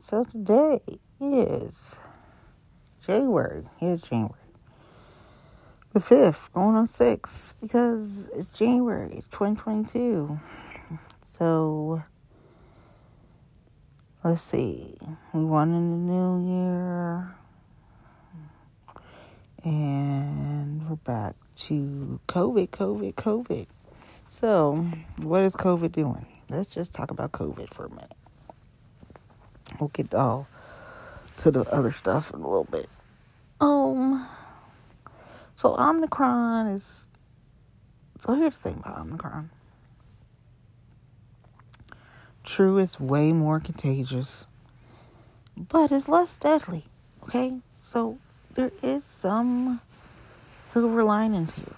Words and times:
so 0.00 0.24
today 0.24 0.80
is 1.20 1.98
January. 3.06 3.64
It's 3.80 4.02
January. 4.02 4.34
The 5.92 6.00
5th, 6.00 6.52
going 6.52 6.76
on 6.76 6.86
6th, 6.86 7.54
because 7.60 8.30
it's 8.34 8.52
January, 8.56 9.22
2022. 9.30 10.38
So, 11.30 12.02
let's 14.22 14.42
see. 14.42 14.96
We 15.32 15.44
won 15.44 15.74
in 15.74 15.90
the 15.90 16.12
new 16.12 16.48
year. 16.48 17.34
And 19.64 20.88
we're 20.88 20.96
back 20.96 21.34
to 21.56 22.20
COVID, 22.28 22.68
COVID, 22.68 23.14
COVID. 23.14 23.66
So, 24.28 24.86
what 25.22 25.42
is 25.42 25.56
COVID 25.56 25.92
doing? 25.92 26.26
Let's 26.48 26.70
just 26.70 26.94
talk 26.94 27.10
about 27.10 27.32
COVID 27.32 27.74
for 27.74 27.86
a 27.86 27.90
minute. 27.90 28.19
We'll 29.78 29.88
get 29.88 30.14
all 30.14 30.48
to 31.38 31.50
the 31.50 31.62
other 31.72 31.92
stuff 31.92 32.32
in 32.34 32.40
a 32.40 32.48
little 32.48 32.64
bit. 32.64 32.88
Um, 33.60 34.26
so 35.54 35.74
Omicron 35.78 36.68
is. 36.68 37.06
So 38.18 38.34
here's 38.34 38.58
the 38.58 38.70
thing 38.70 38.78
about 38.80 38.98
Omicron. 38.98 39.50
True, 42.44 42.78
it's 42.78 42.98
way 42.98 43.32
more 43.32 43.60
contagious, 43.60 44.46
but 45.56 45.92
it's 45.92 46.08
less 46.08 46.36
deadly. 46.36 46.84
Okay, 47.24 47.58
so 47.80 48.18
there 48.54 48.72
is 48.82 49.04
some 49.04 49.80
silver 50.54 51.04
linings 51.04 51.52
here. 51.52 51.76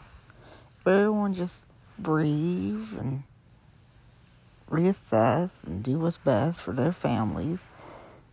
Everyone 0.87 1.35
just 1.35 1.65
breathe 1.99 2.89
and 2.99 3.23
reassess 4.71 5.65
and 5.65 5.83
do 5.83 5.99
what's 5.99 6.19
best 6.19 6.63
for 6.63 6.73
their 6.73 6.93
families 6.93 7.69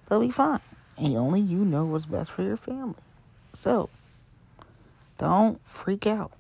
they'll 0.10 0.20
be 0.20 0.32
fine. 0.32 0.60
And 0.98 1.16
only 1.16 1.40
you 1.40 1.64
know 1.64 1.86
what's 1.86 2.06
best 2.06 2.32
for 2.32 2.44
your 2.44 2.58
family. 2.58 2.96
So, 3.54 3.90
don't 5.18 5.62
freak 5.66 6.06
out. 6.06 6.32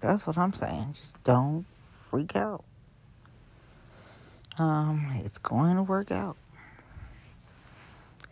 That's 0.00 0.26
what 0.26 0.38
I'm 0.38 0.52
saying. 0.52 0.94
Just 0.98 1.22
don't 1.24 1.64
freak 2.10 2.36
out. 2.36 2.64
Um, 4.58 5.20
it's 5.24 5.38
going 5.38 5.76
to 5.76 5.82
work 5.82 6.10
out. 6.10 6.36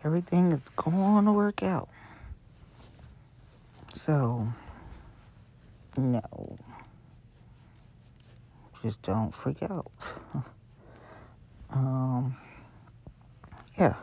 Everything 0.05 0.53
is 0.53 0.69
going 0.77 1.25
to 1.25 1.33
work 1.33 1.63
out. 1.63 1.89
So, 3.95 4.49
no. 5.97 6.59
Just 8.83 9.01
don't 9.03 9.35
freak 9.35 9.63
out. 9.63 9.91
um, 11.71 12.37
yeah. 13.79 13.95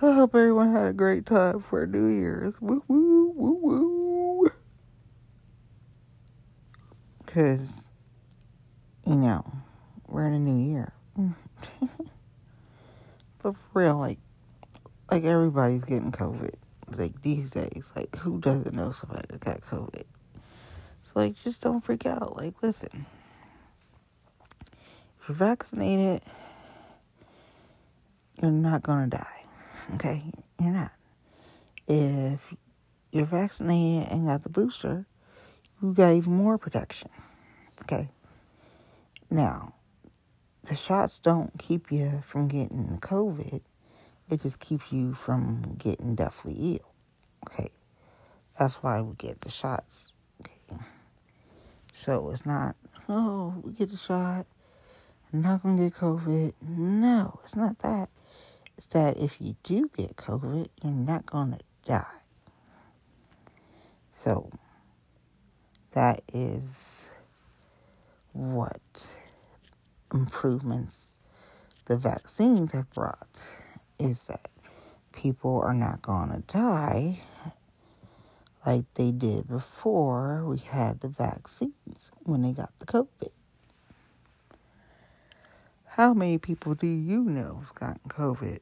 I 0.00 0.12
hope 0.12 0.36
everyone 0.36 0.70
had 0.70 0.86
a 0.86 0.92
great 0.92 1.26
time 1.26 1.58
for 1.58 1.84
New 1.84 2.06
Year's. 2.06 2.60
Woo 2.60 2.84
woo 2.86 3.32
woo 3.34 3.58
woo. 3.60 4.52
Cause, 7.26 7.88
you 9.04 9.16
know, 9.16 9.44
we're 10.06 10.26
in 10.26 10.34
a 10.34 10.38
new 10.38 10.72
year. 10.72 10.92
but 13.42 13.56
for 13.56 13.58
real, 13.74 13.96
like, 13.96 14.20
like 15.10 15.24
everybody's 15.24 15.82
getting 15.82 16.12
COVID. 16.12 16.54
Like 16.96 17.22
these 17.22 17.50
days, 17.50 17.90
like 17.96 18.14
who 18.18 18.38
doesn't 18.38 18.76
know 18.76 18.92
somebody 18.92 19.26
that 19.30 19.40
got 19.40 19.62
COVID? 19.62 20.04
So 21.02 21.12
like, 21.16 21.42
just 21.42 21.60
don't 21.60 21.80
freak 21.82 22.06
out. 22.06 22.36
Like, 22.36 22.54
listen, 22.62 23.04
if 25.20 25.28
you're 25.28 25.34
vaccinated, 25.34 26.22
you're 28.40 28.52
not 28.52 28.84
gonna 28.84 29.08
die. 29.08 29.37
Okay, 29.94 30.22
you're 30.60 30.70
not. 30.70 30.92
If 31.86 32.54
you're 33.10 33.24
vaccinated 33.24 34.12
and 34.12 34.26
got 34.26 34.42
the 34.42 34.50
booster, 34.50 35.06
you 35.82 35.94
got 35.94 36.12
even 36.12 36.34
more 36.34 36.58
protection. 36.58 37.08
Okay. 37.82 38.10
Now, 39.30 39.74
the 40.64 40.76
shots 40.76 41.18
don't 41.18 41.58
keep 41.58 41.90
you 41.90 42.20
from 42.22 42.48
getting 42.48 42.98
COVID. 43.00 43.62
It 44.30 44.42
just 44.42 44.60
keeps 44.60 44.92
you 44.92 45.14
from 45.14 45.76
getting 45.78 46.14
deathly 46.14 46.74
ill. 46.74 46.92
Okay. 47.46 47.70
That's 48.58 48.74
why 48.76 49.00
we 49.00 49.14
get 49.14 49.40
the 49.40 49.50
shots. 49.50 50.12
Okay. 50.40 50.82
So 51.94 52.30
it's 52.30 52.44
not, 52.44 52.76
oh, 53.08 53.54
we 53.62 53.72
get 53.72 53.90
the 53.90 53.96
shot. 53.96 54.46
I'm 55.32 55.42
not 55.42 55.62
going 55.62 55.76
to 55.76 55.84
get 55.84 55.94
COVID. 55.94 56.52
No, 56.60 57.40
it's 57.44 57.56
not 57.56 57.78
that 57.80 58.10
is 58.78 58.86
that 58.86 59.18
if 59.18 59.40
you 59.40 59.56
do 59.64 59.90
get 59.96 60.16
COVID, 60.16 60.68
you're 60.82 60.92
not 60.92 61.26
going 61.26 61.52
to 61.52 61.58
die. 61.84 62.04
So, 64.10 64.50
that 65.92 66.22
is 66.32 67.12
what 68.32 69.16
improvements 70.12 71.18
the 71.86 71.96
vaccines 71.96 72.72
have 72.72 72.88
brought 72.90 73.54
is 73.98 74.24
that 74.24 74.48
people 75.12 75.60
are 75.60 75.74
not 75.74 76.00
going 76.02 76.30
to 76.30 76.40
die 76.46 77.20
like 78.64 78.84
they 78.94 79.10
did 79.10 79.48
before 79.48 80.44
we 80.44 80.58
had 80.58 81.00
the 81.00 81.08
vaccines 81.08 82.10
when 82.24 82.42
they 82.42 82.52
got 82.52 82.76
the 82.78 82.86
COVID. 82.86 83.30
How 85.86 86.14
many 86.14 86.38
people 86.38 86.74
do 86.74 86.86
you 86.86 87.22
know 87.22 87.62
have 87.64 87.74
gotten 87.74 88.08
COVID? 88.08 88.60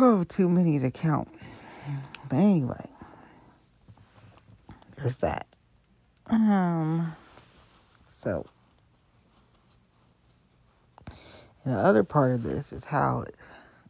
Oh, 0.00 0.22
too 0.22 0.48
many 0.48 0.78
to 0.78 0.92
count. 0.92 1.28
But 2.28 2.36
anyway, 2.36 2.88
there's 4.96 5.18
that. 5.18 5.48
Um, 6.26 7.16
so, 8.06 8.46
and 11.64 11.74
the 11.74 11.78
other 11.78 12.04
part 12.04 12.30
of 12.30 12.44
this 12.44 12.72
is 12.72 12.84
how 12.84 13.24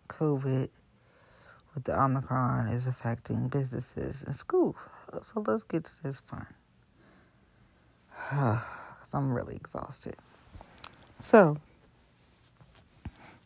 COVID 0.08 0.70
with 1.74 1.84
the 1.84 2.00
Omicron 2.00 2.68
is 2.68 2.86
affecting 2.86 3.48
businesses 3.48 4.22
and 4.22 4.34
schools. 4.34 4.76
So 5.22 5.44
let's 5.46 5.64
get 5.64 5.84
to 5.84 6.02
this 6.02 6.22
part. 6.22 6.54
I'm 9.12 9.32
really 9.32 9.56
exhausted. 9.56 10.16
So, 11.18 11.58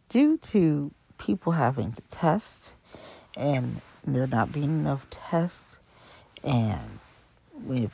due 0.09 0.37
to 0.39 0.93
people 1.22 1.53
having 1.53 1.93
to 1.93 2.03
test 2.03 2.75
and 3.37 3.81
there 4.05 4.27
not 4.27 4.53
being 4.53 4.81
enough 4.81 5.06
tests 5.09 5.78
and 6.43 6.99
with 7.55 7.93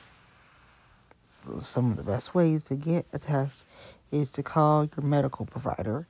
some 1.61 1.91
of 1.91 1.99
the 1.99 2.03
best 2.03 2.35
ways 2.35 2.65
to 2.65 2.75
get 2.75 3.05
a 3.13 3.19
test 3.19 3.67
is 4.11 4.31
to 4.31 4.43
call 4.43 4.87
your 4.97 5.05
medical 5.05 5.45
provider. 5.45 6.07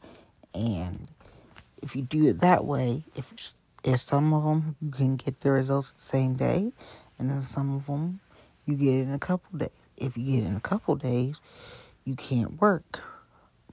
And 0.54 1.08
if 1.82 1.96
you 1.96 2.02
do 2.02 2.28
it 2.28 2.40
that 2.40 2.64
way 2.64 3.02
if 3.16 3.32
if 3.84 4.00
some 4.00 4.32
of 4.32 4.44
them 4.44 4.76
you 4.80 4.90
can 4.90 5.16
get 5.16 5.40
the 5.40 5.50
results 5.50 5.92
the 5.92 6.00
same 6.00 6.34
day 6.34 6.72
and 7.18 7.30
then 7.30 7.42
some 7.42 7.74
of 7.74 7.86
them 7.86 8.20
you 8.64 8.76
get 8.76 8.94
it 8.94 9.02
in 9.02 9.12
a 9.12 9.18
couple 9.18 9.58
days. 9.58 9.70
If 9.96 10.16
you 10.16 10.24
get 10.24 10.44
it 10.44 10.46
in 10.46 10.56
a 10.56 10.60
couple 10.60 10.94
days 10.94 11.40
you 12.04 12.14
can't 12.14 12.60
work 12.60 13.00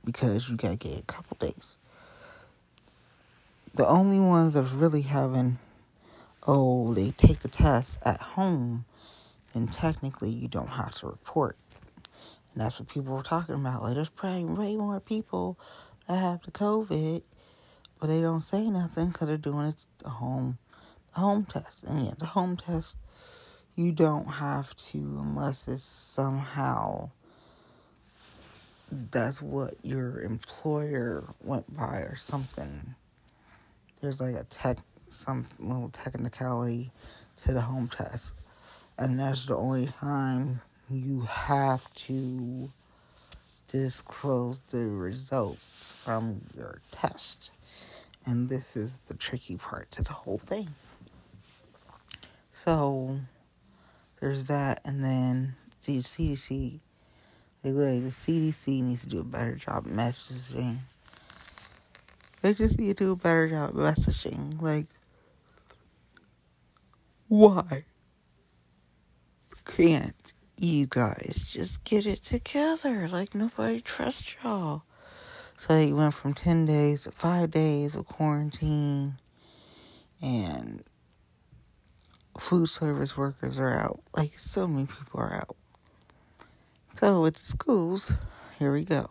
because 0.03 0.49
you 0.49 0.57
got 0.57 0.69
to 0.69 0.75
get 0.75 0.97
a 0.97 1.03
couple 1.03 1.37
days 1.39 1.77
the 3.75 3.87
only 3.87 4.21
ones 4.21 4.53
that's 4.53 4.71
really 4.71 5.01
having, 5.01 5.59
oh, 6.47 6.93
they 6.93 7.11
take 7.11 7.41
the 7.41 7.49
test 7.49 7.99
at 8.03 8.21
home, 8.21 8.85
then 9.53 9.67
technically 9.67 10.29
you 10.29 10.47
don't 10.47 10.69
have 10.69 10.95
to 10.95 11.07
report. 11.07 11.57
And 12.53 12.63
that's 12.63 12.79
what 12.79 12.87
people 12.87 13.13
were 13.13 13.21
talking 13.21 13.55
about. 13.55 13.83
Like, 13.83 13.95
there's 13.95 14.07
probably 14.07 14.45
way 14.45 14.75
more 14.77 15.01
people 15.01 15.59
that 16.07 16.17
have 16.17 16.41
the 16.43 16.51
COVID, 16.51 17.21
but 17.99 18.07
they 18.07 18.21
don't 18.21 18.41
say 18.41 18.69
nothing 18.69 19.07
because 19.07 19.27
they're 19.27 19.37
doing 19.37 19.67
it 19.67 19.85
the 19.97 20.09
home, 20.09 20.57
the 21.13 21.19
home 21.19 21.43
test. 21.43 21.83
And 21.83 22.05
yeah, 22.05 22.13
the 22.17 22.27
home 22.27 22.55
test, 22.55 22.97
you 23.75 23.91
don't 23.91 24.25
have 24.25 24.73
to 24.77 24.97
unless 24.97 25.67
it's 25.67 25.83
somehow 25.83 27.09
that's 28.89 29.41
what 29.41 29.73
your 29.83 30.21
employer 30.21 31.25
went 31.41 31.75
by 31.75 31.97
or 31.97 32.15
something 32.15 32.95
there's 34.05 34.21
like 34.21 34.35
a 34.35 34.43
tech, 34.45 34.77
some 35.09 35.47
little 35.59 35.89
technicality 35.89 36.91
to 37.37 37.53
the 37.53 37.61
home 37.61 37.87
test. 37.87 38.35
And 38.99 39.19
that's 39.19 39.47
the 39.47 39.57
only 39.57 39.87
time 39.87 40.61
you 40.91 41.21
have 41.21 41.91
to 41.95 42.71
disclose 43.67 44.59
the 44.69 44.85
results 44.85 45.91
from 46.03 46.41
your 46.55 46.81
test. 46.91 47.49
And 48.27 48.47
this 48.47 48.75
is 48.75 48.99
the 49.07 49.15
tricky 49.15 49.57
part 49.57 49.89
to 49.91 50.03
the 50.03 50.13
whole 50.13 50.37
thing. 50.37 50.69
So 52.53 53.19
there's 54.19 54.45
that, 54.45 54.81
and 54.85 55.03
then 55.03 55.55
the 55.83 55.97
CDC, 55.97 56.79
like 57.63 57.73
the 57.73 58.09
CDC 58.11 58.83
needs 58.83 59.01
to 59.01 59.09
do 59.09 59.19
a 59.21 59.23
better 59.23 59.55
job 59.55 59.87
messaging 59.87 60.77
They 62.45 62.53
just 62.53 62.77
need 62.77 62.95
to 62.95 63.05
do 63.05 63.11
a 63.13 63.15
better 63.15 63.49
job 63.49 63.73
messaging. 63.73 64.61
Like, 64.61 64.85
why 67.27 67.85
can't 69.65 70.31
you 70.55 70.85
guys 70.85 71.43
just 71.49 71.83
get 71.85 72.05
it 72.05 72.23
together? 72.23 73.07
Like, 73.07 73.33
nobody 73.33 73.81
trusts 73.81 74.35
y'all. 74.43 74.83
So 75.57 75.73
they 75.73 75.91
went 75.91 76.13
from 76.13 76.35
10 76.35 76.67
days 76.67 77.05
to 77.05 77.11
5 77.11 77.49
days 77.49 77.95
of 77.95 78.05
quarantine, 78.05 79.17
and 80.21 80.83
food 82.39 82.69
service 82.69 83.17
workers 83.17 83.57
are 83.57 83.75
out. 83.75 84.03
Like, 84.15 84.37
so 84.37 84.67
many 84.67 84.85
people 84.85 85.19
are 85.19 85.33
out. 85.33 85.55
So, 86.99 87.23
with 87.23 87.37
the 87.37 87.47
schools, 87.47 88.11
here 88.59 88.71
we 88.71 88.85
go. 88.85 89.09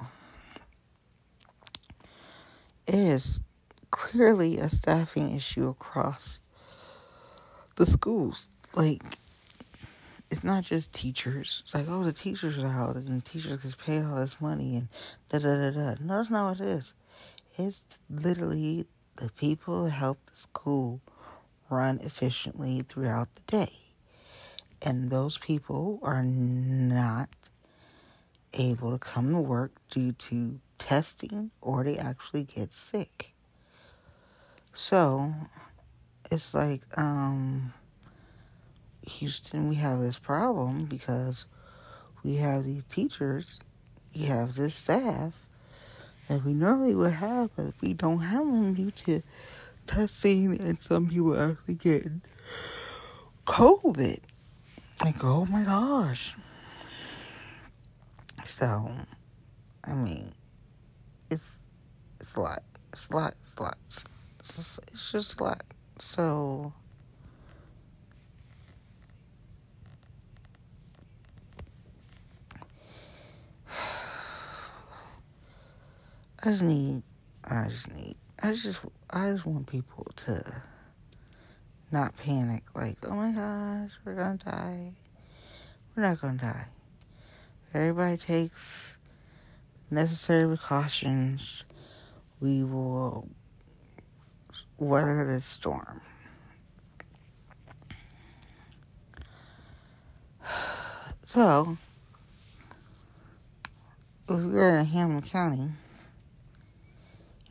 It 2.87 2.95
is 2.95 3.41
clearly 3.91 4.59
a 4.59 4.69
staffing 4.69 5.35
issue 5.35 5.69
across 5.69 6.41
the 7.77 7.87
schools. 7.87 8.49
Like, 8.75 9.03
it's 10.31 10.45
not 10.45 10.65
just 10.65 10.93
teachers. 10.93 11.63
It's 11.65 11.75
like, 11.75 11.87
oh, 11.89 12.05
the 12.05 12.13
teachers 12.13 12.59
are 12.59 12.67
out 12.67 12.97
and 12.97 13.23
the 13.23 13.31
teachers 13.31 13.61
get 13.63 13.79
paid 13.79 14.03
all 14.03 14.17
this 14.17 14.37
money 14.41 14.77
and 14.77 14.89
da 15.31 15.39
da 15.39 15.55
da 15.55 15.71
da. 15.71 15.95
No, 16.01 16.19
that's 16.19 16.31
not 16.31 16.51
what 16.51 16.61
it 16.61 16.69
is. 16.79 16.93
It's 17.57 17.83
literally 18.11 18.87
the 19.17 19.31
people 19.31 19.85
that 19.85 19.91
help 19.91 20.19
the 20.31 20.37
school 20.37 21.01
run 21.71 22.01
efficiently 22.03 22.85
throughout 22.89 23.29
the 23.35 23.43
day. 23.47 23.73
And 24.83 25.09
those 25.09 25.39
people 25.39 26.01
are 26.03 26.23
not 26.23 27.29
able 28.53 28.93
to 28.93 28.99
come 28.99 29.33
to 29.33 29.41
work 29.41 29.73
due 29.91 30.13
to 30.13 30.61
testing 30.79 31.51
or 31.61 31.85
they 31.85 31.97
actually 31.97 32.45
get 32.45 32.73
sick. 32.73 33.33
So 34.75 35.33
it's 36.31 36.55
like, 36.55 36.83
um, 36.97 37.73
Houston, 39.07 39.69
we 39.69 39.77
have 39.77 40.01
this 40.01 40.19
problem 40.19 40.87
because 40.87 41.45
we 42.23 42.37
have 42.37 42.65
these 42.65 42.85
teachers, 42.85 43.63
we 44.15 44.23
have 44.23 44.57
this 44.57 44.75
staff 44.75 45.33
that 46.29 46.45
we 46.45 46.55
normally 46.55 46.95
would 46.95 47.13
have, 47.13 47.51
but 47.57 47.75
we 47.81 47.93
don't 47.93 48.21
have 48.21 48.47
them 48.47 48.75
due 48.75 48.91
to 48.91 49.23
testing 49.87 50.59
and 50.61 50.83
some 50.83 51.09
people 51.09 51.39
actually 51.39 51.75
getting 51.75 52.23
COVID. 53.47 54.21
Like, 55.03 55.23
oh 55.23 55.45
my 55.47 55.63
gosh. 55.63 56.35
So, 58.47 58.91
I 59.85 59.95
mean, 59.95 60.33
a 62.37 62.41
lot. 62.41 62.63
It's 62.93 63.09
a 63.09 63.17
lot. 63.17 63.35
It's 63.43 63.55
a 63.57 63.63
lot. 63.63 63.79
It's, 64.39 64.57
just, 64.57 64.81
it's 64.93 65.13
just 65.13 65.41
a 65.41 65.45
lot. 65.45 65.63
So, 65.99 66.73
I 76.43 76.51
just 76.51 76.63
need, 76.63 77.03
I 77.45 77.69
just 77.69 77.95
need, 77.95 78.17
I 78.43 78.53
just, 78.53 78.81
I 79.11 79.31
just 79.33 79.47
want 79.47 79.67
people 79.67 80.07
to 80.17 80.63
not 81.95 82.17
panic. 82.17 82.65
Like, 82.75 82.97
oh 83.09 83.15
my 83.15 83.31
gosh, 83.31 83.91
we're 84.05 84.17
gonna 84.17 84.37
die. 84.37 84.93
We're 85.95 86.03
not 86.03 86.21
gonna 86.21 86.39
die. 86.39 86.67
Everybody 87.73 88.17
takes 88.17 88.97
necessary 89.91 90.49
precautions. 90.49 91.65
We 92.41 92.65
will 92.65 93.29
weather 94.79 95.25
this 95.25 95.45
storm. 95.45 96.01
So, 101.27 101.77
if 104.29 104.53
you're 104.53 104.77
in 104.77 104.87
Hamilton 104.87 105.29
County, 105.29 105.69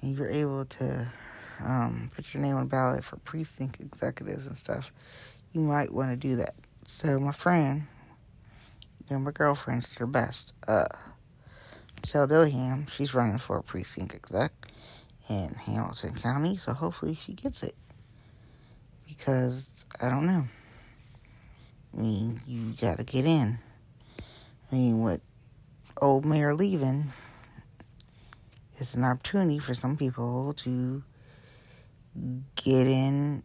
and 0.02 0.18
you're 0.18 0.30
able 0.30 0.64
to 0.64 1.12
um, 1.60 2.10
put 2.16 2.34
your 2.34 2.42
name 2.42 2.56
on 2.56 2.64
the 2.64 2.70
ballot 2.70 3.04
for 3.04 3.18
precinct 3.18 3.82
executives 3.82 4.46
and 4.46 4.58
stuff, 4.58 4.94
you 5.52 5.60
might 5.60 5.92
want 5.92 6.12
to 6.12 6.16
do 6.16 6.38
that. 6.38 6.56
So 6.86 7.20
my 7.20 7.34
friend, 7.34 7.88
know, 9.10 9.20
my 9.20 9.32
girlfriend's 9.32 9.94
her 9.96 10.08
best. 10.08 10.54
Uh, 10.68 10.86
Michelle 12.02 12.28
Dillingham, 12.28 12.88
she's 12.88 13.14
running 13.14 13.38
for 13.38 13.58
a 13.58 13.64
precinct 13.64 14.14
exec 14.14 14.52
in 15.30 15.54
Hamilton 15.54 16.14
County, 16.16 16.58
so 16.58 16.74
hopefully 16.74 17.14
she 17.14 17.34
gets 17.34 17.64
it. 17.64 17.76
Because 19.08 19.86
I 20.02 20.10
don't 20.10 20.26
know. 20.26 20.48
I 21.96 22.02
mean, 22.02 22.42
you 22.48 22.74
gotta 22.80 23.04
get 23.04 23.26
in. 23.26 23.60
I 24.72 24.76
mean, 24.76 25.04
with 25.04 25.22
old 26.02 26.26
mayor 26.26 26.54
leaving, 26.54 27.12
it's 28.80 28.96
an 28.96 29.04
opportunity 29.04 29.60
for 29.60 29.74
some 29.74 29.96
people 29.98 30.54
to 30.56 31.04
get 32.56 32.88
in 32.88 33.44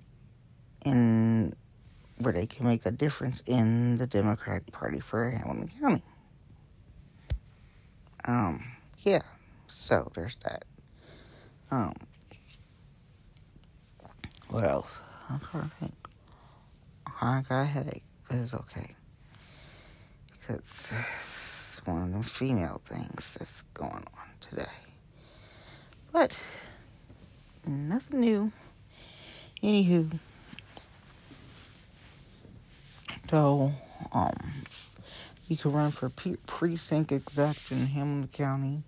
and 0.85 1.55
where 2.19 2.33
they 2.33 2.47
can 2.47 2.67
make 2.67 2.85
a 2.87 2.91
difference 2.91 3.43
in 3.47 3.97
the 3.97 4.07
Democratic 4.07 4.73
Party 4.73 5.01
for 5.01 5.31
Hamilton 5.31 5.71
County. 5.81 6.03
Um, 8.25 8.65
yeah, 9.03 9.23
so 9.69 10.11
there's 10.15 10.37
that. 10.45 10.65
Um, 11.71 11.95
what 14.49 14.65
else? 14.65 14.91
I'm 15.29 15.41
trying 15.41 15.69
to 15.69 15.77
think. 15.77 15.95
I 17.21 17.43
got 17.49 17.63
a 17.63 17.65
headache, 17.65 18.05
but 18.29 18.39
it's 18.39 18.55
okay. 18.55 18.95
Because 20.41 20.91
it's 21.21 21.81
one 21.85 22.03
of 22.03 22.13
them 22.13 22.23
female 22.23 22.81
things 22.87 23.37
that's 23.39 23.63
going 23.75 23.93
on 23.93 24.29
today. 24.41 24.71
But 26.13 26.33
nothing 27.67 28.21
new. 28.21 28.53
Anywho, 29.63 30.19
so 33.29 33.73
um, 34.13 34.33
you 35.49 35.57
can 35.57 35.73
run 35.73 35.91
for 35.91 36.09
precinct 36.09 37.11
exec 37.11 37.57
in 37.71 37.87
Hamilton 37.87 38.29
County 38.33 38.83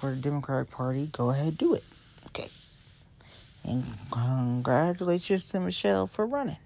for 0.00 0.10
the 0.10 0.16
Democratic 0.16 0.70
Party. 0.70 1.10
Go 1.12 1.30
ahead, 1.30 1.58
do 1.58 1.74
it. 1.74 1.84
And 3.68 3.84
congratulations 4.10 5.46
to 5.50 5.60
Michelle 5.60 6.06
for 6.06 6.24
running. 6.24 6.56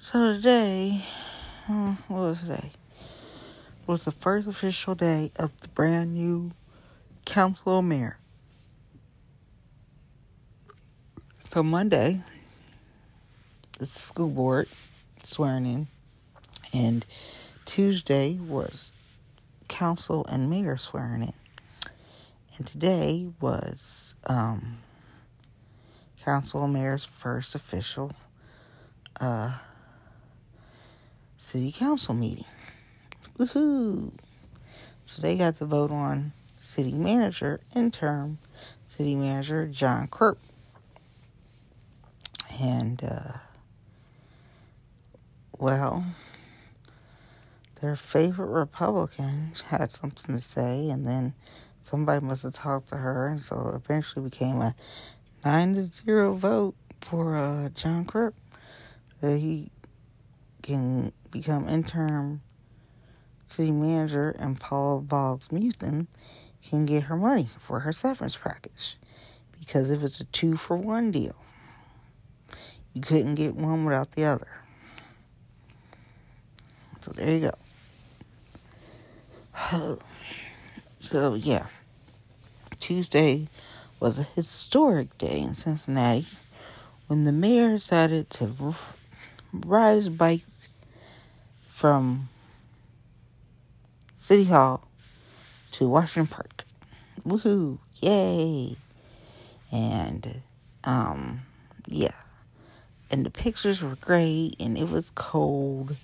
So 0.00 0.34
today, 0.34 1.04
uh, 1.68 1.94
what 2.08 2.20
was 2.22 2.40
today? 2.40 2.72
Was 3.86 4.04
the 4.04 4.10
first 4.10 4.48
official 4.48 4.96
day 4.96 5.30
of 5.36 5.56
the 5.60 5.68
brand 5.68 6.14
new 6.14 6.50
council 7.24 7.78
of 7.78 7.84
mayor. 7.84 8.18
So 11.52 11.62
Monday, 11.62 12.22
the 13.78 13.86
school 13.86 14.28
board 14.28 14.68
swearing 15.22 15.66
in, 15.66 15.86
and 16.72 17.06
Tuesday 17.64 18.40
was 18.40 18.92
council 19.68 20.26
and 20.28 20.50
mayor 20.50 20.76
swearing 20.76 21.22
in, 21.22 21.34
and 22.56 22.66
today 22.66 23.28
was 23.40 24.16
um, 24.26 24.78
council 26.24 26.66
mayor's 26.68 27.04
first 27.04 27.54
official 27.54 28.12
uh, 29.20 29.52
city 31.36 31.72
council 31.72 32.14
meeting. 32.14 32.44
Woohoo! 33.38 34.12
So 35.04 35.22
they 35.22 35.36
got 35.36 35.56
to 35.56 35.64
vote 35.64 35.90
on 35.90 36.32
city 36.58 36.92
manager, 36.92 37.60
interim 37.74 38.38
city 38.86 39.16
manager 39.16 39.66
John 39.66 40.08
Curp. 40.08 40.38
And, 42.60 43.02
uh, 43.02 43.38
well, 45.58 46.04
their 47.80 47.96
favorite 47.96 48.46
Republican 48.46 49.52
had 49.66 49.90
something 49.90 50.36
to 50.36 50.40
say, 50.40 50.88
and 50.88 51.06
then 51.06 51.34
somebody 51.80 52.24
must 52.24 52.44
have 52.44 52.54
talked 52.54 52.90
to 52.90 52.96
her, 52.96 53.26
and 53.26 53.42
so 53.42 53.72
eventually 53.74 54.28
became 54.28 54.62
a 54.62 54.74
nine 55.44 55.74
to 55.74 55.84
zero 55.84 56.34
vote 56.34 56.74
for 57.00 57.36
uh, 57.36 57.68
John 57.70 58.04
Curp 58.04 58.34
that 59.20 59.38
he 59.38 59.70
can 60.62 61.12
become 61.30 61.68
interim 61.68 62.40
city 63.46 63.72
manager, 63.72 64.34
and 64.38 64.58
Paul 64.58 65.00
Boggs 65.00 65.48
Muething 65.48 66.06
can 66.62 66.86
get 66.86 67.04
her 67.04 67.16
money 67.16 67.48
for 67.58 67.80
her 67.80 67.92
severance 67.92 68.36
package 68.36 68.96
because 69.58 69.90
if 69.90 70.02
it's 70.02 70.20
a 70.20 70.24
two 70.24 70.56
for 70.56 70.76
one 70.76 71.10
deal, 71.10 71.36
you 72.94 73.00
couldn't 73.00 73.34
get 73.34 73.54
one 73.54 73.84
without 73.84 74.12
the 74.12 74.24
other. 74.24 74.48
So 77.00 77.12
there 77.12 77.30
you 77.30 77.50
go. 79.70 79.98
So 81.00 81.34
yeah, 81.34 81.66
Tuesday 82.78 83.48
was 84.02 84.18
a 84.18 84.24
historic 84.24 85.16
day 85.16 85.38
in 85.38 85.54
Cincinnati 85.54 86.26
when 87.06 87.22
the 87.22 87.30
mayor 87.30 87.68
decided 87.68 88.28
to 88.30 88.74
ride 89.52 89.94
his 89.94 90.08
bike 90.08 90.42
from 91.68 92.28
City 94.18 94.42
Hall 94.42 94.88
to 95.70 95.88
Washington 95.88 96.26
Park. 96.26 96.64
Woohoo! 97.24 97.78
Yay! 98.00 98.76
And, 99.70 100.42
um, 100.82 101.42
yeah. 101.86 102.08
And 103.08 103.24
the 103.24 103.30
pictures 103.30 103.82
were 103.82 103.94
great, 104.00 104.56
and 104.58 104.76
it 104.76 104.90
was 104.90 105.12
cold, 105.14 105.94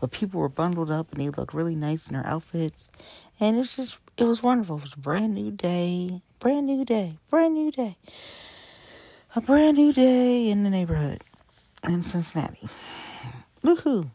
but 0.00 0.12
people 0.12 0.40
were 0.40 0.48
bundled 0.48 0.92
up 0.92 1.10
and 1.10 1.20
they 1.20 1.30
looked 1.30 1.52
really 1.52 1.74
nice 1.74 2.06
in 2.06 2.12
their 2.12 2.26
outfits. 2.26 2.92
And 3.40 3.58
it's 3.58 3.74
just, 3.74 3.98
it 4.20 4.24
was 4.24 4.42
wonderful. 4.42 4.76
It 4.76 4.82
was 4.82 4.92
a 4.92 4.98
brand 4.98 5.34
new 5.34 5.50
day, 5.50 6.20
brand 6.40 6.66
new 6.66 6.84
day, 6.84 7.16
brand 7.30 7.54
new 7.54 7.70
day. 7.70 7.96
A 9.34 9.40
brand 9.40 9.78
new 9.78 9.92
day 9.92 10.50
in 10.50 10.62
the 10.62 10.70
neighborhood 10.70 11.24
in 11.84 12.02
Cincinnati. 12.02 12.68
Woohoo! 13.64 14.10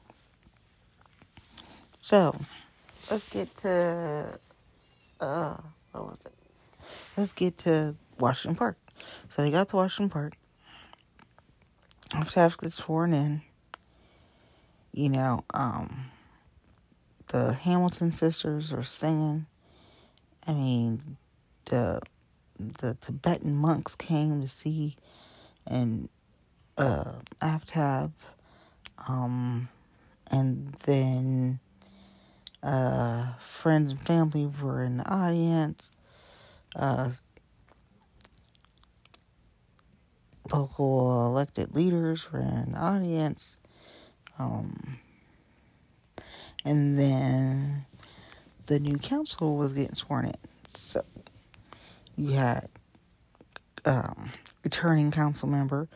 So, 2.02 2.40
let's 3.10 3.28
get 3.30 3.58
to, 3.58 4.40
uh, 5.20 5.58
what 5.92 6.06
was 6.06 6.18
it? 6.26 6.34
Let's 7.18 7.34
get 7.34 7.58
to 7.60 7.96
Washington 8.20 8.56
Park. 8.56 8.78
So 9.30 9.42
they 9.42 9.50
got 9.50 9.70
to 9.70 9.76
Washington 9.76 10.12
Park. 10.12 10.38
After 12.14 12.34
Taft 12.34 12.62
gets 12.62 12.76
sworn 12.76 13.14
in, 13.14 13.42
you 14.94 15.10
know, 15.10 15.44
um, 15.54 16.12
the 17.30 17.54
Hamilton 17.54 18.12
sisters 18.12 18.72
are 18.72 18.84
singing. 18.84 19.48
I 20.48 20.54
mean, 20.54 21.18
the 21.66 22.02
the 22.60 22.96
Tibetan 23.02 23.56
monks 23.56 23.96
came 23.96 24.42
to 24.42 24.48
see 24.48 24.96
and 25.68 26.10
uh 26.78 27.14
Aftab 27.42 28.12
um 29.08 29.68
and 30.32 30.74
then 30.86 31.60
uh 32.64 33.34
friends 33.46 33.92
and 33.92 34.02
family 34.02 34.50
were 34.62 34.84
in 34.84 34.98
the 34.98 35.10
audience 35.10 35.92
uh 36.76 37.12
local 40.54 41.28
elected 41.28 41.76
leaders 41.76 42.32
were 42.32 42.40
in 42.40 42.72
the 42.72 42.78
audience 42.80 43.58
um 44.40 44.98
and 46.64 46.98
then 46.98 47.86
the 48.66 48.80
new 48.80 48.98
council 48.98 49.58
was 49.58 49.74
getting 49.74 49.96
sworn 49.96 50.26
in 50.26 50.34
so 50.70 51.04
you 52.18 52.32
had 52.32 52.70
um, 53.86 54.32
returning 54.64 55.12
council 55.12 55.48
member 55.48 55.88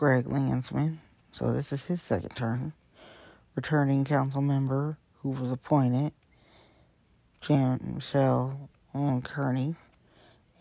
Greg 0.00 0.26
Landsman. 0.26 0.98
So 1.32 1.52
this 1.52 1.72
is 1.72 1.84
his 1.84 2.00
second 2.00 2.30
term. 2.30 2.72
Returning 3.54 4.06
council 4.06 4.40
member 4.40 4.96
who 5.18 5.28
was 5.28 5.50
appointed, 5.50 6.12
Janet 7.42 7.84
Michelle 7.84 8.70
Kearney, 9.24 9.74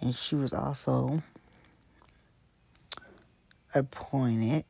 and 0.02 0.14
she 0.14 0.36
was 0.36 0.52
also 0.52 1.24
appointed, 3.74 4.66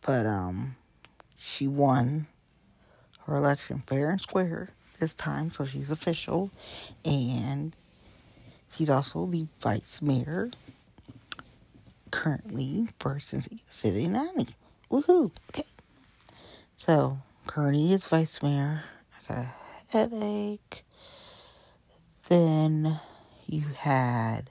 but 0.00 0.24
um, 0.24 0.76
she 1.36 1.66
won 1.66 2.28
her 3.26 3.36
election 3.36 3.82
fair 3.86 4.10
and 4.10 4.20
square 4.20 4.70
this 4.98 5.14
time, 5.14 5.50
so 5.50 5.64
she's 5.66 5.90
official, 5.90 6.50
and 7.04 7.74
He's 8.74 8.88
also 8.88 9.26
the 9.26 9.46
vice 9.60 10.00
mayor 10.00 10.50
currently 12.10 12.88
for 12.98 13.20
Cincinnati. 13.20 14.48
Woohoo! 14.90 15.30
Okay. 15.50 15.66
So, 16.74 17.18
Kearney 17.46 17.92
is 17.92 18.06
vice 18.06 18.42
mayor. 18.42 18.84
I 19.28 19.34
got 19.34 19.44
a 19.44 19.52
headache. 19.92 20.84
Then 22.28 22.98
you 23.46 23.64
had 23.76 24.48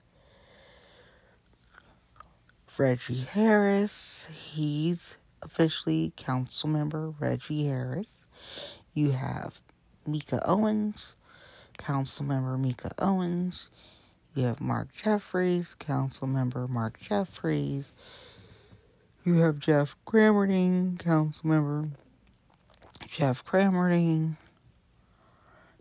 Reggie 2.77 3.21
Harris. 3.21 4.27
He's 4.31 5.17
officially 5.43 6.13
council 6.15 6.69
member 6.69 7.09
Reggie 7.19 7.65
Harris. 7.67 8.27
You 8.93 9.11
have 9.11 9.61
Meeka 10.07 10.41
Owens, 10.45 11.15
council 11.77 12.25
member 12.25 12.57
Meeka 12.57 12.91
Owens. 12.99 13.69
You 14.35 14.45
have 14.45 14.61
Mark 14.61 14.93
Jeffreys, 14.93 15.75
council 15.79 16.27
member 16.27 16.67
Mark 16.67 16.99
Jeffreys. 16.99 17.91
You 19.23 19.35
have 19.35 19.59
Jeff 19.59 19.95
Cramerding, 20.07 20.97
council 20.99 21.47
member 21.47 21.89
Jeff 23.07 23.45
Cramerding. 23.45 24.37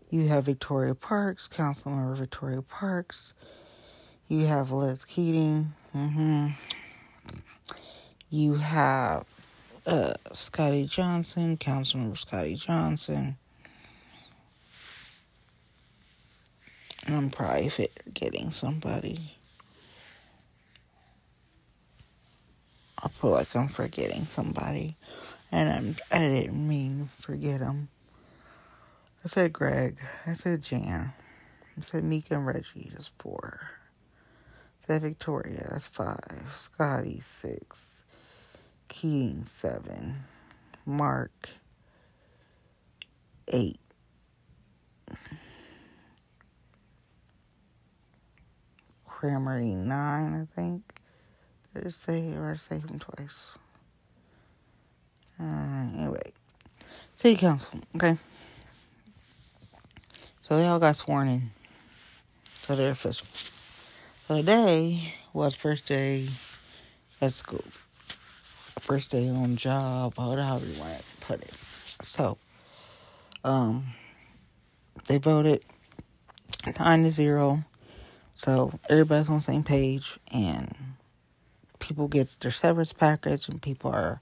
You 0.09 0.27
have 0.27 0.45
Victoria 0.45 0.93
Parks, 0.93 1.47
council 1.47 1.91
member 1.91 2.13
Victoria 2.15 2.61
Parks. 2.61 3.33
You 4.27 4.45
have 4.45 4.71
Liz 4.71 5.05
Keating. 5.05 5.73
Mm-hmm. 5.95 6.49
You 8.29 8.55
have 8.55 9.25
uh, 9.85 10.13
Scotty 10.33 10.85
Johnson, 10.85 11.57
council 11.57 11.99
member 11.99 12.15
Scotty 12.15 12.55
Johnson. 12.55 13.37
And 17.05 17.15
I'm 17.15 17.29
probably 17.29 17.69
forgetting 17.69 18.51
somebody. 18.51 19.33
I 23.03 23.07
feel 23.09 23.31
like 23.31 23.55
I'm 23.55 23.67
forgetting 23.67 24.27
somebody. 24.35 24.95
And 25.51 25.69
I'm, 25.69 25.95
I 26.11 26.19
didn't 26.19 26.67
mean 26.67 27.09
forget 27.19 27.59
them. 27.59 27.89
I 29.25 29.29
said 29.29 29.53
Greg. 29.53 29.97
I 30.27 30.35
said 30.35 30.61
Jan. 30.61 31.13
I 31.77 31.81
said 31.81 32.03
Meeka 32.03 32.31
and 32.31 32.45
Reggie. 32.45 32.91
That's 32.91 33.11
four. 33.17 33.59
I 33.63 34.87
said 34.87 35.01
Victoria. 35.01 35.67
That's 35.71 35.87
five. 35.87 36.43
Scotty, 36.57 37.19
six. 37.21 38.00
King, 38.91 39.45
seven. 39.45 40.25
Mark, 40.85 41.49
eight. 43.47 43.79
Crammery 49.09 49.75
9, 49.75 49.87
I 49.87 50.55
think. 50.55 50.83
Did 51.73 51.93
say, 51.93 52.33
or 52.33 52.57
say 52.57 52.79
him 52.79 52.99
twice? 52.99 53.51
Uh, 55.39 55.87
anyway, 55.97 56.33
city 57.15 57.37
council, 57.37 57.79
okay. 57.95 58.17
So 60.41 60.57
they 60.57 60.67
all 60.67 60.79
got 60.79 60.97
sworn 60.97 61.29
in. 61.29 61.51
So 62.63 62.75
they're 62.75 62.91
official. 62.91 63.25
So 64.27 64.37
today 64.37 65.15
was 65.31 65.55
first 65.55 65.85
day 65.85 66.27
at 67.21 67.31
school. 67.31 67.63
First 68.81 69.11
day 69.11 69.29
on 69.29 69.57
job, 69.57 70.15
however 70.17 70.65
you 70.65 70.79
want 70.79 70.97
to 70.99 71.25
put 71.25 71.41
it. 71.43 71.53
So, 72.03 72.37
um, 73.43 73.93
they 75.07 75.19
voted 75.19 75.63
nine 76.79 77.03
to 77.03 77.11
zero 77.11 77.63
so 78.35 78.79
everybody's 78.89 79.29
on 79.29 79.35
the 79.35 79.41
same 79.41 79.63
page 79.63 80.19
and 80.33 80.75
people 81.79 82.07
get 82.07 82.35
their 82.39 82.51
severance 82.51 82.93
package 82.93 83.47
and 83.47 83.61
people 83.61 83.91
are 83.91 84.21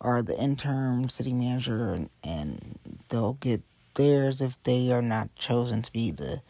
are 0.00 0.22
the 0.22 0.38
interim 0.38 1.08
city 1.08 1.32
manager 1.32 1.94
and, 1.94 2.10
and 2.22 2.78
they'll 3.08 3.34
get 3.34 3.62
theirs 3.94 4.42
if 4.42 4.62
they 4.64 4.92
are 4.92 5.02
not 5.02 5.34
chosen 5.36 5.82
to 5.82 5.90
be 5.92 6.10
the 6.10 6.42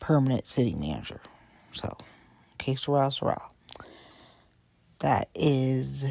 permanent 0.00 0.46
city 0.46 0.74
manager. 0.76 1.20
So, 1.72 1.98
case 2.58 2.82
Sorrel 2.82 3.10
Sorrel. 3.10 3.52
That 5.00 5.28
is 5.34 6.06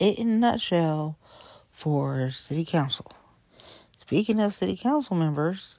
it 0.00 0.18
in 0.18 0.28
a 0.30 0.36
nutshell 0.36 1.16
for 1.70 2.30
city 2.30 2.64
council. 2.64 3.12
Speaking 3.98 4.40
of 4.40 4.54
city 4.54 4.76
council 4.76 5.14
members, 5.14 5.78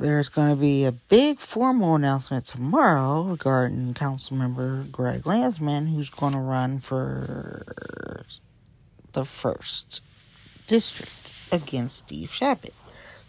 there's 0.00 0.28
going 0.28 0.50
to 0.50 0.56
be 0.56 0.84
a 0.84 0.92
big 0.92 1.38
formal 1.38 1.94
announcement 1.94 2.46
tomorrow 2.46 3.22
regarding 3.22 3.94
Councilmember 3.94 4.90
Greg 4.90 5.26
Landsman, 5.26 5.86
who's 5.86 6.10
going 6.10 6.32
to 6.32 6.38
run 6.38 6.78
for 6.78 8.24
the 9.12 9.24
first 9.24 10.00
district 10.66 11.12
against 11.50 11.98
Steve 11.98 12.32
Chabot. 12.32 12.74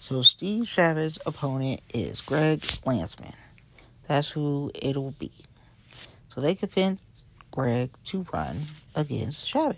So 0.02 0.22
Steve 0.22 0.66
Chabot's 0.66 1.20
opponent 1.26 1.82
is 1.94 2.22
Greg 2.22 2.64
Landsman. 2.86 3.34
That's 4.08 4.30
who 4.30 4.72
it'll 4.76 5.12
be. 5.12 5.32
So 6.34 6.42
they 6.42 6.56
convinced 6.56 7.06
Greg 7.60 7.90
to 8.06 8.26
run 8.32 8.62
against 8.96 9.46
Chabot. 9.46 9.76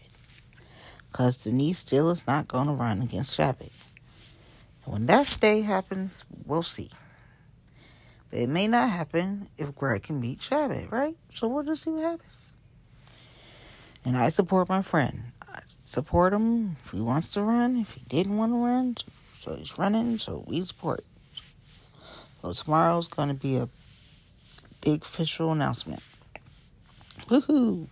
Because 1.11 1.37
Denise 1.37 1.79
still 1.79 2.11
is 2.11 2.21
not 2.27 2.47
going 2.47 2.67
to 2.67 2.73
run 2.73 3.01
against 3.01 3.35
Chabot. 3.35 3.71
When 4.85 5.07
that 5.07 5.35
day 5.41 5.61
happens, 5.61 6.23
we'll 6.45 6.61
see. 6.61 6.91
But 8.29 8.37
it 8.37 8.49
may 8.49 8.67
not 8.67 8.91
happen 8.91 9.49
if 9.57 9.73
Greg 9.73 10.03
can 10.03 10.21
beat 10.21 10.43
Chabot, 10.43 10.91
right? 10.91 11.15
So 11.33 11.47
we'll 11.47 11.63
just 11.63 11.81
see 11.81 11.89
what 11.89 12.03
happens. 12.03 12.53
And 14.05 14.15
I 14.15 14.29
support 14.29 14.69
my 14.69 14.83
friend. 14.83 15.31
I 15.51 15.61
support 15.83 16.33
him 16.33 16.77
if 16.85 16.91
he 16.91 17.01
wants 17.01 17.29
to 17.29 17.41
run. 17.41 17.77
If 17.77 17.93
he 17.93 18.01
didn't 18.07 18.37
want 18.37 18.51
to 18.51 18.57
run, 18.57 18.97
so 19.39 19.55
he's 19.55 19.75
running. 19.79 20.19
So 20.19 20.43
we 20.45 20.61
support. 20.61 21.03
So 22.43 22.53
tomorrow's 22.53 23.07
going 23.07 23.29
to 23.29 23.33
be 23.33 23.57
a 23.57 23.69
big 24.81 25.01
official 25.01 25.51
announcement. 25.51 26.03
Woohoo! 27.31 27.87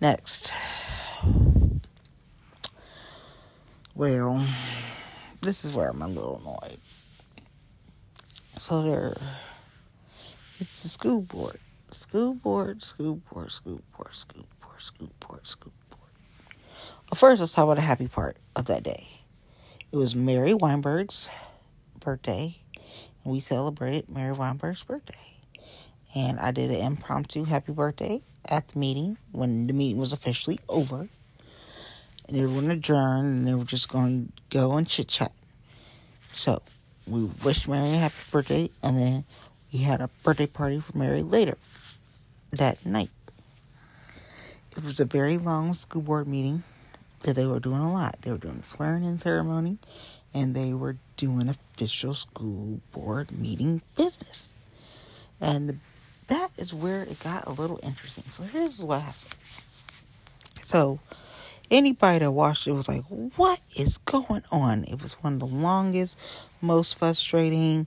Next. 0.00 0.50
Well, 3.94 4.48
this 5.42 5.64
is 5.64 5.76
where 5.76 5.90
I'm 5.90 6.02
a 6.02 6.08
little 6.08 6.40
annoyed. 6.40 6.80
So 8.58 8.82
there, 8.82 9.16
it's 10.58 10.82
the 10.82 10.88
school 10.88 11.20
board. 11.20 11.60
School 11.92 12.34
board, 12.34 12.84
school 12.84 13.20
board, 13.32 13.52
school 13.52 13.80
board, 13.96 14.12
school 14.12 14.46
board, 14.60 14.82
school 14.82 15.10
board, 15.20 15.46
school 15.46 15.72
board. 15.90 16.10
Well, 17.08 17.16
first, 17.16 17.38
let's 17.38 17.52
talk 17.52 17.62
about 17.62 17.76
the 17.76 17.82
happy 17.82 18.08
part 18.08 18.38
of 18.56 18.66
that 18.66 18.82
day. 18.82 19.06
It 19.92 19.96
was 19.96 20.16
Mary 20.16 20.52
Wineberg's 20.52 21.28
birthday, 22.00 22.58
and 23.22 23.32
we 23.32 23.38
celebrated 23.38 24.08
Mary 24.08 24.34
Wineberg's 24.34 24.82
birthday. 24.82 25.29
And 26.14 26.40
I 26.40 26.50
did 26.50 26.70
an 26.70 26.80
impromptu 26.80 27.44
happy 27.44 27.72
birthday 27.72 28.20
at 28.44 28.68
the 28.68 28.78
meeting 28.78 29.16
when 29.32 29.66
the 29.66 29.72
meeting 29.72 29.98
was 29.98 30.12
officially 30.12 30.60
over. 30.68 31.08
And 32.26 32.36
everyone 32.36 32.70
adjourned, 32.70 33.26
and 33.26 33.48
they 33.48 33.54
were 33.54 33.64
just 33.64 33.88
going 33.88 34.26
to 34.26 34.56
go 34.56 34.72
and 34.76 34.86
chit 34.86 35.08
chat. 35.08 35.32
So 36.34 36.62
we 37.06 37.24
wished 37.44 37.68
Mary 37.68 37.92
a 37.92 37.98
happy 37.98 38.14
birthday, 38.30 38.70
and 38.82 38.98
then 38.98 39.24
we 39.72 39.80
had 39.80 40.00
a 40.00 40.08
birthday 40.22 40.46
party 40.46 40.80
for 40.80 40.96
Mary 40.96 41.22
later 41.22 41.56
that 42.52 42.84
night. 42.84 43.10
It 44.76 44.84
was 44.84 45.00
a 45.00 45.04
very 45.04 45.38
long 45.38 45.74
school 45.74 46.02
board 46.02 46.28
meeting 46.28 46.62
that 47.22 47.34
they 47.34 47.46
were 47.46 47.60
doing 47.60 47.80
a 47.80 47.92
lot. 47.92 48.16
They 48.22 48.30
were 48.30 48.38
doing 48.38 48.58
a 48.58 48.62
swearing 48.62 49.04
in 49.04 49.18
ceremony 49.18 49.78
and 50.32 50.54
they 50.54 50.72
were 50.72 50.96
doing 51.16 51.48
official 51.48 52.14
school 52.14 52.80
board 52.92 53.30
meeting 53.32 53.82
business. 53.96 54.48
And 55.40 55.80
that 56.30 56.50
is 56.56 56.72
where 56.72 57.02
it 57.02 57.20
got 57.20 57.46
a 57.46 57.52
little 57.52 57.78
interesting. 57.82 58.24
So 58.28 58.44
here's 58.44 58.82
what 58.82 59.02
happened. 59.02 59.34
So 60.62 61.00
anybody 61.70 62.20
that 62.20 62.30
watched 62.30 62.66
it 62.66 62.72
was 62.72 62.88
like, 62.88 63.02
what 63.36 63.60
is 63.76 63.98
going 63.98 64.44
on? 64.50 64.84
It 64.84 65.02
was 65.02 65.14
one 65.14 65.34
of 65.34 65.40
the 65.40 65.46
longest, 65.46 66.16
most 66.60 66.98
frustrating 66.98 67.86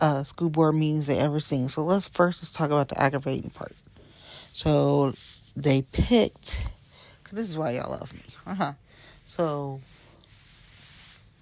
uh, 0.00 0.24
school 0.24 0.50
board 0.50 0.74
meetings 0.74 1.06
they 1.06 1.18
ever 1.18 1.40
seen. 1.40 1.68
So 1.68 1.84
let's 1.84 2.08
first 2.08 2.42
let's 2.42 2.52
talk 2.52 2.66
about 2.70 2.88
the 2.88 3.00
aggravating 3.00 3.50
part. 3.50 3.76
So 4.52 5.14
they 5.54 5.82
picked. 5.82 6.66
This 7.32 7.50
is 7.50 7.58
why 7.58 7.72
y'all 7.72 7.90
love 7.90 8.12
me. 8.12 8.22
Uh-huh. 8.46 8.72
So 9.26 9.80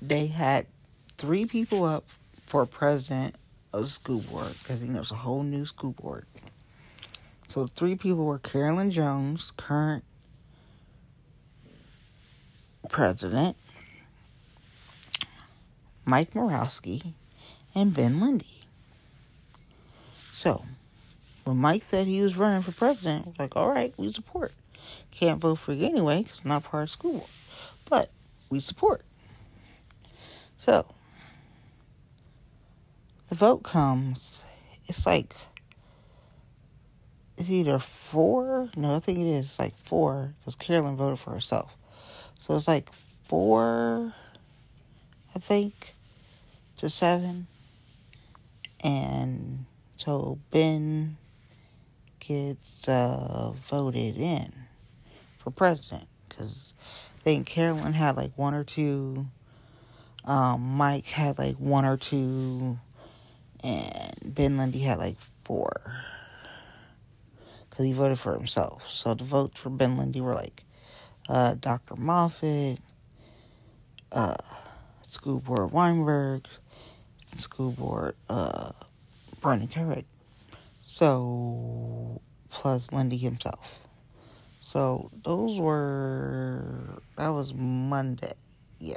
they 0.01 0.27
had 0.27 0.67
three 1.19 1.45
people 1.45 1.85
up 1.85 2.05
for 2.47 2.65
president 2.67 3.37
of 3.73 3.89
school 3.89 4.21
board 4.21 4.55
because 4.59 4.83
you 4.83 4.89
know 4.89 5.01
it's 5.01 5.11
a 5.11 5.17
whole 5.17 5.43
new 5.43 5.67
school 5.67 5.93
board. 5.93 6.27
So 7.53 7.67
three 7.67 7.97
people 7.97 8.25
were 8.25 8.39
Carolyn 8.39 8.91
Jones, 8.91 9.53
current 9.59 10.05
president, 12.89 13.59
Mike 16.07 16.33
Moroski, 16.33 17.13
and 17.75 17.93
Ben 17.93 18.19
Lindy. 18.21 18.63
So 20.31 20.65
when 21.45 21.59
Mike 21.59 21.83
said 21.83 22.07
he 22.07 22.23
was 22.23 22.39
running 22.39 22.63
for 22.63 22.73
president, 22.73 23.39
like, 23.39 23.55
all 23.55 23.69
right, 23.69 23.93
we 23.99 24.11
support. 24.15 24.53
Can't 25.11 25.39
vote 25.39 25.57
for 25.57 25.75
you 25.75 25.85
anyway 25.85 26.23
because 26.23 26.47
not 26.47 26.65
part 26.65 26.85
of 26.85 26.91
school. 26.91 27.29
But 27.85 28.09
we 28.49 28.61
support. 28.61 29.03
So, 30.57 30.87
the 33.29 33.35
vote 33.35 33.63
comes. 33.63 34.43
It's 34.89 35.05
like, 35.05 35.35
it's 37.43 37.51
either 37.51 37.81
four. 37.81 38.71
No, 38.77 38.95
I 38.95 39.01
think 39.01 39.19
it 39.19 39.27
is 39.27 39.59
like 39.59 39.77
four 39.77 40.33
because 40.39 40.55
Carolyn 40.55 40.95
voted 40.95 41.19
for 41.19 41.33
herself. 41.33 41.73
So 42.39 42.55
it's 42.55 42.69
like 42.69 42.93
four, 42.93 44.15
I 45.35 45.39
think, 45.41 45.97
to 46.77 46.89
seven. 46.89 47.49
And 48.85 49.67
so 49.97 50.39
Ben 50.53 51.17
gets 52.21 52.89
uh, 52.89 53.53
voted 53.69 54.17
in 54.17 54.53
for 55.39 55.51
president 55.51 56.07
because 56.29 56.75
I 57.19 57.23
think 57.25 57.49
Carolyn 57.49 57.93
had 57.93 58.17
like 58.17 58.31
one 58.37 58.55
or 58.55 58.63
two, 58.63 59.27
um, 60.25 60.61
Mike 60.61 61.07
had 61.07 61.39
like 61.39 61.57
one 61.57 61.85
or 61.85 61.97
two, 61.97 62.79
and 63.65 64.15
Ben 64.23 64.57
Lindy 64.57 64.79
had 64.79 64.99
like 64.99 65.17
four 65.43 65.73
because 67.83 67.87
he 67.87 67.93
voted 67.93 68.19
for 68.19 68.35
himself. 68.35 68.89
So 68.89 69.15
the 69.15 69.25
votes 69.25 69.59
for 69.59 69.71
Ben 69.71 69.97
Lindy 69.97 70.21
were 70.21 70.35
like 70.35 70.65
uh, 71.29 71.55
Dr. 71.55 71.97
Moffett, 71.97 72.79
uh, 74.11 74.37
School 75.03 75.41
Board 75.41 75.71
Wineberg, 75.71 76.47
School 77.37 77.73
Board 77.73 78.15
uh, 78.29 78.73
Brandon 79.41 79.69
Craig. 79.69 80.05
So, 80.81 82.21
plus 82.51 82.93
Lindy 82.93 83.17
himself. 83.17 83.79
So, 84.61 85.11
those 85.25 85.59
were, 85.59 87.01
that 87.17 87.29
was 87.29 87.55
Monday. 87.55 88.33
Yeah, 88.79 88.97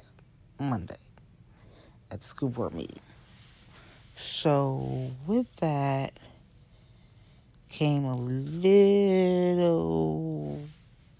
Monday 0.60 0.98
at 2.12 2.22
the 2.22 2.28
school 2.28 2.50
board 2.50 2.74
meeting. 2.74 3.00
So, 4.18 5.12
with 5.28 5.48
that 5.58 6.14
came 7.70 8.06
a 8.06 8.16
little 8.16 9.56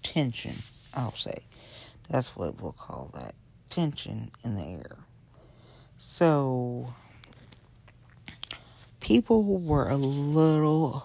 tension, 0.02 0.62
I'll 0.94 1.14
say. 1.16 1.44
That's 2.08 2.36
what 2.36 2.60
we'll 2.60 2.72
call 2.72 3.10
that 3.14 3.34
tension 3.70 4.30
in 4.44 4.54
the 4.54 4.62
air. 4.62 4.96
So, 5.98 6.94
people 9.00 9.42
were 9.42 9.88
a 9.88 9.96
little 9.96 11.02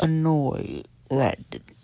annoyed 0.00 0.88
that 1.08 1.38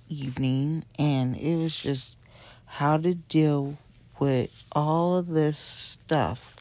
evening, 0.09 0.85
and 0.99 1.37
it 1.37 1.57
was 1.57 1.77
just 1.77 2.19
how 2.67 2.97
to 2.97 3.15
deal 3.15 3.79
with 4.19 4.51
all 4.73 5.17
of 5.17 5.29
this 5.29 5.59
stuff. 5.59 6.57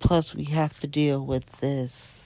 Plus, 0.00 0.34
we 0.34 0.44
have 0.44 0.80
to 0.80 0.86
deal 0.86 1.24
with 1.24 1.60
this 1.60 2.21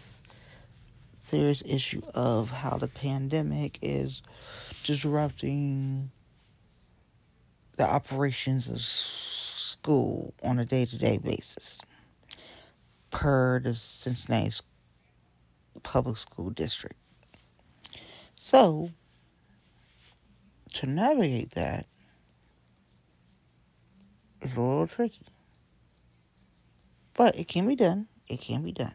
serious 1.27 1.61
issue 1.67 2.03
of 2.15 2.51
how 2.51 2.77
the 2.77 2.87
pandemic 2.87 3.81
is 3.83 4.23
disrupting 4.85 6.13
the 7.77 7.83
operations 7.83 8.69
of 8.69 8.81
school 8.81 10.33
on 10.43 10.61
a 10.61 10.65
day 10.65 10.87
to 10.87 10.97
day 10.97 11.19
basis 11.19 11.81
per 13.11 13.59
the 13.59 13.75
Cincinnati 13.75 14.53
Public 15.83 16.17
School 16.17 16.51
District. 16.51 16.97
So, 18.39 18.91
to 20.75 20.87
navigate 20.87 21.53
that 21.53 21.87
is 24.43 24.55
a 24.55 24.61
little 24.61 24.87
tricky. 24.87 25.27
But 27.15 27.37
it 27.37 27.49
can 27.49 27.67
be 27.67 27.75
done. 27.75 28.07
It 28.29 28.41
can 28.41 28.63
be 28.63 28.71
done. 28.71 28.95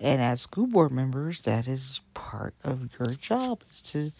And 0.00 0.22
as 0.22 0.40
school 0.40 0.66
board 0.66 0.92
members, 0.92 1.42
that 1.42 1.68
is 1.68 2.00
part 2.14 2.54
of 2.64 2.88
your 2.98 3.10
job 3.10 3.62
is 3.70 3.82
to 3.82 4.12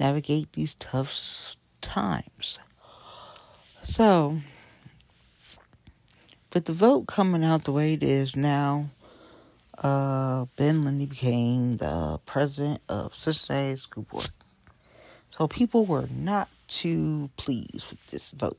navigate 0.00 0.52
these 0.54 0.74
tough 0.74 1.56
times. 1.82 2.58
So, 3.82 4.40
with 6.54 6.64
the 6.64 6.72
vote 6.72 7.06
coming 7.06 7.44
out 7.44 7.64
the 7.64 7.72
way 7.72 7.92
it 7.92 8.02
is 8.02 8.34
now, 8.34 8.86
uh, 9.76 10.46
Ben 10.56 10.82
Lindy 10.84 11.06
became 11.06 11.76
the 11.76 12.18
president 12.24 12.80
of 12.88 13.14
Cincinnati 13.14 13.76
School 13.76 14.04
Board. 14.04 14.30
So 15.30 15.46
people 15.46 15.84
were 15.84 16.08
not 16.10 16.48
too 16.66 17.30
pleased 17.36 17.90
with 17.90 18.10
this 18.10 18.30
vote. 18.30 18.58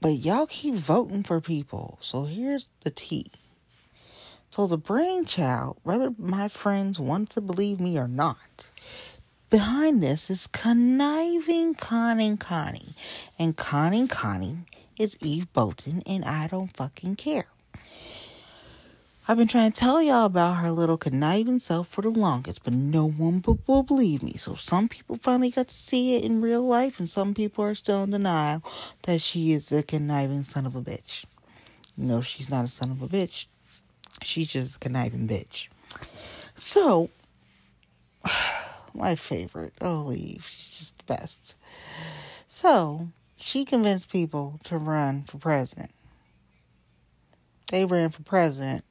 But 0.00 0.14
y'all 0.14 0.46
keep 0.46 0.76
voting 0.76 1.22
for 1.22 1.40
people. 1.40 1.98
So 2.00 2.24
here's 2.24 2.68
the 2.84 2.90
tea. 2.90 3.26
So 4.48 4.66
the 4.66 4.78
brainchild, 4.78 5.76
whether 5.82 6.12
my 6.18 6.48
friends 6.48 6.98
want 6.98 7.30
to 7.30 7.40
believe 7.40 7.78
me 7.78 7.98
or 7.98 8.08
not, 8.08 8.70
behind 9.50 10.02
this 10.02 10.30
is 10.30 10.46
conniving 10.46 11.74
Connie 11.74 12.36
Connie. 12.36 12.94
And 13.38 13.56
Connie 13.56 14.08
Connie 14.08 14.58
is 14.98 15.16
Eve 15.20 15.52
Bolton, 15.52 16.02
and 16.06 16.24
I 16.24 16.46
don't 16.46 16.74
fucking 16.74 17.16
care. 17.16 17.46
I've 19.30 19.36
been 19.36 19.46
trying 19.46 19.70
to 19.70 19.78
tell 19.78 20.02
y'all 20.02 20.24
about 20.24 20.54
her 20.54 20.72
little 20.72 20.98
conniving 20.98 21.60
self 21.60 21.86
for 21.86 22.02
the 22.02 22.08
longest, 22.08 22.64
but 22.64 22.72
no 22.72 23.08
one 23.08 23.44
will 23.68 23.84
believe 23.84 24.24
me. 24.24 24.34
So 24.36 24.56
some 24.56 24.88
people 24.88 25.14
finally 25.18 25.50
got 25.50 25.68
to 25.68 25.74
see 25.74 26.16
it 26.16 26.24
in 26.24 26.40
real 26.40 26.62
life, 26.62 26.98
and 26.98 27.08
some 27.08 27.32
people 27.32 27.64
are 27.64 27.76
still 27.76 28.02
in 28.02 28.10
denial 28.10 28.60
that 29.02 29.20
she 29.20 29.52
is 29.52 29.70
a 29.70 29.84
conniving 29.84 30.42
son 30.42 30.66
of 30.66 30.74
a 30.74 30.82
bitch. 30.82 31.24
No, 31.96 32.22
she's 32.22 32.50
not 32.50 32.64
a 32.64 32.68
son 32.68 32.90
of 32.90 33.02
a 33.02 33.06
bitch. 33.06 33.46
She's 34.24 34.48
just 34.48 34.74
a 34.74 34.78
conniving 34.80 35.28
bitch. 35.28 35.68
So, 36.56 37.08
my 38.94 39.14
favorite, 39.14 39.74
oh, 39.80 40.10
Eve, 40.10 40.44
she's 40.50 40.76
just 40.76 40.98
the 40.98 41.04
best. 41.04 41.54
So, 42.48 43.06
she 43.36 43.64
convinced 43.64 44.10
people 44.10 44.58
to 44.64 44.76
run 44.76 45.22
for 45.22 45.38
president. 45.38 45.92
They 47.68 47.84
ran 47.84 48.10
for 48.10 48.24
president 48.24 48.84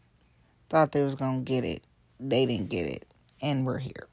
thought 0.70 0.92
they 0.92 1.02
was 1.02 1.16
to 1.16 1.42
get 1.44 1.66
it. 1.66 1.84
They 2.20 2.46
didn't 2.46 2.70
get 2.70 2.86
it. 2.86 3.08
And 3.42 3.66
we're 3.66 3.80
here. 3.80 4.08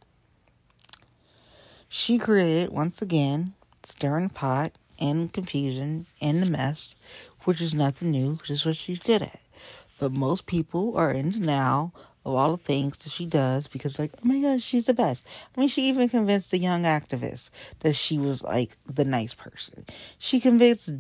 She 1.89 2.19
created, 2.19 2.71
once 2.71 3.01
again, 3.03 3.55
stirring 3.85 4.29
pot 4.29 4.73
and 4.99 5.33
confusion 5.33 6.07
and 6.21 6.43
the 6.43 6.51
mess, 6.51 6.97
which 7.45 7.61
is 7.61 7.75
nothing 7.75 8.11
new, 8.11 8.39
is 8.49 8.65
what 8.65 8.77
she's 8.77 8.99
good 8.99 9.23
at. 9.23 9.41
But 9.99 10.13
most 10.13 10.47
people 10.47 10.97
are 10.97 11.13
in 11.13 11.31
denial 11.31 11.95
of 12.25 12.35
all 12.35 12.57
the 12.57 12.63
things 12.63 12.99
that 12.99 13.11
she 13.11 13.25
does 13.25 13.69
because, 13.69 13.99
like, 13.99 14.13
oh 14.23 14.27
my 14.27 14.41
gosh, 14.41 14.63
she's 14.63 14.87
the 14.87 14.95
best. 14.95 15.27
I 15.57 15.61
mean, 15.61 15.69
she 15.69 15.83
even 15.83 16.09
convinced 16.09 16.51
the 16.51 16.59
young 16.59 16.83
activist 16.83 17.51
that 17.81 17.95
she 17.95 18.19
was, 18.19 18.43
like, 18.43 18.77
the 18.93 19.05
nice 19.05 19.33
person. 19.33 19.87
She 20.19 20.41
convinced 20.41 20.91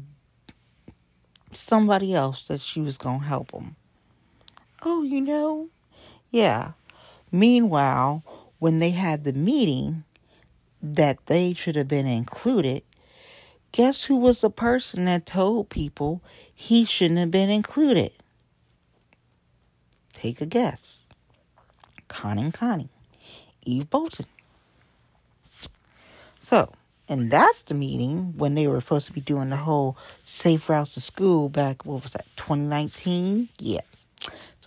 somebody 1.52 2.14
else 2.14 2.46
that 2.48 2.60
she 2.60 2.80
was 2.80 2.96
going 2.96 3.20
to 3.20 3.26
help 3.26 3.50
them. 3.50 3.76
Oh, 4.88 5.02
you 5.02 5.20
know? 5.20 5.68
Yeah. 6.30 6.70
Meanwhile, 7.32 8.22
when 8.60 8.78
they 8.78 8.90
had 8.90 9.24
the 9.24 9.32
meeting 9.32 10.04
that 10.80 11.26
they 11.26 11.54
should 11.54 11.74
have 11.74 11.88
been 11.88 12.06
included, 12.06 12.84
guess 13.72 14.04
who 14.04 14.14
was 14.14 14.42
the 14.42 14.48
person 14.48 15.06
that 15.06 15.26
told 15.26 15.70
people 15.70 16.22
he 16.54 16.84
shouldn't 16.84 17.18
have 17.18 17.32
been 17.32 17.50
included? 17.50 18.12
Take 20.12 20.40
a 20.40 20.46
guess. 20.46 21.08
Connie 22.06 22.52
Connie. 22.52 22.88
Eve 23.64 23.90
Bolton. 23.90 24.26
So, 26.38 26.72
and 27.08 27.28
that's 27.28 27.62
the 27.62 27.74
meeting 27.74 28.34
when 28.36 28.54
they 28.54 28.68
were 28.68 28.80
supposed 28.80 29.08
to 29.08 29.12
be 29.12 29.20
doing 29.20 29.50
the 29.50 29.56
whole 29.56 29.98
safe 30.24 30.68
routes 30.68 30.94
to 30.94 31.00
school 31.00 31.48
back, 31.48 31.84
what 31.84 32.04
was 32.04 32.12
that, 32.12 32.26
2019? 32.36 33.48
Yeah. 33.58 33.80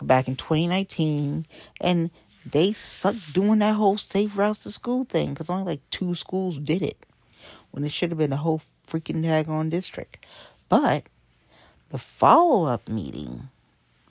Back 0.01 0.27
in 0.27 0.35
2019, 0.35 1.45
and 1.81 2.09
they 2.45 2.73
sucked 2.73 3.33
doing 3.33 3.59
that 3.59 3.75
whole 3.75 3.97
safe 3.97 4.37
routes 4.37 4.63
to 4.63 4.71
school 4.71 5.03
thing 5.03 5.29
because 5.29 5.49
only 5.49 5.65
like 5.65 5.89
two 5.91 6.15
schools 6.15 6.57
did 6.57 6.81
it 6.81 7.05
when 7.71 7.83
it 7.83 7.91
should 7.91 8.09
have 8.09 8.17
been 8.17 8.33
a 8.33 8.37
whole 8.37 8.61
freaking 8.87 9.23
daggone 9.23 9.69
district. 9.69 10.25
But 10.69 11.03
the 11.89 11.97
follow 11.97 12.65
up 12.65 12.87
meeting 12.87 13.49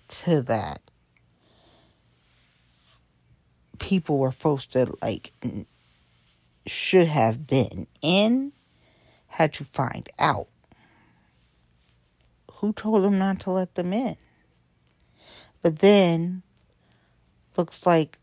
to 0.09 0.43
that, 0.43 0.83
people 3.79 4.19
were 4.19 4.33
supposed 4.33 4.73
to 4.73 4.95
like 5.01 5.33
should 6.67 7.09
have 7.09 7.47
been 7.47 7.87
in 8.03 8.53
had 9.29 9.53
to 9.55 9.65
find 9.65 10.09
out 10.19 10.49
who 12.55 12.73
told 12.73 13.05
them 13.05 13.19
not 13.19 13.41
to 13.41 13.51
let 13.51 13.75
them 13.75 13.93
in. 13.93 14.17
But 15.63 15.81
then 15.81 16.43
looks 17.57 17.87
like, 17.87 18.19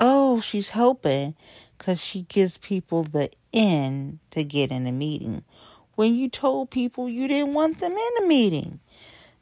oh, 0.00 0.40
she's 0.40 0.70
helping 0.70 1.34
because 1.78 2.00
she 2.00 2.22
gives 2.22 2.58
people 2.58 3.04
the 3.04 3.30
in 3.52 4.18
to 4.30 4.44
get 4.44 4.70
in 4.70 4.86
a 4.86 4.92
meeting 4.92 5.44
when 5.94 6.14
you 6.14 6.28
told 6.28 6.70
people 6.70 7.08
you 7.08 7.28
didn't 7.28 7.54
want 7.54 7.78
them 7.78 7.92
in 7.92 8.24
a 8.24 8.26
meeting. 8.26 8.80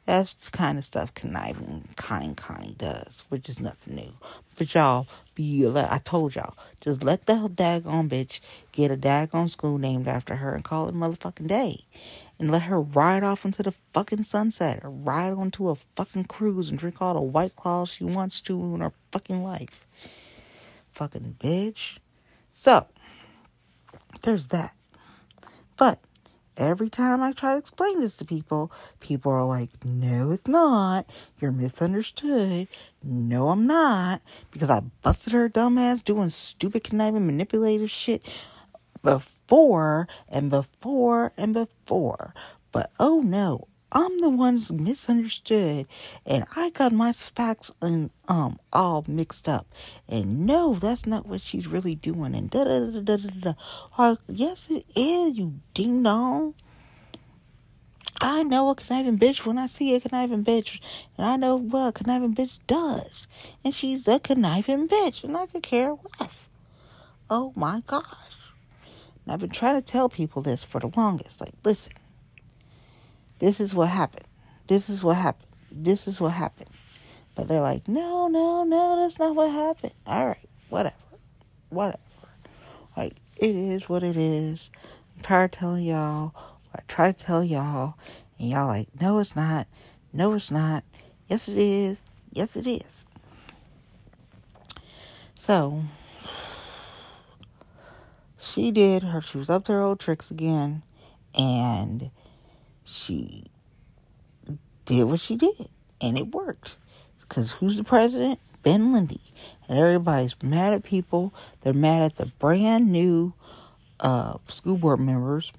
That's 0.05 0.33
the 0.33 0.51
kind 0.51 0.77
of 0.77 0.85
stuff 0.85 1.13
conniving 1.13 1.87
Connie 1.95 2.33
Connie 2.33 2.75
does, 2.77 3.23
which 3.29 3.47
is 3.47 3.59
nothing 3.59 3.95
new. 3.95 4.13
But 4.57 4.73
y'all, 4.73 5.07
be 5.35 5.65
I 5.67 6.01
told 6.03 6.35
y'all, 6.35 6.57
just 6.81 7.03
let 7.03 7.27
the 7.27 7.33
daggone 7.33 8.09
bitch 8.09 8.39
get 8.71 8.91
a 8.91 8.97
daggone 8.97 9.49
school 9.49 9.77
named 9.77 10.07
after 10.07 10.35
her 10.35 10.53
and 10.53 10.63
call 10.63 10.89
it 10.89 10.95
motherfucking 10.95 11.47
day 11.47 11.85
and 12.41 12.51
let 12.51 12.63
her 12.63 12.81
ride 12.81 13.23
off 13.23 13.45
into 13.45 13.61
the 13.61 13.73
fucking 13.93 14.23
sunset 14.23 14.79
or 14.83 14.89
ride 14.89 15.31
onto 15.31 15.69
a 15.69 15.75
fucking 15.95 16.23
cruise 16.23 16.71
and 16.71 16.79
drink 16.79 16.99
all 16.99 17.13
the 17.13 17.21
white 17.21 17.55
claws 17.55 17.91
she 17.91 18.03
wants 18.03 18.41
to 18.41 18.59
in 18.59 18.81
her 18.81 18.91
fucking 19.11 19.43
life. 19.43 19.85
Fucking 20.91 21.35
bitch. 21.39 21.99
So, 22.51 22.87
there's 24.23 24.47
that. 24.47 24.73
But 25.77 25.99
every 26.57 26.89
time 26.89 27.21
I 27.21 27.31
try 27.31 27.51
to 27.51 27.59
explain 27.59 27.99
this 27.99 28.15
to 28.17 28.25
people, 28.25 28.71
people 28.99 29.31
are 29.31 29.45
like, 29.45 29.69
no, 29.85 30.31
it's 30.31 30.47
not. 30.47 31.07
You're 31.39 31.51
misunderstood. 31.51 32.67
No, 33.03 33.49
I'm 33.49 33.67
not. 33.67 34.19
Because 34.49 34.71
I 34.71 34.79
busted 35.03 35.33
her 35.33 35.47
dumb 35.47 35.77
ass 35.77 36.01
doing 36.01 36.29
stupid, 36.29 36.83
conniving, 36.83 37.27
manipulative 37.27 37.91
shit 37.91 38.23
before 39.03 39.40
and 40.29 40.49
before 40.49 41.33
and 41.37 41.53
before. 41.53 42.33
But 42.71 42.91
oh 42.99 43.19
no, 43.19 43.67
I'm 43.91 44.17
the 44.19 44.29
one's 44.29 44.71
misunderstood 44.71 45.87
and 46.25 46.45
I 46.55 46.69
got 46.69 46.93
my 46.93 47.11
facts 47.11 47.69
and 47.81 48.11
um 48.29 48.59
all 48.71 49.03
mixed 49.07 49.49
up. 49.49 49.67
And 50.07 50.45
no, 50.45 50.73
that's 50.75 51.05
not 51.05 51.25
what 51.25 51.41
she's 51.41 51.67
really 51.67 51.95
doing 51.95 52.33
and 52.33 52.49
da 52.49 52.63
da 52.63 52.79
da 52.79 53.01
da 53.01 53.17
da 53.17 53.53
da. 53.97 54.15
yes 54.29 54.69
it 54.69 54.85
is, 54.95 55.37
you 55.37 55.59
ding 55.73 56.03
dong. 56.03 56.53
I 58.21 58.43
know 58.43 58.69
a 58.69 58.75
conniving 58.75 59.17
bitch 59.17 59.45
when 59.45 59.57
I 59.57 59.65
see 59.65 59.95
a 59.95 59.99
conniving 59.99 60.45
bitch, 60.45 60.79
and 61.17 61.25
I 61.25 61.35
know 61.37 61.55
what 61.57 61.87
a 61.87 61.91
conniving 61.91 62.35
bitch 62.35 62.57
does. 62.67 63.27
And 63.65 63.73
she's 63.73 64.07
a 64.07 64.19
conniving 64.19 64.87
bitch, 64.87 65.23
and 65.23 65.35
I 65.35 65.47
could 65.47 65.63
care 65.63 65.95
less. 66.19 66.47
Oh 67.29 67.51
my 67.55 67.81
gosh. 67.87 68.40
And 69.23 69.33
I've 69.33 69.39
been 69.39 69.49
trying 69.49 69.75
to 69.75 69.81
tell 69.81 70.09
people 70.09 70.41
this 70.41 70.63
for 70.63 70.79
the 70.79 70.91
longest. 70.95 71.41
Like, 71.41 71.53
listen, 71.63 71.93
this 73.39 73.59
is 73.59 73.73
what 73.73 73.89
happened. 73.89 74.25
This 74.67 74.89
is 74.89 75.03
what 75.03 75.17
happened. 75.17 75.49
This 75.71 76.07
is 76.07 76.19
what 76.19 76.31
happened. 76.31 76.69
But 77.35 77.47
they're 77.47 77.61
like, 77.61 77.87
no, 77.87 78.27
no, 78.27 78.63
no, 78.63 79.01
that's 79.01 79.19
not 79.19 79.35
what 79.35 79.51
happened. 79.51 79.93
All 80.05 80.27
right, 80.27 80.49
whatever. 80.69 80.95
Whatever. 81.69 81.97
Like, 82.97 83.15
it 83.37 83.55
is 83.55 83.87
what 83.87 84.03
it 84.03 84.17
is. 84.17 84.69
I'm 85.15 85.23
tired 85.23 85.53
of 85.53 85.59
telling 85.59 85.85
y'all 85.85 86.33
I 86.75 86.81
try 86.87 87.11
to 87.11 87.13
tell 87.13 87.43
y'all. 87.43 87.95
And 88.39 88.49
y'all 88.49 88.67
like, 88.67 88.87
no, 88.99 89.19
it's 89.19 89.35
not. 89.35 89.67
No, 90.13 90.33
it's 90.33 90.51
not. 90.51 90.83
Yes, 91.27 91.47
it 91.47 91.57
is. 91.57 92.01
Yes, 92.31 92.55
it 92.55 92.67
is. 92.67 93.05
So, 95.35 95.83
she 98.43 98.71
did 98.71 99.03
her, 99.03 99.21
she 99.21 99.37
was 99.37 99.49
up 99.49 99.65
to 99.65 99.71
her 99.73 99.81
old 99.81 99.99
tricks 99.99 100.31
again, 100.31 100.83
and 101.35 102.09
she 102.83 103.45
did 104.85 105.03
what 105.03 105.19
she 105.19 105.35
did, 105.35 105.69
and 105.99 106.17
it 106.17 106.33
worked. 106.33 106.75
Because 107.19 107.51
who's 107.51 107.77
the 107.77 107.83
president? 107.83 108.39
Ben 108.63 108.93
Lindy. 108.93 109.21
And 109.67 109.79
everybody's 109.79 110.35
mad 110.43 110.73
at 110.73 110.83
people. 110.83 111.33
They're 111.61 111.73
mad 111.73 112.03
at 112.03 112.15
the 112.17 112.25
brand 112.25 112.91
new 112.91 113.33
uh, 113.99 114.37
school 114.47 114.77
board 114.77 114.99
members. 114.99 115.51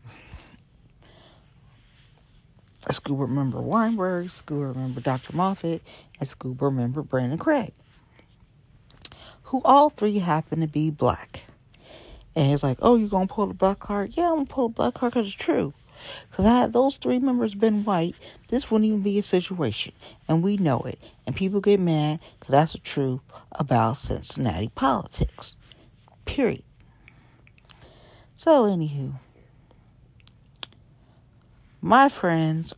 A 2.87 2.92
school 2.92 3.16
board 3.16 3.31
member 3.31 3.59
Wineberg, 3.59 4.31
school 4.31 4.59
board 4.59 4.77
member 4.77 5.01
Dr. 5.01 5.33
Moffett, 5.33 5.81
and 6.18 6.29
school 6.29 6.53
board 6.53 6.75
member 6.75 7.03
Brandon 7.03 7.38
Craig, 7.38 7.73
who 9.45 9.62
all 9.64 9.88
three 9.88 10.18
happen 10.18 10.61
to 10.61 10.66
be 10.66 10.90
black. 10.90 11.45
And 12.35 12.51
he's 12.51 12.62
like, 12.62 12.79
oh, 12.81 12.97
you're 12.97 13.09
going 13.09 13.29
to 13.29 13.35
pull 13.35 13.47
the 13.47 13.55
black 13.55 13.79
card? 13.79 14.12
Yeah, 14.16 14.29
I'm 14.29 14.37
going 14.37 14.47
to 14.47 14.53
pull 14.53 14.68
the 14.68 14.75
black 14.75 14.95
card 14.95 15.12
because 15.12 15.27
it's 15.27 15.37
true. 15.37 15.75
Because 16.31 16.45
had 16.45 16.73
those 16.73 16.97
three 16.97 17.18
members 17.18 17.55
been 17.55 17.85
white, 17.85 18.16
this 18.49 18.71
wouldn't 18.71 18.88
even 18.88 19.03
be 19.03 19.18
a 19.18 19.23
situation. 19.23 19.92
And 20.29 20.42
we 20.42 20.57
know 20.57 20.81
it. 20.81 20.99
And 21.27 21.37
people 21.37 21.61
get 21.61 21.81
mad 21.81 22.21
because 22.38 22.53
that's 22.53 22.73
the 22.73 22.79
truth 22.79 23.21
about 23.53 23.99
Cincinnati 23.99 24.71
politics. 24.75 25.57
Period. 26.25 26.62
So, 28.35 28.64
anywho, 28.64 29.12
my 31.81 32.09
friends 32.09 32.73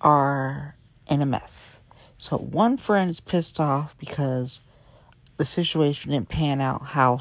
are 0.00 0.74
in 1.08 1.22
a 1.22 1.26
mess. 1.26 1.80
So, 2.18 2.38
one 2.38 2.76
friend 2.76 3.10
is 3.10 3.20
pissed 3.20 3.60
off 3.60 3.96
because 3.98 4.60
the 5.36 5.44
situation 5.44 6.10
didn't 6.10 6.28
pan 6.28 6.60
out 6.60 6.82
how 6.82 7.20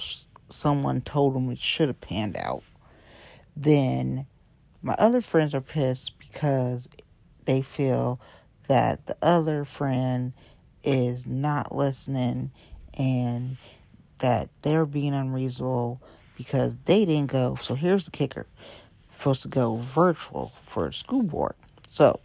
someone 0.55 1.01
told 1.01 1.35
them 1.35 1.49
it 1.51 1.59
should 1.59 1.87
have 1.89 2.01
panned 2.01 2.37
out, 2.37 2.63
then 3.55 4.25
my 4.81 4.95
other 4.97 5.21
friends 5.21 5.53
are 5.53 5.61
pissed 5.61 6.11
because 6.19 6.87
they 7.45 7.61
feel 7.61 8.19
that 8.67 9.05
the 9.05 9.17
other 9.21 9.65
friend 9.65 10.33
is 10.83 11.25
not 11.25 11.75
listening 11.75 12.51
and 12.93 13.57
that 14.19 14.49
they're 14.61 14.85
being 14.85 15.13
unreasonable 15.13 16.01
because 16.37 16.75
they 16.85 17.05
didn't 17.05 17.31
go. 17.31 17.55
So 17.61 17.75
here's 17.75 18.05
the 18.05 18.11
kicker 18.11 18.47
supposed 19.09 19.43
to 19.43 19.47
go 19.47 19.77
virtual 19.77 20.51
for 20.63 20.91
school 20.91 21.23
board. 21.23 21.55
So, 21.87 22.19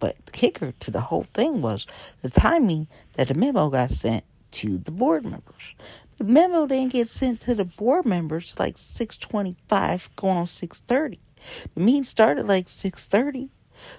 but 0.00 0.16
the 0.26 0.32
kicker 0.32 0.72
to 0.80 0.90
the 0.90 1.00
whole 1.00 1.24
thing 1.34 1.62
was 1.62 1.86
the 2.22 2.30
timing 2.30 2.88
that 3.12 3.28
the 3.28 3.34
memo 3.34 3.70
got 3.70 3.90
sent 3.90 4.24
to 4.52 4.78
the 4.78 4.90
board 4.90 5.24
members. 5.24 5.74
The 6.18 6.24
memo 6.24 6.66
didn't 6.66 6.92
get 6.92 7.08
sent 7.08 7.42
to 7.42 7.54
the 7.54 7.64
board 7.64 8.06
members 8.06 8.54
like 8.58 8.78
625 8.78 10.10
going 10.16 10.38
on 10.38 10.46
630. 10.46 11.20
The 11.74 11.80
meeting 11.80 12.04
started 12.04 12.46
like 12.46 12.68
630. 12.68 13.50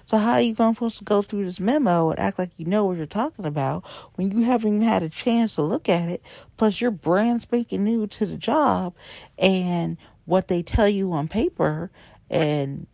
So 0.06 0.18
how 0.18 0.32
are 0.32 0.40
you 0.40 0.54
going 0.54 0.74
supposed 0.74 0.98
to 0.98 1.04
go 1.04 1.22
through 1.22 1.44
this 1.44 1.60
memo 1.60 2.10
and 2.10 2.18
act 2.18 2.38
like 2.38 2.50
you 2.56 2.66
know 2.66 2.84
what 2.84 2.96
you're 2.96 3.06
talking 3.06 3.46
about 3.46 3.84
when 4.16 4.32
you 4.32 4.42
haven't 4.42 4.68
even 4.68 4.82
had 4.82 5.02
a 5.02 5.08
chance 5.08 5.54
to 5.54 5.62
look 5.62 5.88
at 5.88 6.08
it? 6.08 6.22
Plus, 6.56 6.80
you're 6.80 6.90
brand 6.90 7.42
spanking 7.42 7.84
new 7.84 8.06
to 8.08 8.26
the 8.26 8.36
job, 8.36 8.94
and 9.38 9.96
what 10.24 10.48
they 10.48 10.62
tell 10.62 10.88
you 10.88 11.12
on 11.12 11.28
paper 11.28 11.90
and 12.28 12.86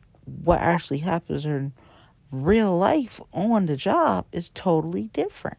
what 0.44 0.60
actually 0.60 0.98
happens 0.98 1.44
in 1.44 1.72
real 2.30 2.76
life 2.76 3.20
on 3.32 3.66
the 3.66 3.76
job 3.76 4.26
is 4.32 4.50
totally 4.50 5.04
different. 5.12 5.58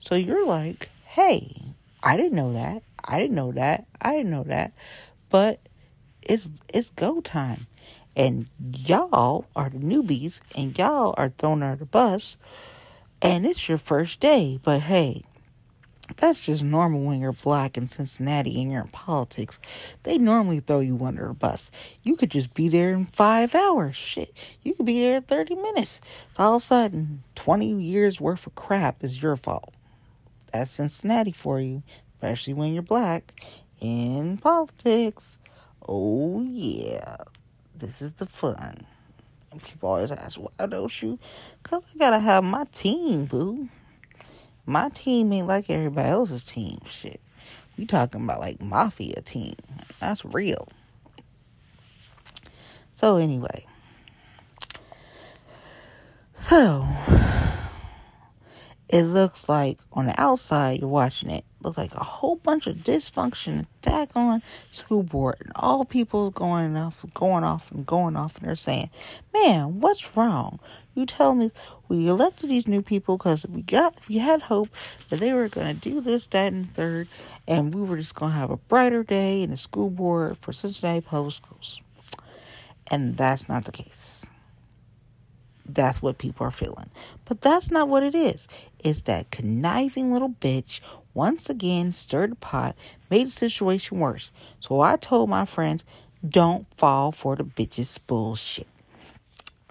So 0.00 0.14
you're 0.14 0.46
like, 0.46 0.90
hey, 1.06 1.73
I 2.04 2.18
didn't 2.18 2.36
know 2.36 2.52
that. 2.52 2.82
I 3.02 3.18
didn't 3.18 3.34
know 3.34 3.52
that. 3.52 3.86
I 4.00 4.16
didn't 4.16 4.30
know 4.30 4.44
that. 4.44 4.72
But 5.30 5.58
it's 6.22 6.48
it's 6.72 6.90
go 6.90 7.20
time 7.22 7.66
and 8.14 8.46
y'all 8.72 9.46
are 9.56 9.70
the 9.70 9.78
newbies 9.78 10.40
and 10.56 10.76
y'all 10.78 11.14
are 11.16 11.30
thrown 11.30 11.62
under 11.62 11.76
the 11.76 11.86
bus 11.86 12.36
and 13.22 13.46
it's 13.46 13.68
your 13.68 13.78
first 13.78 14.20
day. 14.20 14.60
But 14.62 14.80
hey, 14.80 15.24
that's 16.18 16.38
just 16.38 16.62
normal 16.62 17.00
when 17.00 17.20
you're 17.22 17.32
black 17.32 17.78
in 17.78 17.88
Cincinnati 17.88 18.60
and 18.60 18.70
you're 18.70 18.82
in 18.82 18.88
politics. 18.88 19.58
They 20.02 20.18
normally 20.18 20.60
throw 20.60 20.80
you 20.80 21.02
under 21.02 21.30
a 21.30 21.34
bus. 21.34 21.70
You 22.02 22.16
could 22.16 22.30
just 22.30 22.52
be 22.52 22.68
there 22.68 22.92
in 22.92 23.06
five 23.06 23.54
hours. 23.54 23.96
Shit. 23.96 24.34
You 24.62 24.74
could 24.74 24.84
be 24.84 25.00
there 25.00 25.16
in 25.16 25.22
30 25.22 25.54
minutes. 25.54 26.02
All 26.38 26.56
of 26.56 26.62
a 26.62 26.64
sudden, 26.64 27.22
20 27.36 27.80
years 27.80 28.20
worth 28.20 28.46
of 28.46 28.54
crap 28.54 29.02
is 29.02 29.22
your 29.22 29.36
fault. 29.36 29.72
That's 30.54 30.70
Cincinnati 30.70 31.32
for 31.32 31.58
you, 31.58 31.82
especially 32.14 32.54
when 32.54 32.74
you're 32.74 32.82
black 32.84 33.34
in 33.80 34.38
politics. 34.38 35.36
Oh, 35.88 36.46
yeah. 36.48 37.16
This 37.76 38.00
is 38.00 38.12
the 38.12 38.26
fun. 38.26 38.86
People 39.64 39.88
always 39.88 40.12
ask, 40.12 40.38
why 40.38 40.66
don't 40.66 41.02
you? 41.02 41.18
Because 41.60 41.82
I 41.96 41.98
gotta 41.98 42.20
have 42.20 42.44
my 42.44 42.66
team, 42.72 43.24
boo. 43.24 43.68
My 44.64 44.90
team 44.90 45.32
ain't 45.32 45.48
like 45.48 45.68
everybody 45.70 46.08
else's 46.08 46.44
team. 46.44 46.78
Shit. 46.88 47.20
We 47.76 47.84
talking 47.84 48.22
about 48.22 48.38
like 48.38 48.60
mafia 48.60 49.22
team. 49.22 49.56
That's 49.98 50.24
real. 50.24 50.68
So 52.92 53.16
anyway. 53.16 53.66
So 56.42 56.86
it 58.88 59.02
looks 59.02 59.48
like 59.48 59.78
on 59.92 60.06
the 60.06 60.20
outside 60.20 60.80
you're 60.80 60.88
watching 60.88 61.30
it 61.30 61.44
looks 61.62 61.78
like 61.78 61.94
a 61.94 62.04
whole 62.04 62.36
bunch 62.36 62.66
of 62.66 62.76
dysfunction 62.76 63.66
attack 63.80 64.10
on 64.14 64.42
school 64.72 65.02
board 65.02 65.36
and 65.40 65.52
all 65.56 65.84
people 65.84 66.30
going 66.30 66.76
off 66.76 67.04
going 67.14 67.44
off 67.44 67.70
and 67.72 67.86
going 67.86 68.16
off 68.16 68.36
and 68.36 68.46
they're 68.46 68.56
saying 68.56 68.90
man 69.32 69.80
what's 69.80 70.16
wrong? 70.16 70.58
You 70.94 71.06
tell 71.06 71.34
me 71.34 71.50
we 71.88 72.06
elected 72.08 72.50
these 72.50 72.68
new 72.68 72.82
people 72.82 73.16
because 73.16 73.44
we 73.46 73.62
got 73.62 73.96
we 74.08 74.18
had 74.18 74.42
hope 74.42 74.68
that 75.08 75.18
they 75.18 75.32
were 75.32 75.48
going 75.48 75.74
to 75.74 75.80
do 75.80 76.00
this 76.00 76.26
that 76.26 76.52
and 76.52 76.72
third 76.74 77.08
and 77.48 77.74
we 77.74 77.82
were 77.82 77.96
just 77.96 78.14
going 78.14 78.32
to 78.32 78.38
have 78.38 78.50
a 78.50 78.56
brighter 78.56 79.02
day 79.02 79.42
in 79.42 79.50
the 79.50 79.56
school 79.56 79.90
board 79.90 80.38
for 80.38 80.52
cincinnati 80.52 81.00
public 81.00 81.34
schools. 81.34 81.80
And 82.90 83.16
that's 83.16 83.48
not 83.48 83.64
the 83.64 83.72
case 83.72 84.24
that's 85.66 86.02
what 86.02 86.18
people 86.18 86.46
are 86.46 86.50
feeling. 86.50 86.90
But 87.24 87.40
that's 87.40 87.70
not 87.70 87.88
what 87.88 88.02
it 88.02 88.14
is. 88.14 88.48
It's 88.80 89.02
that 89.02 89.30
conniving 89.30 90.12
little 90.12 90.30
bitch 90.30 90.80
once 91.14 91.48
again 91.48 91.92
stirred 91.92 92.32
the 92.32 92.36
pot, 92.36 92.76
made 93.10 93.26
the 93.28 93.30
situation 93.30 93.98
worse. 94.00 94.30
So 94.60 94.80
I 94.80 94.96
told 94.96 95.30
my 95.30 95.44
friends, 95.44 95.84
don't 96.28 96.66
fall 96.76 97.12
for 97.12 97.36
the 97.36 97.44
bitch's 97.44 97.98
bullshit. 97.98 98.66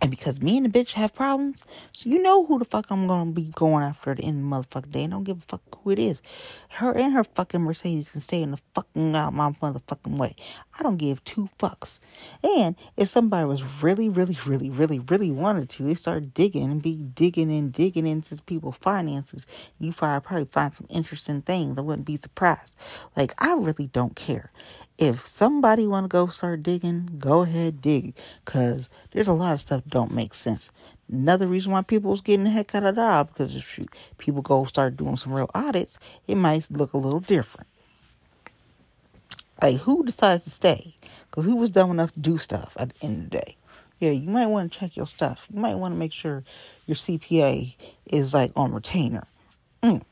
And 0.03 0.11
because 0.11 0.41
me 0.41 0.57
and 0.57 0.65
the 0.65 0.69
bitch 0.69 0.91
have 0.93 1.15
problems, 1.15 1.63
so 1.93 2.09
you 2.09 2.21
know 2.21 2.45
who 2.45 2.59
the 2.59 2.65
fuck 2.65 2.87
I'm 2.89 3.07
gonna 3.07 3.31
be 3.31 3.43
going 3.55 3.85
after 3.85 4.11
at 4.11 4.17
the 4.17 4.25
end 4.25 4.53
of 4.53 4.67
the 4.67 4.81
motherfucking 4.81 4.91
day. 4.91 5.05
I 5.05 5.07
don't 5.07 5.23
give 5.23 5.37
a 5.37 5.41
fuck 5.41 5.61
who 5.81 5.91
it 5.91 5.97
is. 5.97 6.21
Her 6.67 6.91
and 6.91 7.13
her 7.13 7.23
fucking 7.23 7.61
Mercedes 7.61 8.09
can 8.09 8.19
stay 8.19 8.41
in 8.41 8.51
the 8.51 8.59
fucking 8.75 9.15
out 9.15 9.33
my 9.33 9.51
motherfucking 9.51 10.17
way. 10.17 10.35
I 10.77 10.83
don't 10.83 10.97
give 10.97 11.23
two 11.23 11.47
fucks. 11.57 12.01
And 12.43 12.75
if 12.97 13.07
somebody 13.07 13.47
was 13.47 13.63
really, 13.81 14.09
really, 14.09 14.37
really, 14.45 14.69
really, 14.69 14.99
really 14.99 15.31
wanted 15.31 15.69
to, 15.69 15.83
they 15.83 15.95
start 15.95 16.33
digging 16.33 16.69
and 16.69 16.81
be 16.81 16.97
digging 16.97 17.49
and 17.49 17.71
digging 17.71 18.05
into 18.05 18.35
people's 18.43 18.75
finances. 18.75 19.47
You 19.79 19.93
probably 19.93 20.43
find 20.43 20.75
some 20.75 20.87
interesting 20.89 21.43
things. 21.43 21.77
I 21.77 21.81
wouldn't 21.81 22.05
be 22.05 22.17
surprised. 22.17 22.75
Like 23.15 23.33
I 23.41 23.53
really 23.53 23.87
don't 23.87 24.17
care 24.17 24.51
if 24.97 25.25
somebody 25.25 25.87
want 25.87 26.05
to 26.05 26.07
go 26.07 26.27
start 26.27 26.63
digging, 26.63 27.09
go 27.17 27.41
ahead 27.41 27.81
dig, 27.81 28.13
cause 28.45 28.89
there's 29.11 29.27
a 29.27 29.33
lot 29.33 29.53
of 29.53 29.61
stuff 29.61 29.83
don't 29.87 30.13
make 30.13 30.33
sense. 30.33 30.71
Another 31.11 31.47
reason 31.47 31.71
why 31.71 31.81
people 31.81 32.11
was 32.11 32.21
getting 32.21 32.45
the 32.45 32.49
heck 32.49 32.73
out 32.75 32.83
of 32.83 32.95
the 32.95 33.01
job 33.01 33.27
because 33.29 33.55
if 33.55 33.79
people 34.17 34.41
go 34.41 34.65
start 34.65 34.95
doing 34.95 35.17
some 35.17 35.33
real 35.33 35.49
audits, 35.53 35.99
it 36.27 36.35
might 36.35 36.69
look 36.71 36.93
a 36.93 36.97
little 36.97 37.19
different. 37.19 37.67
Like 39.61 39.77
who 39.77 40.05
decides 40.05 40.43
to 40.43 40.49
stay? 40.49 40.95
Because 41.29 41.45
who 41.45 41.55
was 41.55 41.69
dumb 41.69 41.91
enough 41.91 42.11
to 42.13 42.19
do 42.19 42.37
stuff 42.37 42.75
at 42.79 42.93
the 42.93 43.05
end 43.05 43.17
of 43.17 43.31
the 43.31 43.37
day? 43.39 43.57
Yeah, 43.99 44.11
you 44.11 44.29
might 44.29 44.47
want 44.47 44.71
to 44.71 44.79
check 44.79 44.95
your 44.95 45.07
stuff. 45.07 45.47
You 45.53 45.59
might 45.59 45.75
want 45.75 45.93
to 45.93 45.97
make 45.97 46.11
sure 46.11 46.43
your 46.87 46.95
CPA 46.95 47.75
is 48.05 48.33
like 48.33 48.51
on 48.55 48.73
retainer. 48.73 49.25
Mm 49.81 50.03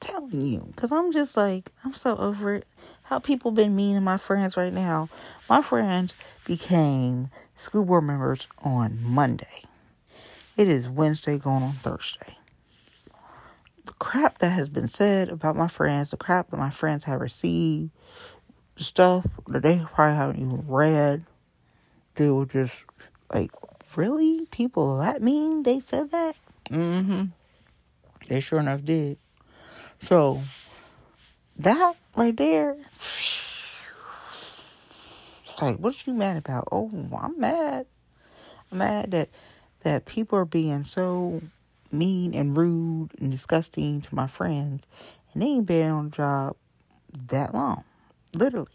telling 0.00 0.40
you 0.40 0.60
because 0.74 0.92
i'm 0.92 1.12
just 1.12 1.36
like 1.36 1.72
i'm 1.84 1.94
so 1.94 2.16
over 2.16 2.54
it. 2.54 2.66
How 3.04 3.18
people 3.18 3.52
been 3.52 3.74
mean 3.74 3.94
to 3.94 4.02
my 4.02 4.18
friends 4.18 4.56
right 4.56 4.72
now. 4.72 5.08
My 5.48 5.62
friends 5.62 6.12
became 6.44 7.30
school 7.56 7.84
board 7.84 8.04
members 8.04 8.46
on 8.58 8.98
monday. 9.02 9.64
It 10.56 10.68
is 10.68 10.88
wednesday 10.88 11.38
going 11.38 11.62
on 11.62 11.72
thursday. 11.72 12.36
The 13.86 13.92
crap 13.94 14.38
that 14.38 14.50
has 14.50 14.68
been 14.68 14.88
said 14.88 15.30
about 15.30 15.56
my 15.56 15.68
friends 15.68 16.10
the 16.10 16.16
crap 16.16 16.50
that 16.50 16.58
my 16.58 16.70
friends 16.70 17.04
have 17.04 17.20
received 17.20 17.90
the 18.76 18.84
stuff 18.84 19.26
that 19.48 19.62
they 19.62 19.82
probably 19.94 20.16
haven't 20.16 20.36
even 20.40 20.64
read 20.68 21.24
they 22.16 22.30
were 22.30 22.46
just 22.46 22.74
like 23.32 23.52
really? 23.96 24.46
People 24.50 24.98
that 24.98 25.22
mean 25.22 25.62
they 25.62 25.80
said 25.80 26.10
that? 26.10 26.36
Mm-hmm. 26.70 27.24
They 28.28 28.40
sure 28.40 28.60
enough 28.60 28.84
did 28.84 29.18
so 30.00 30.40
that 31.58 31.96
right 32.16 32.36
there, 32.36 32.76
like, 35.60 35.76
what 35.78 36.06
you 36.06 36.14
mad 36.14 36.36
about? 36.36 36.68
Oh, 36.70 36.90
I'm 37.16 37.38
mad. 37.38 37.86
I'm 38.70 38.78
mad 38.78 39.10
that 39.10 39.28
that 39.82 40.06
people 40.06 40.38
are 40.38 40.44
being 40.44 40.84
so 40.84 41.40
mean 41.90 42.34
and 42.34 42.56
rude 42.56 43.10
and 43.20 43.30
disgusting 43.30 44.00
to 44.02 44.14
my 44.14 44.26
friends, 44.26 44.84
and 45.32 45.42
they 45.42 45.46
ain't 45.46 45.66
been 45.66 45.90
on 45.90 46.10
the 46.10 46.16
job 46.16 46.56
that 47.28 47.54
long, 47.54 47.84
literally. 48.34 48.66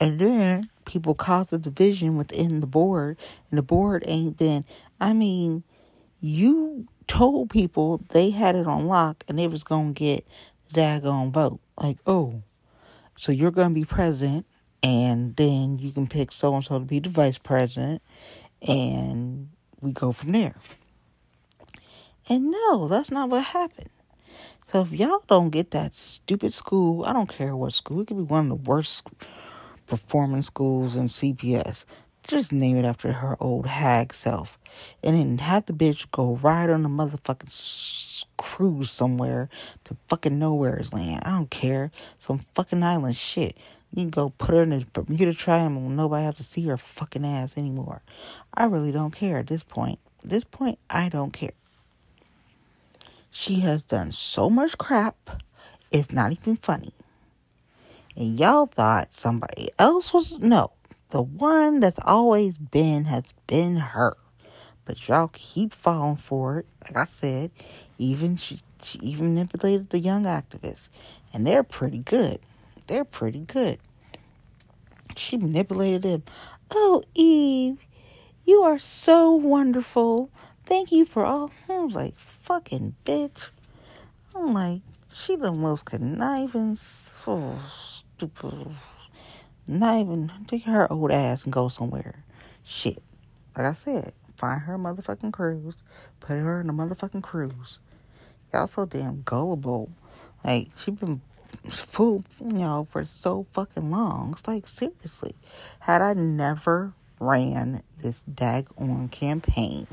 And 0.00 0.18
then 0.18 0.68
people 0.84 1.14
cause 1.14 1.52
a 1.52 1.58
division 1.58 2.16
within 2.16 2.60
the 2.60 2.66
board, 2.66 3.16
and 3.50 3.58
the 3.58 3.62
board 3.62 4.04
ain't 4.06 4.38
then. 4.38 4.64
I 5.00 5.12
mean, 5.12 5.62
you 6.20 6.86
told 7.06 7.50
people 7.50 8.00
they 8.10 8.30
had 8.30 8.56
it 8.56 8.66
on 8.66 8.86
lock 8.86 9.24
and 9.28 9.38
they 9.38 9.48
was 9.48 9.64
gonna 9.64 9.92
get 9.92 10.26
daggone 10.72 11.30
vote. 11.30 11.60
Like, 11.76 11.98
oh, 12.06 12.42
so 13.16 13.32
you're 13.32 13.50
gonna 13.50 13.74
be 13.74 13.84
president 13.84 14.46
and 14.82 15.34
then 15.36 15.78
you 15.78 15.92
can 15.92 16.06
pick 16.06 16.32
so 16.32 16.54
and 16.54 16.64
so 16.64 16.78
to 16.78 16.84
be 16.84 16.98
the 16.98 17.08
vice 17.08 17.38
president 17.38 18.02
and 18.66 19.48
we 19.80 19.92
go 19.92 20.12
from 20.12 20.32
there. 20.32 20.54
And 22.28 22.50
no, 22.50 22.88
that's 22.88 23.10
not 23.10 23.28
what 23.28 23.44
happened. 23.44 23.90
So 24.64 24.80
if 24.80 24.92
y'all 24.92 25.22
don't 25.28 25.50
get 25.50 25.72
that 25.72 25.94
stupid 25.94 26.52
school, 26.52 27.04
I 27.04 27.12
don't 27.12 27.28
care 27.28 27.54
what 27.54 27.74
school, 27.74 28.00
it 28.00 28.06
could 28.06 28.16
be 28.16 28.22
one 28.22 28.44
of 28.44 28.48
the 28.48 28.70
worst 28.70 29.06
performing 29.86 30.42
schools 30.42 30.96
in 30.96 31.08
CPS. 31.08 31.84
Just 32.26 32.52
name 32.52 32.76
it 32.78 32.84
after 32.84 33.12
her 33.12 33.36
old 33.40 33.66
hag 33.66 34.14
self. 34.14 34.58
And 35.02 35.16
then 35.16 35.38
have 35.38 35.66
the 35.66 35.72
bitch 35.72 36.10
go 36.10 36.36
ride 36.36 36.70
on 36.70 36.84
a 36.84 36.88
motherfucking 36.88 38.24
cruise 38.38 38.90
somewhere 38.90 39.48
to 39.84 39.96
fucking 40.08 40.38
nowhere's 40.38 40.92
land. 40.92 41.22
I 41.24 41.30
don't 41.30 41.50
care. 41.50 41.90
Some 42.18 42.40
fucking 42.54 42.82
island 42.82 43.16
shit. 43.16 43.56
You 43.92 44.02
can 44.02 44.10
go 44.10 44.30
put 44.30 44.54
her 44.54 44.62
in 44.62 44.70
the 44.70 44.86
Bermuda 44.92 45.34
Triangle 45.34 45.86
and 45.86 45.96
nobody 45.96 46.24
have 46.24 46.36
to 46.36 46.42
see 46.44 46.62
her 46.66 46.76
fucking 46.76 47.24
ass 47.24 47.56
anymore. 47.58 48.02
I 48.54 48.64
really 48.64 48.90
don't 48.90 49.12
care 49.12 49.38
at 49.38 49.46
this 49.46 49.62
point. 49.62 49.98
At 50.24 50.30
this 50.30 50.44
point, 50.44 50.78
I 50.88 51.08
don't 51.10 51.32
care. 51.32 51.52
She 53.30 53.60
has 53.60 53.84
done 53.84 54.12
so 54.12 54.48
much 54.48 54.78
crap, 54.78 55.42
it's 55.90 56.12
not 56.12 56.32
even 56.32 56.56
funny. 56.56 56.92
And 58.16 58.38
y'all 58.38 58.66
thought 58.66 59.12
somebody 59.12 59.70
else 59.78 60.14
was. 60.14 60.38
No, 60.38 60.70
the 61.14 61.22
one 61.22 61.78
that's 61.78 62.00
always 62.04 62.58
been 62.58 63.04
has 63.04 63.32
been 63.46 63.76
her. 63.76 64.16
But 64.84 65.06
y'all 65.06 65.30
keep 65.32 65.72
falling 65.72 66.16
for 66.16 66.58
it. 66.58 66.66
Like 66.82 66.96
I 66.96 67.04
said, 67.04 67.52
even 67.98 68.34
she, 68.34 68.58
she 68.82 68.98
even 68.98 69.36
manipulated 69.36 69.90
the 69.90 70.00
young 70.00 70.24
activists. 70.24 70.88
And 71.32 71.46
they're 71.46 71.62
pretty 71.62 71.98
good. 71.98 72.40
They're 72.88 73.04
pretty 73.04 73.38
good. 73.38 73.78
She 75.14 75.36
manipulated 75.36 76.02
them. 76.02 76.24
Oh, 76.72 77.04
Eve, 77.14 77.78
you 78.44 78.62
are 78.62 78.80
so 78.80 79.30
wonderful. 79.30 80.30
Thank 80.66 80.90
you 80.90 81.04
for 81.04 81.24
all. 81.24 81.52
I 81.68 81.78
was 81.78 81.94
like, 81.94 82.18
fucking 82.18 82.96
bitch. 83.06 83.50
I'm 84.34 84.52
like, 84.52 84.80
she 85.14 85.36
the 85.36 85.52
most 85.52 85.84
conniving, 85.84 86.74
so 86.74 87.56
stupid. 87.70 88.74
Not 89.66 90.00
even 90.00 90.30
take 90.46 90.64
her 90.64 90.92
old 90.92 91.10
ass 91.10 91.44
and 91.44 91.52
go 91.52 91.68
somewhere. 91.68 92.24
Shit. 92.64 93.02
Like 93.56 93.66
I 93.66 93.72
said, 93.72 94.12
find 94.36 94.60
her 94.60 94.78
motherfucking 94.78 95.32
cruise, 95.32 95.76
put 96.20 96.36
her 96.36 96.60
in 96.60 96.68
a 96.68 96.72
motherfucking 96.72 97.22
cruise. 97.22 97.78
Y'all 98.52 98.66
so 98.66 98.84
damn 98.84 99.22
gullible. 99.22 99.90
Like 100.44 100.68
she 100.78 100.90
been 100.90 101.20
fooled 101.70 102.26
y'all 102.54 102.86
for 102.90 103.04
so 103.04 103.46
fucking 103.52 103.90
long. 103.90 104.32
It's 104.32 104.46
like 104.46 104.66
seriously. 104.66 105.34
Had 105.80 106.02
I 106.02 106.14
never 106.14 106.92
ran 107.20 107.82
this 108.00 108.22
dag 108.22 108.68
on 108.76 109.08
campaign 109.08 109.86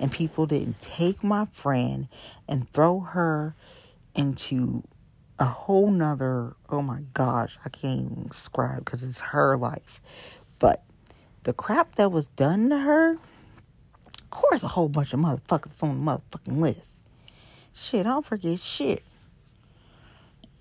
and 0.00 0.12
people 0.12 0.44
didn't 0.46 0.78
take 0.80 1.24
my 1.24 1.46
friend 1.52 2.08
and 2.48 2.70
throw 2.72 3.00
her 3.00 3.54
into 4.14 4.82
a 5.38 5.44
whole 5.44 5.90
nother 5.90 6.54
oh 6.68 6.82
my 6.82 7.00
gosh 7.12 7.58
i 7.64 7.68
can't 7.68 8.06
even 8.06 8.28
describe 8.28 8.84
because 8.84 9.02
it's 9.02 9.20
her 9.20 9.56
life. 9.56 10.00
But 10.58 10.82
the 11.42 11.52
crap 11.52 11.96
that 11.96 12.12
was 12.12 12.28
done 12.28 12.70
to 12.70 12.78
her 12.78 13.12
of 13.12 14.30
course 14.30 14.62
a 14.62 14.68
whole 14.68 14.88
bunch 14.88 15.12
of 15.12 15.20
motherfuckers 15.20 15.82
on 15.82 16.04
the 16.04 16.12
motherfucking 16.12 16.60
list. 16.60 16.98
Shit 17.74 18.06
i 18.06 18.10
don't 18.10 18.26
forget 18.26 18.60
shit. 18.60 19.02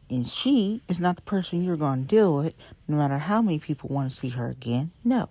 And 0.10 0.28
she 0.28 0.82
is 0.88 1.00
not 1.00 1.16
the 1.16 1.22
person 1.22 1.64
you're 1.64 1.78
going 1.78 2.04
to 2.04 2.08
deal 2.08 2.36
with 2.36 2.54
no 2.88 2.98
matter 2.98 3.18
how 3.18 3.42
many 3.42 3.58
people 3.60 3.90
want 3.90 4.12
to 4.12 4.16
see 4.16 4.30
her 4.30 4.48
again. 4.48 4.92
No. 5.04 5.30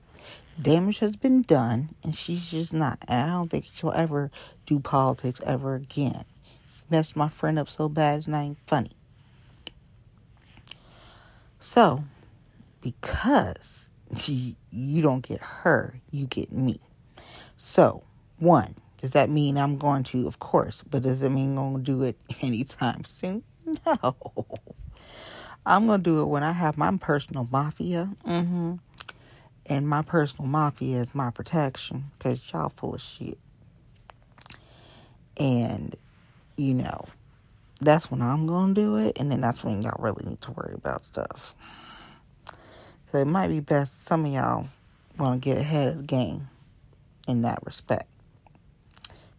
Damage 0.61 0.99
has 1.01 1.15
been 1.17 1.43
done 1.43 1.91
and 2.05 2.17
she's 2.17 2.49
just 2.49 2.73
not 2.73 2.99
and 3.09 3.31
i 3.31 3.35
don't 3.35 3.51
think 3.51 3.65
she'll 3.75 3.93
ever 3.93 4.31
do 4.67 4.79
politics 4.79 5.41
ever 5.45 5.75
again. 5.75 6.25
Messed 6.89 7.17
my 7.17 7.29
friend 7.29 7.59
up 7.59 7.69
so 7.69 7.89
bad 7.89 8.19
it's 8.19 8.29
not 8.29 8.45
even 8.45 8.57
funny 8.69 8.93
so, 11.63 12.03
because 12.81 13.89
you, 14.27 15.01
don't 15.01 15.27
get 15.27 15.41
her, 15.41 15.95
you 16.11 16.27
get 16.27 16.51
me. 16.51 16.81
So, 17.57 18.03
one, 18.39 18.75
does 18.99 19.13
that 19.13 19.31
mean 19.31 19.57
I'm 19.57 19.79
going 19.79 20.03
to? 20.05 20.27
Of 20.27 20.41
course, 20.41 20.83
but 20.83 21.05
does 21.05 21.23
it 21.23 21.31
mean 21.31 21.57
I'm 21.57 21.73
going 21.73 21.85
to 21.85 21.93
do 21.93 22.03
it 22.03 22.17
anytime 22.41 23.05
soon? 23.05 23.43
No. 23.87 24.17
I'm 25.65 25.87
going 25.87 26.03
to 26.03 26.11
do 26.11 26.21
it 26.23 26.27
when 26.27 26.43
I 26.43 26.51
have 26.51 26.77
my 26.77 26.95
personal 26.97 27.49
mafia. 27.51 28.11
Mm-hmm. 28.27 28.75
And 29.67 29.89
my 29.89 30.03
personal 30.03 30.49
mafia 30.49 30.99
is 30.99 31.15
my 31.15 31.31
protection 31.31 32.07
because 32.19 32.41
y'all 32.53 32.71
full 32.71 32.97
of 32.97 33.01
shit. 33.01 33.39
And, 35.37 35.95
you 36.57 36.75
know, 36.75 37.07
that's 37.85 38.11
when 38.11 38.23
I'm 38.23 38.47
to 38.47 38.75
do 38.75 38.97
it. 38.97 39.19
And 39.19 39.31
then 39.31 39.41
that's 39.41 39.65
when 39.65 39.83
y'all 39.83 40.03
really 40.03 40.25
need 40.25 40.41
to 40.43 40.53
worry 40.53 40.75
about 40.75 41.05
stuff. 41.05 41.55
So 43.11 43.19
it 43.19 43.27
might 43.27 43.49
be 43.49 43.61
best 43.61 44.05
some 44.05 44.25
of 44.25 44.33
y'all 44.33 44.67
want 45.19 45.41
to 45.41 45.45
get 45.45 45.59
ahead 45.59 45.89
of 45.89 45.97
the 45.99 46.03
game 46.03 46.49
in 47.29 47.43
that 47.43 47.59
respect. 47.65 48.09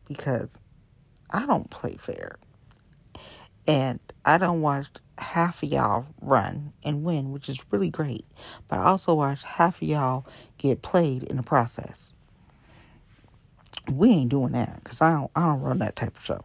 Because 0.08 0.60
I 1.30 1.46
don't 1.46 1.70
play 1.70 1.96
fair. 2.00 2.36
And 3.66 4.00
I 4.26 4.38
don't 4.38 4.62
watch 4.62 4.88
half 5.18 5.64
of 5.64 5.70
y'all 5.70 6.06
run 6.22 6.74
and 6.84 7.04
win, 7.04 7.32
which 7.32 7.50
is 7.50 7.64
really 7.72 7.90
great. 7.90 8.26
But 8.68 8.80
I 8.80 8.84
also 8.84 9.14
watch 9.14 9.44
half 9.44 9.82
of 9.82 9.88
y'all 9.88 10.26
get 10.58 10.82
played 10.82 11.24
in 11.24 11.38
the 11.38 11.44
process. 11.44 12.14
We 13.92 14.10
ain't 14.10 14.30
doing 14.30 14.54
that 14.54 14.84
because 14.84 15.02
I 15.02 15.12
don't 15.12 15.32
I 15.36 15.46
don't 15.46 15.62
run 15.62 15.80
that 15.80 15.96
type 15.96 16.16
of 16.16 16.24
show. 16.24 16.44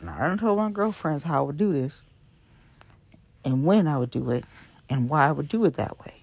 And 0.00 0.08
I 0.08 0.18
done 0.28 0.38
told 0.38 0.58
my 0.58 0.70
girlfriends 0.70 1.24
how 1.24 1.38
I 1.38 1.46
would 1.46 1.56
do 1.56 1.72
this 1.72 2.04
and 3.44 3.64
when 3.64 3.88
I 3.88 3.98
would 3.98 4.10
do 4.10 4.30
it 4.30 4.44
and 4.88 5.08
why 5.08 5.28
I 5.28 5.32
would 5.32 5.48
do 5.48 5.64
it 5.64 5.74
that 5.74 5.98
way. 6.00 6.14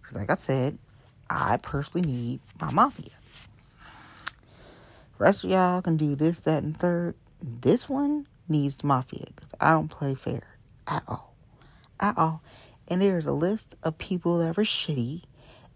Because, 0.00 0.16
like 0.16 0.30
I 0.30 0.36
said, 0.36 0.78
I 1.28 1.56
personally 1.56 2.06
need 2.06 2.40
my 2.60 2.70
mafia. 2.72 3.10
Rest 5.18 5.44
of 5.44 5.50
y'all 5.50 5.82
can 5.82 5.96
do 5.96 6.14
this, 6.14 6.40
that, 6.40 6.62
and 6.62 6.78
third. 6.78 7.14
This 7.42 7.88
one 7.88 8.26
needs 8.48 8.82
mafia 8.84 9.26
because 9.34 9.54
I 9.60 9.72
don't 9.72 9.88
play 9.88 10.14
fair 10.14 10.42
at 10.86 11.02
all. 11.08 11.34
At 12.00 12.18
all. 12.18 12.42
And 12.88 13.00
there's 13.00 13.26
a 13.26 13.32
list 13.32 13.76
of 13.82 13.96
people 13.96 14.38
that 14.38 14.58
are 14.58 14.62
shitty, 14.62 15.22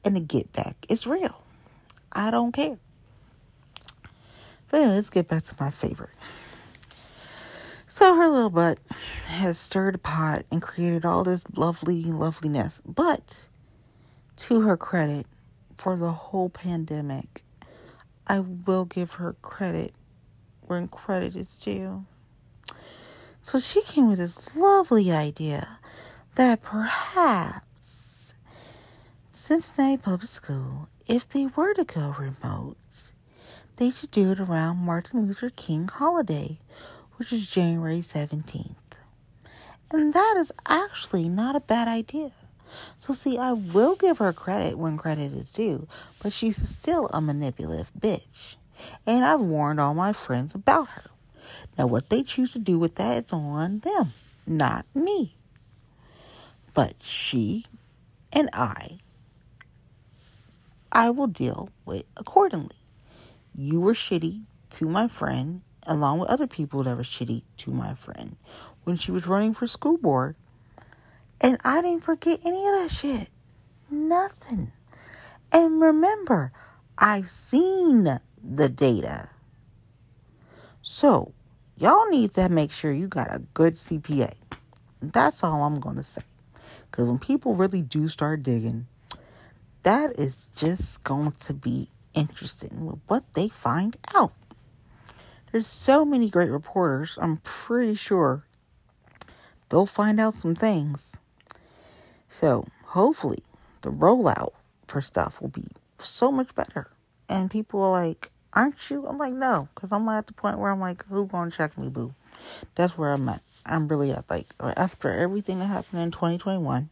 and 0.05 0.17
the 0.17 0.21
get 0.21 0.53
back 0.53 0.77
is 0.89 1.07
real. 1.07 1.43
I 2.13 2.31
don't 2.31 2.53
care. 2.53 2.79
But 4.71 4.81
anyway, 4.81 4.97
let's 4.97 5.11
get 5.11 5.29
back 5.29 5.45
to 5.45 5.55
my 5.59 5.71
favorite. 5.71 6.11
So 7.99 8.15
her 8.15 8.29
little 8.29 8.49
butt 8.49 8.79
has 9.27 9.59
stirred 9.59 9.97
a 9.97 9.99
pot 9.99 10.47
and 10.53 10.63
created 10.63 11.05
all 11.05 11.25
this 11.25 11.45
lovely 11.57 12.05
loveliness. 12.05 12.81
But 12.87 13.49
to 14.37 14.61
her 14.61 14.77
credit, 14.77 15.27
for 15.77 15.97
the 15.97 16.13
whole 16.13 16.49
pandemic, 16.49 17.43
I 18.25 18.39
will 18.39 18.85
give 18.85 19.15
her 19.15 19.35
credit 19.43 19.95
where 20.61 20.87
credit 20.87 21.35
is 21.35 21.57
due. 21.57 22.05
So 23.43 23.59
she 23.59 23.83
came 23.83 24.09
with 24.09 24.21
this 24.21 24.55
lovely 24.55 25.11
idea 25.11 25.81
that 26.37 26.63
perhaps 26.63 28.33
Cincinnati 29.33 29.97
Public 29.97 30.31
School, 30.31 30.89
if 31.09 31.29
they 31.29 31.47
were 31.47 31.75
to 31.75 31.83
go 31.83 32.15
remote, 32.17 32.77
they 33.75 33.91
should 33.91 34.13
do 34.13 34.31
it 34.31 34.39
around 34.39 34.77
Martin 34.77 35.27
Luther 35.27 35.51
King 35.51 35.89
holiday 35.89 36.61
which 37.19 37.33
is 37.33 37.51
January 37.51 38.01
17th. 38.01 38.75
And 39.91 40.15
that 40.15 40.37
is 40.39 40.53
actually 40.67 41.29
not 41.29 41.57
a 41.57 41.61
bad 41.61 41.89
idea. 41.89 42.31
So, 42.97 43.13
see, 43.13 43.39
I 43.39 43.53
will 43.53 43.97
give 43.97 44.19
her 44.19 44.33
credit 44.33 44.79
when 44.79 44.99
credit 44.99 45.33
is 45.33 45.51
due, 45.51 45.89
but 46.23 46.33
she's 46.33 46.57
still 46.57 47.09
a 47.13 47.21
manipulative 47.21 47.91
bitch. 47.99 48.57
And 49.07 49.25
I've 49.25 49.41
warned 49.41 49.81
all 49.81 49.95
my 49.95 50.13
friends 50.13 50.55
about 50.55 50.89
her. 50.89 51.05
Now, 51.77 51.87
what 51.87 52.11
they 52.11 52.23
choose 52.23 52.53
to 52.53 52.59
do 52.59 52.79
with 52.79 52.97
that 52.97 53.25
is 53.25 53.33
on 53.33 53.81
them, 53.81 54.13
not 54.47 54.85
me. 54.95 55.35
But 56.75 56.95
she 57.01 57.65
and 58.33 58.51
I, 58.53 58.99
I 60.93 61.11
will 61.11 61.27
deal 61.27 61.71
with 61.85 62.05
accordingly. 62.17 62.77
You 63.55 63.81
were 63.81 63.95
shitty 63.95 64.43
to 64.71 64.89
my 64.89 65.09
friend, 65.09 65.63
along 65.89 66.21
with 66.21 66.29
other 66.29 66.47
people 66.47 66.85
that 66.85 66.97
were 66.97 67.03
shitty 67.03 67.43
to 67.59 67.71
my 67.71 67.95
friend 67.95 68.37
when 68.85 68.97
she 68.97 69.11
was 69.11 69.27
running 69.27 69.55
for 69.55 69.67
school 69.67 69.99
board. 69.99 70.37
And 71.41 71.59
I 71.65 71.83
didn't 71.83 72.05
forget 72.05 72.41
any 72.45 72.67
of 72.67 72.75
that 72.75 72.91
shit. 72.91 73.29
Nothing. 73.91 74.73
And 75.51 75.81
remember, 75.81 76.53
I've 76.97 77.29
seen 77.29 78.21
the 78.43 78.69
data. 78.69 79.31
So, 80.83 81.33
y'all 81.77 82.09
need 82.09 82.33
to 82.33 82.49
make 82.49 82.71
sure 82.71 82.93
you 82.93 83.09
got 83.09 83.35
a 83.35 83.41
good 83.55 83.75
CPA. 83.75 84.35
That's 85.01 85.43
all 85.45 85.63
I'm 85.63 85.81
going 85.81 85.97
to 85.97 86.03
say. 86.03 86.23
Because 86.91 87.07
when 87.07 87.19
people 87.19 87.55
really 87.55 87.83
do 87.83 88.09
start 88.09 88.43
digging, 88.43 88.87
that 89.85 90.19
is 90.19 90.47
just 90.57 91.05
going 91.05 91.33
to 91.33 91.55
be 91.55 91.89
interesting 92.15 92.85
with 92.85 92.99
what 93.07 93.23
they 93.35 93.49
find 93.49 93.97
out. 94.15 94.33
There's 95.53 95.67
so 95.67 96.05
many 96.05 96.29
great 96.29 96.51
reporters. 96.51 97.19
I'm 97.21 97.39
pretty 97.39 97.95
sure 97.95 98.45
they'll 99.69 99.87
find 99.87 100.21
out 100.21 100.35
some 100.35 100.55
things. 100.55 101.17
So, 102.29 102.67
hopefully, 102.85 103.43
the 103.83 103.91
rollout 103.91 104.53
for 104.87 105.01
stuff 105.01 105.41
will 105.41 105.49
be 105.49 105.67
so 105.99 106.31
much 106.31 106.55
better. 106.55 106.91
And 107.29 107.51
people 107.51 107.83
are 107.83 107.91
like, 107.91 108.31
aren't 108.53 108.91
you? 108.91 109.07
I'm 109.07 109.19
like, 109.19 109.33
no, 109.33 109.69
because 109.75 109.93
I'm 109.93 110.09
at 110.09 110.27
the 110.27 110.33
point 110.33 110.59
where 110.59 110.71
I'm 110.71 110.81
like, 110.81 111.05
who 111.07 111.27
gonna 111.27 111.51
check 111.51 111.77
me, 111.79 111.89
boo? 111.89 112.15
That's 112.75 112.97
where 112.97 113.13
I'm 113.13 113.29
at. 113.29 113.43
I'm 113.67 113.89
really 113.89 114.13
at 114.13 114.29
like 114.31 114.47
after 114.61 115.11
everything 115.11 115.59
that 115.61 115.67
happened 115.67 116.03
in 116.03 116.11
2021. 116.11 116.89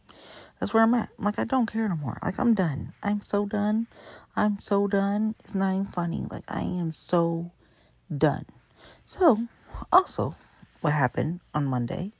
That's 0.59 0.73
where 0.73 0.83
I'm 0.83 0.93
at. 0.93 1.09
Like 1.17 1.39
I 1.39 1.43
don't 1.43 1.71
care 1.71 1.87
no 1.87 1.95
more. 1.95 2.17
Like 2.23 2.39
I'm 2.39 2.53
done. 2.53 2.93
I'm 3.03 3.23
so 3.23 3.45
done. 3.45 3.87
I'm 4.35 4.59
so 4.59 4.87
done. 4.87 5.35
It's 5.43 5.55
not 5.55 5.73
even 5.73 5.85
funny. 5.85 6.25
Like 6.29 6.43
I 6.47 6.61
am 6.61 6.93
so 6.93 7.51
done. 8.15 8.45
So, 9.05 9.47
also, 9.91 10.35
what 10.81 10.93
happened 10.93 11.39
on 11.53 11.65
Monday 11.65 12.11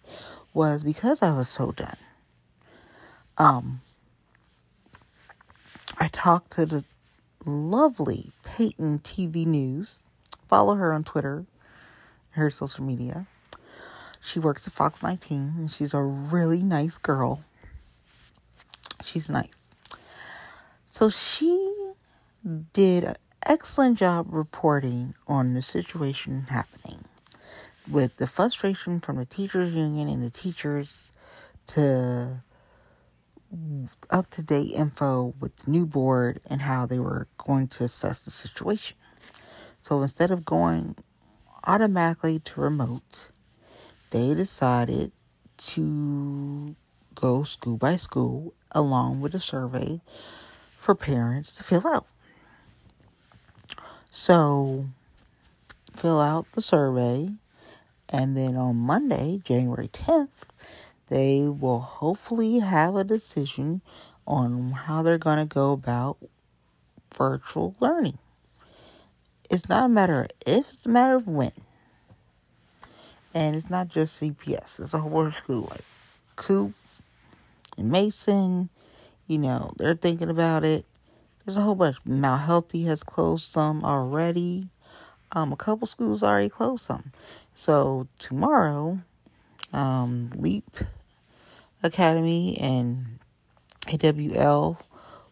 was 0.53 0.83
because 0.83 1.21
I 1.21 1.31
was 1.31 1.49
so 1.49 1.71
done. 1.71 1.97
Um, 3.38 3.81
I 5.97 6.07
talked 6.07 6.51
to 6.53 6.65
the 6.65 6.83
lovely 7.45 8.31
Peyton 8.43 8.99
TV 8.99 9.45
News. 9.45 10.05
Follow 10.47 10.75
her 10.75 10.93
on 10.93 11.03
Twitter, 11.03 11.45
her 12.31 12.49
social 12.49 12.83
media. 12.83 13.27
She 14.21 14.39
works 14.39 14.67
at 14.67 14.73
Fox 14.73 15.03
19 15.03 15.53
and 15.57 15.71
she's 15.71 15.93
a 15.93 16.01
really 16.01 16.63
nice 16.63 16.97
girl. 16.97 17.43
She's 19.03 19.29
nice. 19.29 19.69
So 20.85 21.09
she 21.09 21.73
did 22.73 23.15
excellent 23.47 23.97
job 23.97 24.27
reporting 24.29 25.15
on 25.25 25.53
the 25.53 25.61
situation 25.61 26.47
happening 26.49 27.05
with 27.89 28.17
the 28.17 28.27
frustration 28.27 28.99
from 28.99 29.15
the 29.15 29.25
teachers 29.25 29.71
union 29.71 30.09
and 30.09 30.21
the 30.21 30.29
teachers 30.29 31.13
to 31.65 32.43
up 34.09 34.29
to 34.29 34.43
date 34.43 34.71
info 34.73 35.33
with 35.39 35.55
the 35.57 35.71
new 35.71 35.85
board 35.85 36.41
and 36.49 36.61
how 36.61 36.85
they 36.85 36.99
were 36.99 37.27
going 37.37 37.69
to 37.69 37.85
assess 37.85 38.25
the 38.25 38.31
situation. 38.31 38.97
So 39.79 40.01
instead 40.01 40.31
of 40.31 40.43
going 40.43 40.97
automatically 41.63 42.39
to 42.39 42.59
remote, 42.59 43.29
they 44.11 44.33
decided 44.33 45.13
to 45.57 46.75
go 47.15 47.43
school 47.43 47.77
by 47.77 47.95
school 47.95 48.53
along 48.71 49.21
with 49.21 49.33
a 49.33 49.39
survey 49.39 50.01
for 50.77 50.93
parents 50.93 51.55
to 51.55 51.63
fill 51.63 51.87
out. 51.87 52.05
So, 54.20 54.88
fill 55.95 56.20
out 56.20 56.47
the 56.53 56.61
survey, 56.61 57.30
and 58.09 58.36
then 58.36 58.57
on 58.57 58.76
Monday, 58.76 59.41
January 59.45 59.89
10th, 59.89 60.49
they 61.07 61.43
will 61.43 61.80
hopefully 61.80 62.57
have 62.57 62.95
a 62.95 63.03
decision 63.03 63.82
on 64.26 64.72
how 64.72 65.03
they're 65.03 65.20
going 65.20 65.38
to 65.38 65.45
go 65.45 65.72
about 65.72 66.18
virtual 67.13 67.76
learning. 67.80 68.18
It's 69.51 69.70
not 69.70 69.86
a 69.86 69.89
matter 69.89 70.24
of 70.24 70.32
if, 70.47 70.68
it's 70.72 70.88
a 70.88 70.89
matter 70.89 71.15
of 71.15 71.28
when. 71.28 71.53
And 73.36 73.55
it's 73.55 73.70
not 73.70 73.88
just 73.88 74.20
CPS, 74.20 74.80
it's 74.80 74.95
a 74.95 74.99
whole 74.99 75.32
school 75.32 75.68
like 75.70 75.86
Coop 76.36 76.74
and 77.78 77.91
Mason. 77.91 78.70
You 79.28 79.38
know, 79.38 79.74
they're 79.78 79.93
thinking 79.93 80.32
about 80.32 80.63
it. 80.63 80.86
There's 81.47 81.55
a 81.55 81.61
whole 81.61 81.75
bunch. 81.75 81.95
Mount 82.03 82.41
Healthy 82.41 82.83
has 82.87 83.03
closed 83.03 83.45
some 83.45 83.85
already. 83.85 84.67
Um, 85.31 85.53
a 85.53 85.55
couple 85.55 85.87
schools 85.87 86.21
already 86.21 86.49
closed 86.49 86.83
some. 86.83 87.13
So 87.55 88.09
tomorrow, 88.19 88.99
um, 89.71 90.29
Leap 90.35 90.69
Academy 91.83 92.57
and 92.59 93.19
AWL 93.87 94.77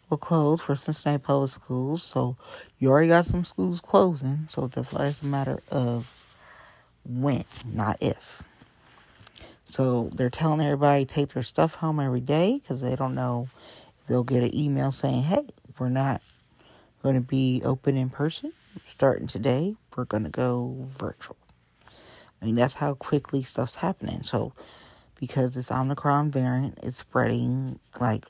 will 0.10 0.18
close 0.18 0.62
for 0.62 0.78
Cincinnati 0.78 1.22
Public 1.22 1.52
Schools. 1.52 2.02
So 2.02 2.38
you 2.80 2.92
already 2.92 3.10
got 3.10 3.26
some 3.26 3.44
schools 3.44 3.82
closing. 3.82 4.46
So 4.48 4.68
that's 4.68 4.94
why 4.94 5.08
it's 5.08 5.22
a 5.22 5.26
matter 5.26 5.60
of 5.70 6.10
when, 7.04 7.44
not 7.66 7.98
if. 8.00 8.42
So 9.66 10.12
they're 10.14 10.30
telling 10.30 10.62
everybody 10.62 11.04
take 11.04 11.34
their 11.34 11.44
stuff 11.44 11.76
home 11.76 12.00
every 12.00 12.22
day 12.22 12.62
because 12.62 12.80
they 12.80 12.96
don't 12.96 13.16
know 13.16 13.50
if 13.98 14.08
they'll 14.08 14.24
get 14.24 14.44
an 14.44 14.56
email 14.56 14.94
saying, 14.94 15.24
hey, 15.24 15.46
we're 15.80 15.90
not 15.90 16.22
going 17.04 17.16
to 17.16 17.22
be 17.22 17.62
open 17.64 17.98
in 17.98 18.10
person 18.10 18.52
starting 18.88 19.28
today. 19.28 19.76
We're 19.96 20.06
going 20.06 20.24
to 20.24 20.30
go 20.30 20.76
virtual. 20.82 21.38
I 22.42 22.46
mean, 22.46 22.56
that's 22.56 22.74
how 22.74 22.96
quickly 22.96 23.44
stuff's 23.44 23.76
happening. 23.76 24.24
So, 24.24 24.54
because 25.20 25.56
this 25.56 25.72
Omicron 25.72 26.32
variant 26.32 26.80
is 26.84 26.98
spreading 26.98 27.80
like 28.00 28.26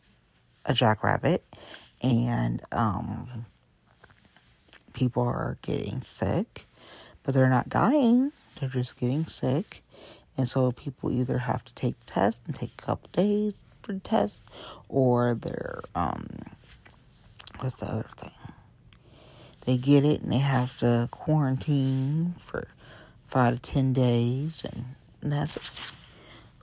a 0.65 0.73
jackrabbit, 0.73 1.43
and 2.01 2.61
um, 2.71 3.45
people 4.93 5.23
are 5.23 5.57
getting 5.61 6.01
sick, 6.01 6.65
but 7.23 7.33
they're 7.33 7.49
not 7.49 7.69
dying. 7.69 8.31
They're 8.59 8.69
just 8.69 8.99
getting 8.99 9.25
sick. 9.25 9.83
And 10.37 10.47
so 10.47 10.71
people 10.71 11.11
either 11.11 11.37
have 11.37 11.63
to 11.65 11.73
take 11.73 11.99
the 11.99 12.05
test 12.05 12.41
and 12.45 12.55
take 12.55 12.71
a 12.77 12.85
couple 12.85 13.09
days 13.13 13.55
for 13.81 13.93
the 13.93 13.99
test, 13.99 14.43
or 14.89 15.35
they're, 15.35 15.81
um, 15.95 16.27
what's 17.59 17.75
the 17.75 17.85
other 17.85 18.05
thing? 18.17 18.31
They 19.65 19.77
get 19.77 20.05
it 20.05 20.21
and 20.21 20.31
they 20.31 20.37
have 20.39 20.77
to 20.79 21.07
quarantine 21.11 22.35
for 22.45 22.67
five 23.27 23.55
to 23.55 23.59
ten 23.59 23.93
days, 23.93 24.63
and, 24.63 24.85
that's. 25.31 25.91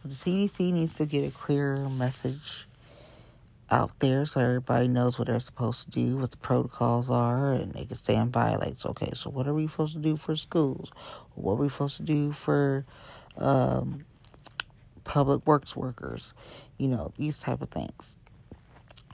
The 0.05 0.15
CDC 0.15 0.73
needs 0.73 0.95
to 0.95 1.07
get 1.07 1.25
a 1.27 1.31
clear 1.31 1.77
message 1.77 2.67
out 3.71 3.99
there 4.01 4.27
so 4.27 4.41
everybody 4.41 4.87
knows 4.89 5.19
what 5.19 5.29
they're 5.29 5.41
supposed 5.41 5.87
to 5.87 5.91
do, 5.91 6.17
what 6.19 6.31
the 6.31 6.37
protocols 6.37 7.09
are, 7.09 7.53
and 7.53 7.73
they 7.73 7.85
can 7.85 7.97
stand 7.97 8.33
by. 8.33 8.57
Like, 8.57 8.75
okay, 8.85 9.11
so 9.15 9.31
what 9.31 9.47
are 9.49 9.55
we 9.55 9.67
supposed 9.69 9.95
to 9.95 10.01
do 10.01 10.17
for 10.17 10.37
schools? 10.37 10.91
What 11.35 11.55
are 11.55 11.57
we 11.57 11.69
supposed 11.69 11.97
to 11.99 12.03
do 12.03 12.33
for 12.33 12.85
um, 13.39 14.05
public 15.05 15.47
works 15.47 15.75
workers? 15.75 16.35
You 16.79 16.89
know, 16.89 17.13
these 17.17 17.39
type 17.39 17.63
of 17.63 17.71
things. 17.71 18.17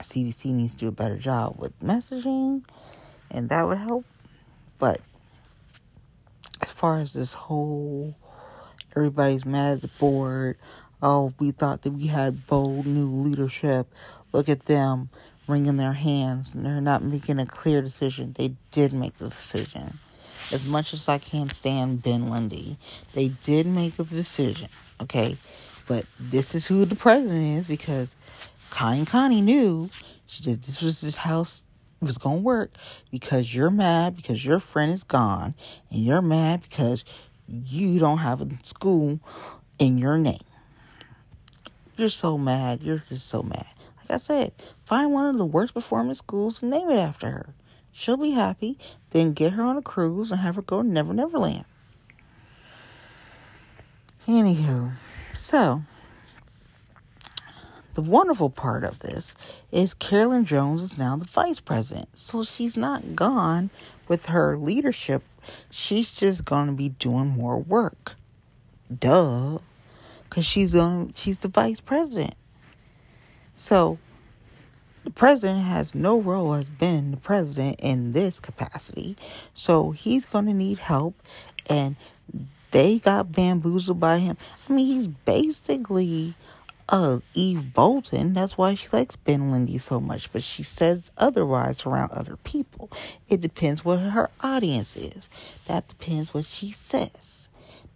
CDC 0.03 0.53
needs 0.53 0.75
to 0.75 0.81
do 0.81 0.89
a 0.89 0.93
better 0.93 1.19
job 1.19 1.57
with 1.59 1.79
messaging, 1.81 2.63
and 3.31 3.49
that 3.49 3.67
would 3.67 3.79
help. 3.79 4.05
But 4.79 5.01
as 6.61 6.73
far 6.73 6.99
as 6.99 7.13
this 7.13 7.35
whole 7.35 8.15
everybody's 8.97 9.45
mad 9.45 9.77
at 9.77 9.83
the 9.83 9.89
board, 9.99 10.57
oh, 11.03 11.33
we 11.39 11.51
thought 11.51 11.83
that 11.83 11.93
we 11.93 12.07
had 12.07 12.47
bold 12.47 12.87
new 12.87 13.09
leadership. 13.09 13.87
Look 14.33 14.49
at 14.49 14.67
them 14.67 15.09
wringing 15.47 15.77
their 15.77 15.93
hands. 15.93 16.51
And 16.53 16.65
they're 16.65 16.81
not 16.81 17.03
making 17.03 17.39
a 17.39 17.47
clear 17.47 17.81
decision. 17.83 18.35
They 18.37 18.55
did 18.71 18.93
make 18.93 19.17
the 19.19 19.27
decision. 19.27 19.99
As 20.53 20.67
much 20.67 20.95
as 20.95 21.09
I 21.09 21.19
can't 21.19 21.53
stand 21.53 22.03
Ben 22.03 22.31
Lindy, 22.31 22.77
they 23.15 23.29
did 23.29 23.67
make 23.67 23.99
a 23.99 24.05
decision, 24.05 24.69
okay? 25.01 25.37
But 25.87 26.07
this 26.19 26.55
is 26.55 26.67
who 26.67 26.85
the 26.85 26.95
president 26.95 27.59
is 27.59 27.67
because 27.67 28.17
Connie 28.71 29.05
Connie 29.05 29.41
knew 29.41 29.91
she 30.27 30.43
did 30.43 30.63
this 30.63 30.83
was 30.83 31.01
this 31.01 31.17
house 31.17 31.63
was 32.01 32.19
gonna 32.19 32.39
work 32.39 32.73
because 33.11 33.55
you're 33.55 33.71
mad 33.71 34.17
because 34.17 34.45
your 34.45 34.61
friend 34.61 34.93
is 34.93 35.05
gone 35.05 35.55
and 35.91 36.05
you're 36.05 36.23
mad 36.23 36.63
because 36.63 37.05
you 37.49 37.99
don't 37.99 38.19
have 38.19 38.41
a 38.41 38.49
school 38.63 39.21
in 39.79 39.99
your 39.99 40.19
name. 40.19 40.41
You're 41.97 42.11
so 42.11 42.39
mad. 42.39 42.83
You're 42.83 43.03
just 43.09 43.29
so 43.29 43.43
mad. 43.43 43.67
Like 43.99 44.11
I 44.11 44.17
said, 44.19 44.53
find 44.85 45.13
one 45.13 45.27
of 45.27 45.37
the 45.37 45.45
worst 45.45 45.75
performing 45.75 46.15
schools 46.15 46.63
and 46.63 46.71
name 46.71 46.91
it 46.91 46.99
after 46.99 47.31
her. 47.31 47.55
She'll 47.93 48.17
be 48.17 48.31
happy. 48.31 48.79
Then 49.11 49.33
get 49.33 49.55
her 49.55 49.65
on 49.65 49.77
a 49.77 49.83
cruise 49.83 50.31
and 50.31 50.41
have 50.41 50.55
her 50.57 50.63
go 50.63 50.83
to 50.83 50.89
Never 50.89 51.13
Never 51.13 51.39
Land. 51.39 51.65
Anywho, 54.29 54.93
so 55.35 55.83
the 57.99 58.03
wonderful 58.03 58.49
part 58.49 58.85
of 58.85 59.01
this 59.01 59.35
is 59.73 59.93
Carolyn 59.93 60.45
Jones 60.45 60.83
is 60.83 60.97
now 60.97 61.17
the 61.17 61.25
vice 61.25 61.59
president. 61.59 62.09
So 62.15 62.45
she's 62.45 62.77
not 62.77 63.17
gone 63.17 63.71
with 64.07 64.27
her 64.27 64.57
leadership. 64.57 65.25
She's 65.69 66.13
just 66.13 66.45
going 66.45 66.69
to 66.69 66.73
be 66.75 66.91
doing 66.91 67.27
more 67.27 67.59
work. 67.59 68.15
Duh 68.97 69.59
because 70.31 70.47
she's 70.47 70.77
on 70.77 71.13
she's 71.17 71.39
the 71.39 71.49
vice 71.49 71.81
president. 71.81 72.35
So 73.57 73.99
the 75.03 75.11
president 75.11 75.65
has 75.65 75.93
no 75.93 76.21
role 76.21 76.55
as 76.55 76.69
being 76.69 77.11
the 77.11 77.17
president 77.17 77.81
in 77.81 78.13
this 78.13 78.39
capacity. 78.39 79.17
So 79.55 79.91
he's 79.91 80.25
gonna 80.25 80.55
need 80.55 80.79
help 80.79 81.21
and 81.69 81.97
they 82.71 83.01
got 83.01 83.33
bamboozled 83.33 83.99
by 83.99 84.19
him. 84.19 84.37
I 84.69 84.73
mean 84.73 84.87
he's 84.87 85.09
basically 85.09 86.35
uh 86.89 87.21
Eve 87.35 87.75
Bolton. 87.75 88.33
That's 88.35 88.59
why 88.59 88.75
she 88.75 88.89
likes 88.93 89.17
Ben 89.17 89.53
Lindy 89.53 89.79
so 89.79 90.01
much, 90.01 90.33
but 90.33 90.43
she 90.43 90.63
says 90.63 91.11
otherwise 91.19 91.85
around 91.85 92.13
other 92.13 92.37
people. 92.37 92.91
It 93.29 93.41
depends 93.41 93.85
what 93.85 94.01
her 94.01 94.31
audience 94.41 94.97
is. 94.97 95.29
That 95.67 95.89
depends 95.89 96.33
what 96.33 96.47
she 96.47 96.73
says. 96.73 97.49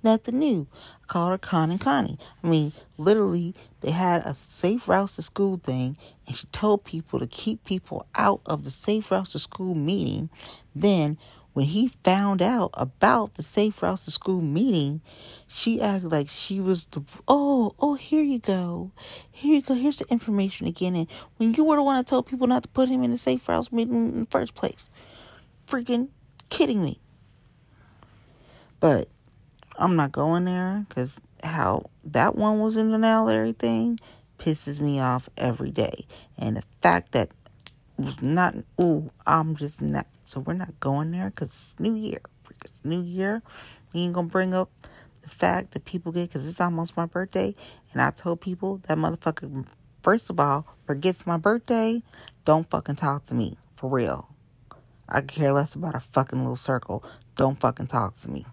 Nothing 0.02 0.40
new. 0.40 0.66
I 1.04 1.06
called 1.06 1.30
her 1.30 1.38
Connie 1.38 1.78
Connie. 1.78 2.18
I 2.42 2.48
mean, 2.48 2.72
literally, 2.98 3.54
they 3.80 3.92
had 3.92 4.26
a 4.26 4.34
safe 4.34 4.88
routes 4.88 5.14
to 5.16 5.22
school 5.22 5.58
thing, 5.62 5.96
and 6.26 6.36
she 6.36 6.46
told 6.48 6.84
people 6.84 7.20
to 7.20 7.26
keep 7.28 7.64
people 7.64 8.06
out 8.16 8.40
of 8.46 8.64
the 8.64 8.70
safe 8.72 9.10
routes 9.12 9.32
to 9.32 9.38
school 9.38 9.74
meeting. 9.76 10.28
Then, 10.74 11.18
when 11.52 11.66
he 11.66 11.88
found 12.02 12.40
out 12.40 12.70
about 12.74 13.34
the 13.34 13.42
safe 13.42 13.82
routes 13.82 14.06
to 14.06 14.10
school 14.10 14.40
meeting, 14.40 15.02
she 15.46 15.80
acted 15.80 16.10
like 16.10 16.28
she 16.28 16.60
was 16.60 16.86
the 16.86 17.02
oh 17.28 17.74
oh 17.78 17.94
here 17.94 18.22
you 18.22 18.38
go, 18.38 18.90
here 19.30 19.56
you 19.56 19.62
go. 19.62 19.74
Here's 19.74 19.98
the 19.98 20.06
information 20.10 20.66
again. 20.66 20.96
And 20.96 21.08
when 21.36 21.54
you 21.54 21.64
were 21.64 21.76
the 21.76 21.82
one 21.82 21.96
that 21.96 22.06
told 22.06 22.26
people 22.26 22.46
not 22.46 22.62
to 22.62 22.68
put 22.70 22.88
him 22.88 23.02
in 23.02 23.10
the 23.10 23.18
safe 23.18 23.46
routes 23.48 23.72
meeting 23.72 23.94
in 23.94 24.20
the 24.20 24.30
first 24.30 24.54
place, 24.54 24.90
freaking 25.66 26.08
kidding 26.48 26.82
me. 26.82 26.98
But 28.80 29.08
I'm 29.76 29.96
not 29.96 30.12
going 30.12 30.46
there 30.46 30.86
because 30.88 31.20
how 31.42 31.90
that 32.04 32.34
one 32.34 32.60
was 32.60 32.76
in 32.76 32.90
the 32.90 32.98
now 32.98 33.26
thing 33.52 33.98
pisses 34.38 34.80
me 34.80 35.00
off 35.00 35.28
every 35.36 35.70
day. 35.70 36.06
And 36.38 36.56
the 36.56 36.64
fact 36.80 37.12
that 37.12 37.30
was 38.04 38.22
not, 38.22 38.54
ooh, 38.80 39.10
I'm 39.26 39.56
just 39.56 39.80
not. 39.80 40.06
So 40.24 40.40
we're 40.40 40.54
not 40.54 40.78
going 40.80 41.10
there 41.10 41.30
because 41.30 41.48
it's 41.48 41.76
New 41.78 41.94
Year. 41.94 42.20
It's 42.64 42.80
New 42.84 43.02
Year. 43.02 43.42
We 43.92 44.00
ain't 44.00 44.14
gonna 44.14 44.28
bring 44.28 44.54
up 44.54 44.70
the 45.22 45.28
fact 45.28 45.72
that 45.72 45.84
people 45.84 46.12
get 46.12 46.28
because 46.28 46.46
it's 46.46 46.60
almost 46.60 46.96
my 46.96 47.06
birthday. 47.06 47.54
And 47.92 48.02
I 48.02 48.10
told 48.10 48.40
people 48.40 48.80
that 48.88 48.98
motherfucker, 48.98 49.66
first 50.02 50.30
of 50.30 50.40
all, 50.40 50.66
forgets 50.86 51.26
my 51.26 51.36
birthday. 51.36 52.02
Don't 52.44 52.68
fucking 52.70 52.96
talk 52.96 53.24
to 53.24 53.34
me. 53.34 53.56
For 53.76 53.90
real. 53.90 54.28
I 55.08 55.20
care 55.20 55.52
less 55.52 55.74
about 55.74 55.96
a 55.96 56.00
fucking 56.00 56.38
little 56.38 56.56
circle. 56.56 57.04
Don't 57.36 57.58
fucking 57.58 57.88
talk 57.88 58.14
to 58.18 58.30
me. 58.30 58.46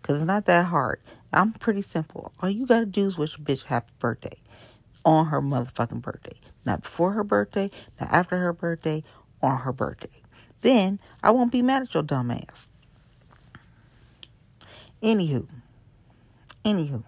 Because 0.00 0.18
it's 0.18 0.26
not 0.26 0.46
that 0.46 0.66
hard. 0.66 1.00
I'm 1.32 1.52
pretty 1.52 1.82
simple. 1.82 2.32
All 2.40 2.48
you 2.48 2.66
gotta 2.66 2.86
do 2.86 3.06
is 3.06 3.18
wish 3.18 3.36
a 3.36 3.40
bitch 3.40 3.64
happy 3.64 3.92
birthday 3.98 4.38
on 5.08 5.26
her 5.26 5.40
motherfucking 5.40 6.02
birthday. 6.02 6.36
Not 6.66 6.82
before 6.82 7.12
her 7.12 7.24
birthday, 7.24 7.70
not 7.98 8.10
after 8.10 8.36
her 8.36 8.52
birthday, 8.52 9.02
on 9.40 9.58
her 9.58 9.72
birthday. 9.72 10.22
Then 10.60 11.00
I 11.22 11.30
won't 11.30 11.52
be 11.52 11.62
mad 11.62 11.82
at 11.82 11.94
your 11.94 12.02
dumb 12.02 12.30
ass. 12.30 12.68
Anywho, 15.02 15.46
anywho, 16.64 17.04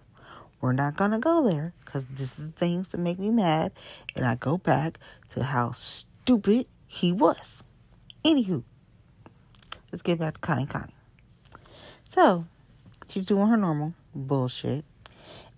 we're 0.60 0.72
not 0.72 0.96
gonna 0.96 1.18
go 1.18 1.46
there 1.46 1.74
because 1.84 2.06
this 2.06 2.38
is 2.38 2.48
things 2.50 2.92
that 2.92 2.98
make 2.98 3.18
me 3.18 3.30
mad, 3.30 3.72
and 4.14 4.24
I 4.24 4.36
go 4.36 4.56
back 4.56 4.98
to 5.30 5.42
how 5.42 5.72
stupid 5.72 6.66
he 6.86 7.12
was. 7.12 7.62
Anywho, 8.24 8.62
let's 9.92 10.02
get 10.02 10.18
back 10.18 10.34
to 10.34 10.40
Connie 10.40 10.66
Connie. 10.66 10.94
So, 12.04 12.46
She's 13.10 13.26
doing 13.26 13.48
her 13.48 13.56
normal 13.56 13.94
bullshit. 14.14 14.84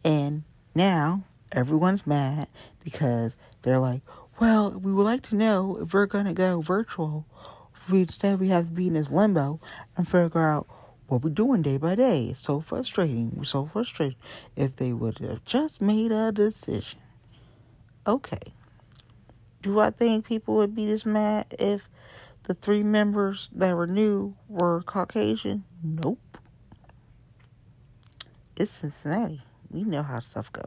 And 0.04 0.44
now 0.74 1.22
everyone's 1.52 2.06
mad 2.06 2.48
because 2.82 3.36
they're 3.62 3.78
like, 3.78 4.02
well, 4.40 4.72
we 4.72 4.92
would 4.92 5.04
like 5.04 5.22
to 5.22 5.36
know 5.36 5.78
if 5.80 5.94
we're 5.94 6.06
going 6.06 6.24
to 6.24 6.32
go 6.32 6.60
virtual. 6.60 7.26
We 7.90 8.00
instead 8.00 8.40
we 8.40 8.48
have 8.48 8.66
to 8.66 8.72
be 8.72 8.88
in 8.88 8.94
this 8.94 9.10
limbo 9.10 9.60
and 9.96 10.08
figure 10.08 10.46
out 10.46 10.66
what 11.06 11.22
we're 11.22 11.30
doing 11.30 11.62
day 11.62 11.76
by 11.76 11.94
day. 11.94 12.26
It's 12.30 12.40
so 12.40 12.60
frustrating. 12.60 13.32
We're 13.36 13.44
so 13.44 13.66
frustrated. 13.66 14.16
If 14.56 14.76
they 14.76 14.92
would 14.92 15.18
have 15.18 15.44
just 15.44 15.80
made 15.80 16.10
a 16.10 16.32
decision. 16.32 16.98
Okay. 18.06 18.52
Do 19.62 19.78
I 19.78 19.90
think 19.90 20.26
people 20.26 20.56
would 20.56 20.74
be 20.74 20.86
this 20.86 21.06
mad 21.06 21.54
if 21.58 21.82
the 22.44 22.54
three 22.54 22.82
members 22.82 23.48
that 23.52 23.76
were 23.76 23.86
new 23.86 24.34
were 24.48 24.82
Caucasian? 24.82 25.64
Nope 25.82 26.18
it's 28.56 28.70
Cincinnati. 28.70 29.42
We 29.70 29.82
know 29.82 30.02
how 30.02 30.20
stuff 30.20 30.52
go. 30.52 30.62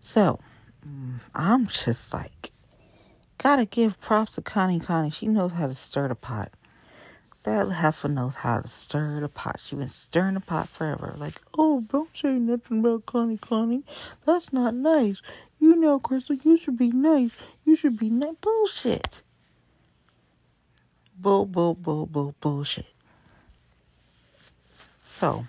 So, 0.00 0.38
I'm 1.34 1.66
just 1.66 2.12
like, 2.12 2.52
gotta 3.36 3.64
give 3.64 4.00
props 4.00 4.36
to 4.36 4.42
Connie 4.42 4.80
Connie. 4.80 5.10
She 5.10 5.26
knows 5.26 5.52
how 5.52 5.66
to 5.66 5.74
stir 5.74 6.08
the 6.08 6.14
pot. 6.14 6.52
That 7.44 7.70
heifer 7.70 8.08
knows 8.08 8.34
how 8.34 8.60
to 8.60 8.68
stir 8.68 9.20
the 9.20 9.28
pot. 9.28 9.60
She 9.64 9.76
been 9.76 9.88
stirring 9.88 10.34
the 10.34 10.40
pot 10.40 10.68
forever. 10.68 11.14
Like, 11.16 11.40
oh, 11.56 11.84
don't 11.88 12.10
say 12.14 12.32
nothing 12.32 12.80
about 12.80 13.06
Connie 13.06 13.38
Connie. 13.38 13.84
That's 14.26 14.52
not 14.52 14.74
nice. 14.74 15.22
You 15.58 15.76
know, 15.76 15.98
Crystal, 15.98 16.36
you 16.36 16.56
should 16.56 16.76
be 16.76 16.90
nice. 16.90 17.38
You 17.64 17.74
should 17.74 17.98
be 17.98 18.10
nice. 18.10 18.34
Bullshit. 18.40 19.22
Bull, 21.16 21.46
bull, 21.46 21.74
bull, 21.74 22.06
bull, 22.06 22.34
bullshit. 22.40 22.86
So, 25.06 25.46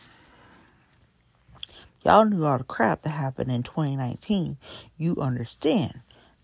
y'all 2.03 2.25
knew 2.25 2.45
all 2.45 2.57
the 2.57 2.63
crap 2.63 3.03
that 3.03 3.09
happened 3.09 3.51
in 3.51 3.63
2019. 3.63 4.57
You 4.97 5.17
understand. 5.17 6.01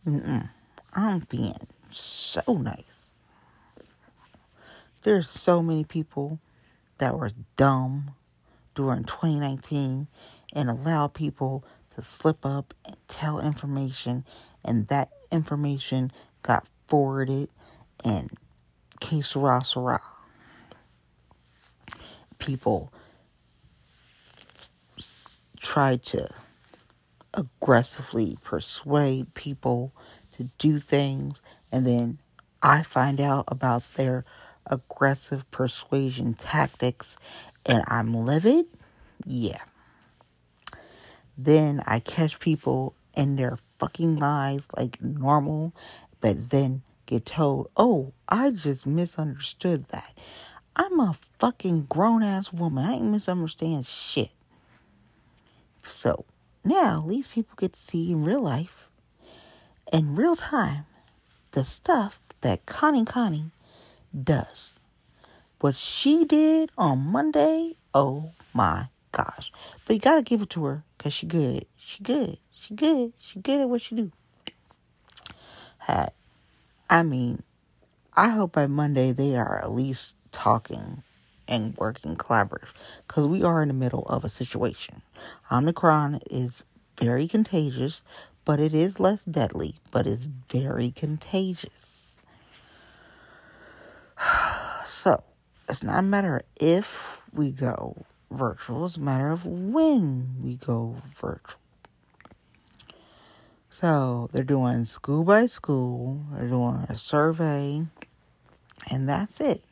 Mm-mm. 0.08 0.50
I'm 0.94 1.20
being 1.30 1.68
so 1.92 2.42
nice. 2.48 2.84
There's 5.04 5.30
so 5.30 5.62
many 5.62 5.84
people 5.84 6.40
that 6.98 7.18
were 7.18 7.32
dumb 7.58 8.12
during 8.76 9.04
2019 9.04 10.08
and 10.54 10.70
allowed 10.70 11.14
people 11.14 11.64
to 11.96 12.02
slip 12.02 12.46
up 12.46 12.74
and 12.86 12.96
tell 13.08 13.40
information, 13.40 14.26
and 14.64 14.88
that 14.88 15.10
information 15.32 16.12
got 16.44 16.68
forwarded 16.88 17.50
and 18.04 18.32
case 19.00 19.30
sera, 19.30 19.64
sera. 19.64 20.02
People 22.40 22.92
try 25.66 25.98
to 25.98 26.30
aggressively 27.34 28.38
persuade 28.44 29.34
people 29.34 29.92
to 30.34 30.50
do 30.58 30.80
things, 30.80 31.42
and 31.72 31.86
then 31.86 32.20
I 32.62 32.84
find 32.84 33.20
out 33.20 33.46
about 33.48 33.84
their 33.96 34.26
aggressive 34.66 35.50
persuasion 35.52 36.34
tactics 36.34 37.18
and 37.66 37.84
I'm 37.88 38.14
livid, 38.14 38.66
yeah. 39.26 39.62
Then 41.38 41.82
I 41.86 42.00
catch 42.00 42.40
people 42.40 42.96
in 43.16 43.36
their 43.36 43.58
fucking 43.80 44.18
lies 44.18 44.68
like 44.78 45.02
normal, 45.02 45.74
but 46.22 46.50
then 46.50 46.84
get 47.06 47.26
told, 47.26 47.70
oh, 47.76 48.14
I 48.30 48.52
just 48.52 48.86
misunderstood 48.86 49.88
that. 49.90 50.18
I'm 50.76 51.00
a 51.00 51.16
fucking 51.40 51.88
grown 51.90 52.24
ass 52.24 52.52
woman. 52.52 52.86
I 52.86 52.94
ain't 52.94 53.06
misunderstand 53.06 53.86
shit. 53.86 54.32
So 55.86 56.26
now 56.64 57.06
these 57.08 57.28
people 57.28 57.56
get 57.58 57.74
to 57.74 57.80
see 57.80 58.12
in 58.12 58.24
real 58.24 58.42
life, 58.42 58.90
in 59.92 60.16
real 60.16 60.36
time, 60.36 60.86
the 61.52 61.64
stuff 61.64 62.20
that 62.42 62.66
Connie 62.66 63.06
Connie 63.06 63.52
does. 64.24 64.74
What 65.60 65.76
she 65.76 66.26
did 66.26 66.70
on 66.78 67.00
Monday, 67.00 67.76
oh 67.94 68.32
my 68.54 68.88
gosh. 69.12 69.52
But 69.86 69.96
you 69.96 70.00
gotta 70.00 70.22
give 70.22 70.42
it 70.42 70.50
to 70.52 70.66
her 70.66 70.84
because 70.98 71.14
she 71.14 71.26
good. 71.26 71.66
She 71.78 72.04
good. 72.04 72.38
She 72.52 72.76
good. 72.76 73.14
She 73.20 73.40
good 73.40 73.62
at 73.62 73.70
what 73.70 73.82
she 73.82 73.96
do. 73.96 74.12
I 76.90 77.04
mean, 77.04 77.44
I 78.14 78.30
hope 78.30 78.54
by 78.54 78.68
Monday 78.68 79.12
they 79.12 79.36
are 79.36 79.60
at 79.60 79.72
least 79.72 80.16
talking 80.32 81.04
and 81.48 81.76
working 81.78 82.16
collaborative 82.16 82.70
because 83.08 83.28
we 83.28 83.44
are 83.44 83.62
in 83.62 83.68
the 83.68 83.74
middle 83.74 84.04
of 84.04 84.24
a 84.24 84.30
situation. 84.30 85.02
Omicron 85.52 86.20
is 86.30 86.64
very 86.98 87.28
contagious, 87.28 88.02
but 88.46 88.60
it 88.60 88.74
is 88.74 89.00
less 89.00 89.26
deadly, 89.26 89.76
but 89.92 90.08
it's 90.08 90.26
very 90.50 90.92
contagious. 90.92 92.22
So, 94.88 95.24
it's 95.68 95.82
not 95.82 96.00
a 96.00 96.04
matter 96.04 96.38
of 96.38 96.44
if 96.58 97.22
we 97.34 97.50
go 97.50 98.06
virtual, 98.30 98.86
it's 98.86 98.98
a 98.98 99.00
matter 99.00 99.32
of 99.32 99.46
when 99.46 100.36
we 100.44 100.56
go 100.56 100.98
virtual. 101.20 101.60
So, 103.72 104.30
they're 104.32 104.44
doing 104.44 104.86
school 104.86 105.24
by 105.24 105.48
school, 105.48 106.22
they're 106.32 106.48
doing 106.48 106.86
a 106.88 106.98
survey, 106.98 107.88
and 108.90 109.10
that's 109.10 109.40
it. 109.42 109.64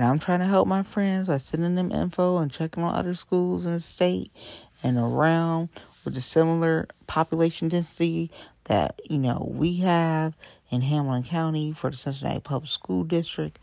And 0.00 0.08
I'm 0.08 0.18
trying 0.18 0.38
to 0.38 0.46
help 0.46 0.66
my 0.66 0.82
friends 0.82 1.28
by 1.28 1.36
sending 1.36 1.74
them 1.74 1.92
info 1.92 2.38
and 2.38 2.50
checking 2.50 2.82
on 2.82 2.94
other 2.94 3.12
schools 3.12 3.66
in 3.66 3.74
the 3.74 3.80
state 3.80 4.32
and 4.82 4.96
around 4.96 5.68
with 6.06 6.16
a 6.16 6.22
similar 6.22 6.88
population 7.06 7.68
density 7.68 8.30
that, 8.64 8.98
you 9.10 9.18
know, 9.18 9.46
we 9.54 9.76
have 9.80 10.34
in 10.70 10.80
Hamilton 10.80 11.24
County 11.24 11.74
for 11.74 11.90
the 11.90 11.98
Cincinnati 11.98 12.40
Public 12.40 12.70
School 12.70 13.04
District 13.04 13.58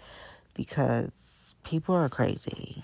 because 0.53 1.55
people 1.63 1.95
are 1.95 2.07
crazy. 2.07 2.83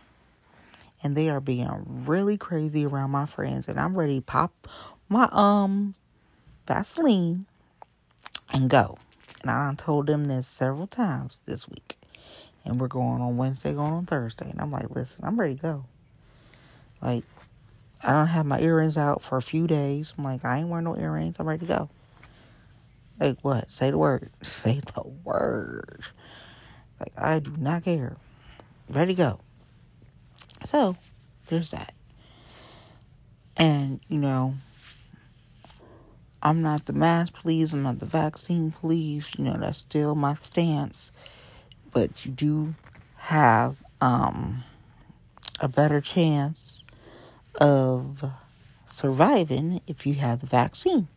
And 1.03 1.15
they 1.15 1.29
are 1.29 1.39
being 1.39 1.69
really 2.07 2.39
crazy 2.39 2.87
around 2.87 3.11
my 3.11 3.27
friends. 3.27 3.67
And 3.67 3.79
I'm 3.79 3.95
ready 3.95 4.15
to 4.15 4.25
pop 4.25 4.67
my 5.09 5.29
um 5.31 5.93
Vaseline 6.67 7.45
and 8.51 8.67
go. 8.67 8.97
And 9.43 9.51
I 9.51 9.71
told 9.77 10.07
them 10.07 10.25
this 10.25 10.47
several 10.47 10.87
times 10.87 11.39
this 11.45 11.69
week 11.69 11.97
and 12.65 12.79
we're 12.79 12.87
going 12.87 13.21
on 13.21 13.37
Wednesday, 13.37 13.73
going 13.73 13.93
on 13.93 14.05
Thursday. 14.05 14.49
And 14.49 14.61
I'm 14.61 14.71
like, 14.71 14.89
listen, 14.89 15.25
I'm 15.25 15.39
ready 15.39 15.55
to 15.55 15.61
go. 15.61 15.85
Like, 17.01 17.23
I 18.03 18.11
don't 18.11 18.27
have 18.27 18.45
my 18.45 18.59
earrings 18.59 18.97
out 18.97 19.21
for 19.21 19.37
a 19.37 19.41
few 19.41 19.67
days. 19.67 20.13
I'm 20.17 20.23
like, 20.23 20.45
I 20.45 20.59
ain't 20.59 20.69
wearing 20.69 20.85
no 20.85 20.97
earrings. 20.97 21.35
I'm 21.39 21.47
ready 21.47 21.65
to 21.65 21.73
go. 21.73 21.89
Like, 23.19 23.37
what? 23.41 23.69
Say 23.69 23.91
the 23.91 23.97
word. 23.97 24.31
Say 24.41 24.81
the 24.93 25.03
word. 25.23 26.03
Like, 26.99 27.13
I 27.17 27.39
do 27.39 27.53
not 27.57 27.83
care. 27.83 28.17
Ready 28.89 29.13
to 29.13 29.17
go. 29.17 29.39
So, 30.63 30.95
there's 31.47 31.71
that. 31.71 31.93
And, 33.57 33.99
you 34.07 34.17
know, 34.17 34.55
I'm 36.41 36.61
not 36.61 36.85
the 36.85 36.93
mask 36.93 37.33
police, 37.33 37.71
I'm 37.71 37.83
not 37.83 37.99
the 37.99 38.05
vaccine 38.05 38.71
police, 38.71 39.29
you 39.37 39.45
know, 39.45 39.57
that's 39.57 39.79
still 39.79 40.13
my 40.13 40.33
stance. 40.35 41.13
But 41.93 42.25
you 42.25 42.31
do 42.31 42.75
have 43.17 43.77
um, 44.01 44.63
a 45.59 45.67
better 45.67 46.01
chance 46.01 46.83
of 47.55 48.23
surviving 48.87 49.81
if 49.87 50.05
you 50.05 50.15
have 50.15 50.41
the 50.41 50.47
vaccine 50.47 51.07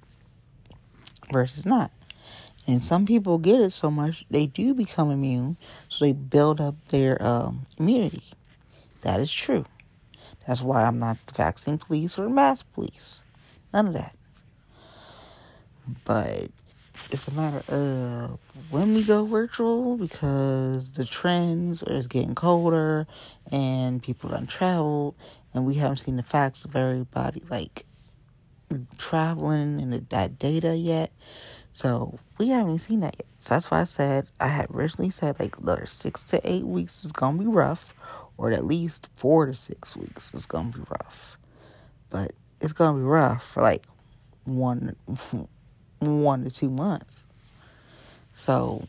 versus 1.33 1.65
not. 1.65 1.91
And 2.67 2.83
some 2.83 3.07
people 3.07 3.39
get 3.39 3.61
it 3.61 3.73
so 3.73 3.91
much 3.91 4.25
they 4.31 4.47
do 4.47 4.75
become 4.75 5.11
immune, 5.11 5.57
so 5.89 6.05
they 6.05 6.13
build 6.13 6.61
up 6.61 6.75
their 6.89 7.23
um, 7.23 7.67
immunity. 7.79 8.25
That 9.03 9.21
is 9.21 9.33
true. 9.33 9.65
That's 10.47 10.63
why 10.63 10.85
I'm 10.85 10.99
not 10.99 11.17
the 11.27 11.35
vaccine 11.35 11.79
police 11.79 12.19
or 12.19 12.29
mask 12.29 12.67
police. 12.75 13.23
None 13.73 13.89
of 13.89 13.93
that. 13.95 14.17
But 16.05 16.51
it's 17.11 17.29
a 17.29 17.33
matter 17.35 17.63
of 17.73 18.39
when 18.71 18.95
we 18.95 19.03
go 19.03 19.25
virtual 19.25 19.97
because 19.97 20.93
the 20.93 21.05
trends 21.05 21.83
is 21.83 22.07
getting 22.07 22.35
colder 22.35 23.07
and 23.53 24.03
people 24.03 24.31
don't 24.31 24.49
travel 24.49 25.15
and 25.55 25.65
we 25.65 25.75
haven't 25.75 25.99
seen 25.99 26.17
the 26.17 26.23
facts 26.23 26.65
of 26.65 26.75
everybody 26.75 27.43
like 27.49 27.87
traveling 28.99 29.81
and 29.81 30.09
that 30.09 30.39
data 30.39 30.77
yet. 30.77 31.13
So 31.71 32.19
we 32.39 32.49
haven't 32.49 32.81
seen 32.81 33.01
that 33.01 33.17
yet. 33.19 33.27
So 33.41 33.55
that's 33.55 33.71
why 33.71 33.81
I 33.81 33.85
said 33.85 34.27
I 34.41 34.49
had 34.49 34.71
originally 34.71 35.11
said 35.11 35.39
like 35.39 35.59
another 35.59 35.87
six 35.87 36.23
to 36.25 36.41
eight 36.51 36.67
weeks 36.67 37.05
is 37.05 37.13
gonna 37.13 37.39
be 37.39 37.47
rough 37.47 37.95
or 38.37 38.51
at 38.51 38.65
least 38.65 39.09
four 39.17 39.47
to 39.47 39.55
six 39.55 39.97
weeks 39.97 40.35
is 40.35 40.47
gonna 40.47 40.71
be 40.73 40.81
rough. 40.91 41.37
But 42.11 42.33
it's 42.61 42.73
gonna 42.73 42.99
be 42.99 43.05
rough 43.05 43.45
for 43.47 43.63
like 43.63 43.85
one 44.45 44.97
one 46.07 46.45
to 46.45 46.51
two 46.51 46.71
months. 46.71 47.21
So 48.35 48.87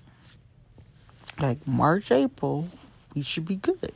like 1.40 1.66
March, 1.68 2.12
April, 2.12 2.68
we 3.14 3.22
should 3.22 3.46
be 3.46 3.56
good. 3.56 3.94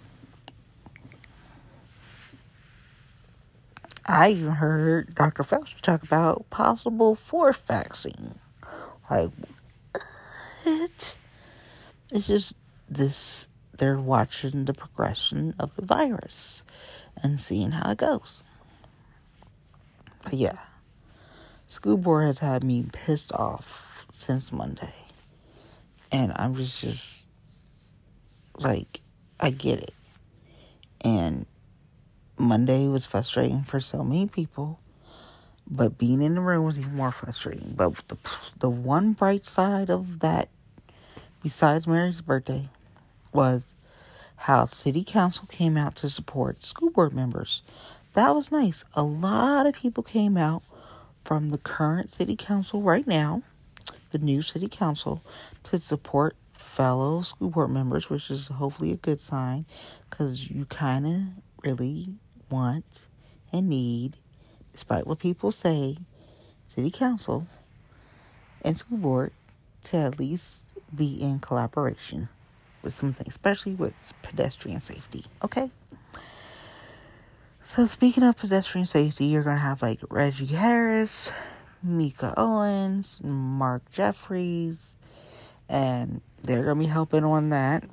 I 4.05 4.31
even 4.31 4.51
heard 4.51 5.15
Dr. 5.15 5.43
Fauci 5.43 5.79
talk 5.81 6.03
about 6.03 6.49
possible 6.49 7.15
fourth 7.15 7.65
vaccine. 7.67 8.35
Like, 9.09 9.31
what? 10.63 10.91
It's 12.11 12.27
just 12.27 12.55
this 12.89 13.47
they're 13.77 13.97
watching 13.97 14.65
the 14.65 14.73
progression 14.73 15.55
of 15.57 15.75
the 15.75 15.85
virus 15.85 16.63
and 17.23 17.39
seeing 17.39 17.71
how 17.71 17.91
it 17.91 17.97
goes. 17.97 18.43
But 20.23 20.33
yeah, 20.33 20.57
school 21.71 21.95
board 21.95 22.27
has 22.27 22.39
had 22.39 22.65
me 22.65 22.83
pissed 22.91 23.31
off 23.31 24.05
since 24.11 24.51
Monday. 24.51 24.93
And 26.11 26.33
I'm 26.35 26.53
just, 26.53 26.81
just 26.81 27.23
like, 28.59 28.99
I 29.39 29.51
get 29.51 29.79
it. 29.79 29.93
And 30.99 31.45
Monday 32.37 32.89
was 32.89 33.05
frustrating 33.05 33.63
for 33.63 33.79
so 33.79 34.03
many 34.03 34.27
people, 34.27 34.81
but 35.65 35.97
being 35.97 36.21
in 36.21 36.35
the 36.35 36.41
room 36.41 36.65
was 36.65 36.77
even 36.77 36.93
more 36.93 37.13
frustrating. 37.13 37.71
But 37.73 37.93
the, 38.09 38.17
the 38.59 38.69
one 38.69 39.13
bright 39.13 39.45
side 39.45 39.89
of 39.89 40.19
that, 40.19 40.49
besides 41.41 41.87
Mary's 41.87 42.19
birthday, 42.19 42.67
was 43.31 43.63
how 44.35 44.65
city 44.65 45.05
council 45.05 45.47
came 45.49 45.77
out 45.77 45.95
to 45.95 46.09
support 46.09 46.63
school 46.63 46.89
board 46.89 47.13
members. 47.13 47.63
That 48.13 48.35
was 48.35 48.51
nice. 48.51 48.83
A 48.93 49.03
lot 49.03 49.67
of 49.67 49.73
people 49.73 50.03
came 50.03 50.35
out 50.35 50.63
from 51.23 51.49
the 51.49 51.57
current 51.57 52.11
city 52.11 52.35
council 52.35 52.81
right 52.81 53.07
now, 53.07 53.43
the 54.11 54.17
new 54.17 54.41
city 54.41 54.67
council, 54.67 55.23
to 55.63 55.79
support 55.79 56.35
fellow 56.53 57.21
school 57.21 57.49
board 57.49 57.69
members, 57.69 58.09
which 58.09 58.29
is 58.29 58.47
hopefully 58.47 58.91
a 58.91 58.97
good 58.97 59.19
sign 59.19 59.65
because 60.09 60.49
you 60.49 60.65
kind 60.65 61.05
of 61.05 61.21
really 61.63 62.09
want 62.49 63.07
and 63.51 63.69
need, 63.69 64.17
despite 64.71 65.05
what 65.05 65.19
people 65.19 65.51
say, 65.51 65.97
city 66.67 66.91
council 66.91 67.47
and 68.61 68.77
school 68.77 68.97
board 68.97 69.31
to 69.83 69.97
at 69.97 70.19
least 70.19 70.65
be 70.95 71.21
in 71.21 71.39
collaboration 71.39 72.29
with 72.81 72.93
something, 72.93 73.27
especially 73.27 73.75
with 73.75 73.93
pedestrian 74.21 74.79
safety. 74.79 75.25
Okay. 75.43 75.69
So 77.63 77.85
speaking 77.85 78.23
of 78.23 78.37
pedestrian 78.37 78.87
safety, 78.87 79.25
you're 79.25 79.43
gonna 79.43 79.57
have 79.57 79.83
like 79.83 79.99
Reggie 80.09 80.47
Harris, 80.47 81.31
Meeka 81.85 82.33
Owens, 82.35 83.19
Mark 83.23 83.83
Jeffreys, 83.91 84.97
and 85.69 86.21
they're 86.43 86.63
gonna 86.63 86.79
be 86.79 86.87
helping 86.87 87.23
on 87.23 87.49
that. 87.49 87.83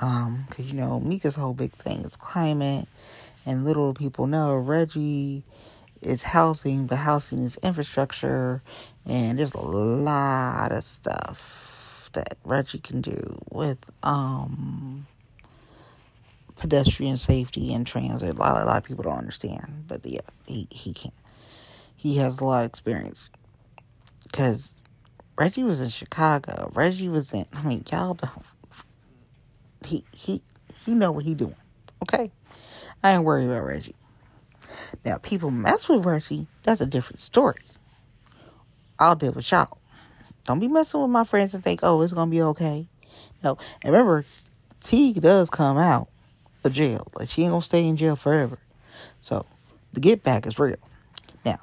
Um, 0.00 0.46
cause 0.50 0.64
you 0.64 0.72
know 0.72 1.00
Meeka's 1.04 1.36
whole 1.36 1.52
big 1.52 1.72
thing 1.72 2.00
is 2.00 2.16
climate, 2.16 2.88
and 3.44 3.66
little 3.66 3.92
people 3.92 4.26
know 4.26 4.56
Reggie 4.56 5.44
is 6.00 6.22
housing, 6.22 6.86
but 6.86 6.96
housing 6.96 7.40
is 7.40 7.56
infrastructure, 7.62 8.62
and 9.04 9.38
there's 9.38 9.54
a 9.54 9.60
lot 9.60 10.72
of 10.72 10.82
stuff 10.82 12.08
that 12.14 12.38
Reggie 12.44 12.78
can 12.78 13.02
do 13.02 13.38
with 13.50 13.78
um, 14.02 15.06
pedestrian 16.56 17.16
safety 17.16 17.72
and 17.72 17.86
transit. 17.86 18.36
A 18.36 18.38
lot, 18.38 18.60
a 18.60 18.64
lot 18.64 18.78
of 18.78 18.84
people 18.84 19.04
don't 19.04 19.18
understand, 19.18 19.62
mm-hmm. 19.62 19.80
but 19.88 20.04
yeah, 20.04 20.20
he, 20.46 20.66
he 20.70 20.92
can. 20.92 21.12
He 21.96 22.16
has 22.18 22.40
a 22.40 22.44
lot 22.44 22.64
of 22.64 22.68
experience. 22.68 23.30
Because 24.22 24.84
Reggie 25.38 25.62
was 25.62 25.80
in 25.80 25.88
Chicago. 25.88 26.70
Reggie 26.74 27.08
was 27.08 27.32
in, 27.32 27.44
I 27.52 27.62
mean, 27.62 27.84
y'all 27.90 28.14
don't, 28.14 28.30
he, 29.84 30.04
he, 30.14 30.42
he 30.84 30.94
know 30.94 31.12
what 31.12 31.24
he 31.24 31.34
doing. 31.34 31.56
Okay? 32.02 32.30
I 33.02 33.14
ain't 33.14 33.24
worried 33.24 33.46
about 33.46 33.64
Reggie. 33.64 33.94
Now, 35.04 35.18
people 35.18 35.50
mess 35.50 35.88
with 35.88 36.04
Reggie, 36.04 36.46
that's 36.62 36.80
a 36.80 36.86
different 36.86 37.20
story. 37.20 37.60
I'll 38.98 39.16
deal 39.16 39.32
with 39.32 39.50
y'all. 39.50 39.78
Don't 40.46 40.60
be 40.60 40.68
messing 40.68 41.00
with 41.00 41.10
my 41.10 41.24
friends 41.24 41.54
and 41.54 41.64
think, 41.64 41.80
oh, 41.82 42.02
it's 42.02 42.12
gonna 42.12 42.30
be 42.30 42.42
okay. 42.42 42.86
No, 43.42 43.58
and 43.82 43.92
remember, 43.92 44.24
T 44.80 45.12
does 45.14 45.50
come 45.50 45.78
out 45.78 46.08
of 46.64 46.72
jail. 46.72 47.06
Like 47.18 47.28
she 47.28 47.42
ain't 47.42 47.52
gonna 47.52 47.62
stay 47.62 47.86
in 47.86 47.96
jail 47.96 48.16
forever. 48.16 48.58
So 49.20 49.46
the 49.92 50.00
get 50.00 50.22
back 50.22 50.46
is 50.46 50.58
real. 50.58 50.76
Now, 51.44 51.58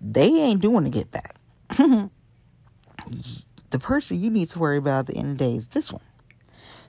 they 0.00 0.28
ain't 0.28 0.60
doing 0.60 0.84
the 0.84 0.90
get 0.90 1.10
back. 1.10 1.36
the 3.70 3.78
person 3.78 4.20
you 4.20 4.30
need 4.30 4.48
to 4.48 4.58
worry 4.58 4.78
about 4.78 5.00
at 5.00 5.06
the 5.06 5.16
end 5.16 5.32
of 5.32 5.38
the 5.38 5.44
day 5.44 5.54
is 5.54 5.68
this 5.68 5.92
one. 5.92 6.02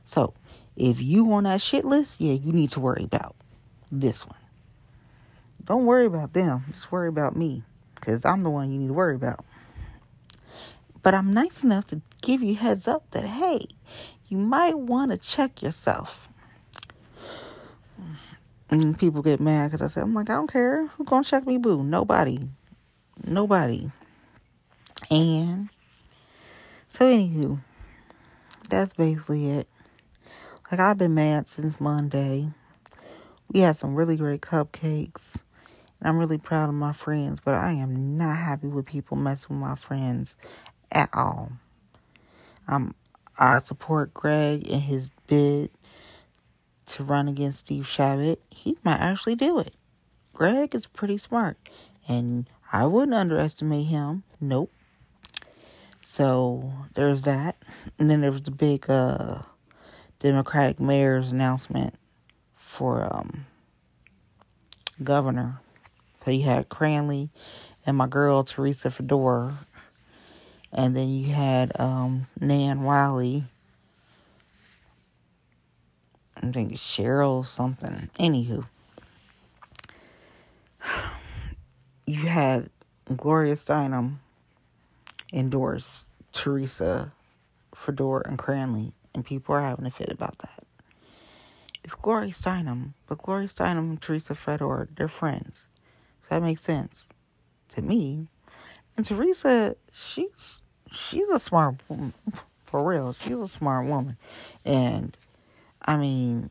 So 0.03 0.33
if 0.75 1.01
you 1.01 1.31
on 1.33 1.43
that 1.43 1.61
shit 1.61 1.85
list, 1.85 2.21
yeah, 2.21 2.33
you 2.33 2.53
need 2.53 2.69
to 2.71 2.79
worry 2.79 3.03
about 3.03 3.35
this 3.91 4.25
one. 4.25 4.35
Don't 5.65 5.85
worry 5.85 6.05
about 6.05 6.33
them. 6.33 6.63
Just 6.73 6.91
worry 6.91 7.09
about 7.09 7.35
me. 7.35 7.63
Because 7.95 8.23
I'm 8.23 8.43
the 8.43 8.49
one 8.49 8.71
you 8.71 8.79
need 8.79 8.87
to 8.87 8.93
worry 8.93 9.15
about. 9.15 9.45
But 11.01 11.13
I'm 11.13 11.33
nice 11.33 11.63
enough 11.63 11.87
to 11.87 12.01
give 12.21 12.41
you 12.41 12.55
heads 12.55 12.87
up 12.87 13.11
that, 13.11 13.25
hey, 13.25 13.67
you 14.29 14.37
might 14.37 14.77
want 14.77 15.11
to 15.11 15.17
check 15.17 15.61
yourself. 15.61 16.28
And 18.71 18.97
people 18.97 19.21
get 19.21 19.39
mad 19.39 19.71
because 19.71 19.81
I 19.81 19.91
said, 19.91 20.03
I'm 20.03 20.13
like, 20.13 20.29
I 20.29 20.35
don't 20.35 20.51
care. 20.51 20.85
Who's 20.87 21.07
going 21.07 21.23
to 21.23 21.29
check 21.29 21.45
me, 21.47 21.57
boo? 21.57 21.83
Nobody. 21.83 22.39
Nobody. 23.25 23.91
And 25.09 25.69
so, 26.89 27.05
anywho, 27.05 27.59
that's 28.69 28.93
basically 28.93 29.49
it. 29.49 29.67
Like, 30.71 30.79
I've 30.79 30.99
been 30.99 31.15
mad 31.15 31.47
since 31.47 31.81
Monday. 31.81 32.49
We 33.51 33.61
had 33.61 33.75
some 33.75 33.95
really 33.95 34.17
great 34.17 34.41
cupcakes. 34.41 35.43
And 35.99 36.07
I'm 36.07 36.17
really 36.17 36.37
proud 36.37 36.69
of 36.69 36.75
my 36.75 36.93
friends, 36.93 37.39
but 37.43 37.55
I 37.55 37.71
am 37.71 38.17
not 38.17 38.37
happy 38.37 38.67
with 38.67 38.85
people 38.85 39.17
messing 39.17 39.59
with 39.59 39.67
my 39.67 39.75
friends 39.75 40.35
at 40.91 41.09
all. 41.13 41.51
Um, 42.67 42.93
I 43.37 43.59
support 43.59 44.13
Greg 44.13 44.67
in 44.67 44.79
his 44.79 45.09
bid 45.27 45.71
to 46.89 47.03
run 47.03 47.27
against 47.27 47.59
Steve 47.59 47.87
Chabot. 47.87 48.39
He 48.49 48.77
might 48.83 48.99
actually 48.99 49.35
do 49.35 49.59
it. 49.59 49.73
Greg 50.33 50.73
is 50.75 50.87
pretty 50.87 51.17
smart, 51.17 51.57
and 52.07 52.49
I 52.71 52.85
wouldn't 52.85 53.13
underestimate 53.13 53.87
him. 53.87 54.23
Nope. 54.39 54.71
So 56.01 56.71
there's 56.95 57.23
that, 57.23 57.57
and 57.97 58.09
then 58.09 58.21
there 58.21 58.31
was 58.31 58.43
the 58.43 58.51
big 58.51 58.89
uh, 58.89 59.39
Democratic 60.19 60.79
mayor's 60.79 61.31
announcement 61.31 61.93
for 62.55 63.07
um, 63.13 63.45
governor. 65.03 65.59
So 66.23 66.31
you 66.31 66.43
had 66.43 66.69
Cranley 66.69 67.29
and 67.85 67.97
my 67.97 68.07
girl 68.07 68.43
Teresa 68.43 68.91
Fedor. 68.91 69.53
And 70.71 70.95
then 70.95 71.09
you 71.09 71.33
had 71.33 71.71
um, 71.79 72.27
Nan 72.39 72.83
Whaley. 72.83 73.45
I 76.41 76.51
think 76.51 76.73
Cheryl 76.73 77.45
something. 77.45 78.09
Anywho. 78.19 78.65
You 82.07 82.21
had 82.25 82.71
Gloria 83.15 83.53
Steinem 83.53 84.15
endorse 85.31 86.07
Teresa 86.31 87.11
Fedor 87.75 88.21
and 88.21 88.39
Cranley, 88.39 88.93
and 89.13 89.23
people 89.23 89.53
are 89.53 89.61
having 89.61 89.85
a 89.85 89.91
fit 89.91 90.11
about 90.11 90.35
that. 90.39 90.63
It's 91.83 91.93
Gloria 91.93 92.31
Steinem, 92.31 92.93
but 93.07 93.19
Gloria 93.19 93.47
Steinem 93.47 93.77
and 93.77 94.01
Teresa 94.01 94.35
Fedor, 94.35 94.89
they're 94.95 95.07
friends. 95.07 95.67
So 96.21 96.35
that 96.35 96.41
makes 96.41 96.61
sense 96.61 97.09
to 97.69 97.81
me. 97.81 98.27
And 98.97 99.05
Teresa, 99.05 99.75
she's 99.91 100.61
she's 100.91 101.29
a 101.29 101.39
smart 101.39 101.75
woman. 101.87 102.13
For 102.65 102.83
real, 102.83 103.13
she's 103.13 103.37
a 103.37 103.47
smart 103.47 103.87
woman. 103.87 104.17
And 104.65 105.17
I 105.81 105.97
mean 105.97 106.49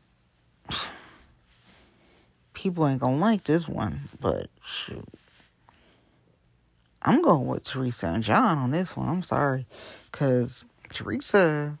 people 2.53 2.87
ain't 2.87 3.01
gonna 3.01 3.17
like 3.17 3.43
this 3.45 3.67
one, 3.67 4.01
but 4.19 4.49
shoot. 4.63 5.07
I'm 7.01 7.21
going 7.21 7.47
with 7.47 7.63
Teresa 7.63 8.07
and 8.07 8.23
John 8.23 8.57
on 8.57 8.71
this 8.71 8.97
one. 8.97 9.07
I'm 9.07 9.23
sorry. 9.23 9.65
Cause 10.11 10.65
Teresa 10.89 11.77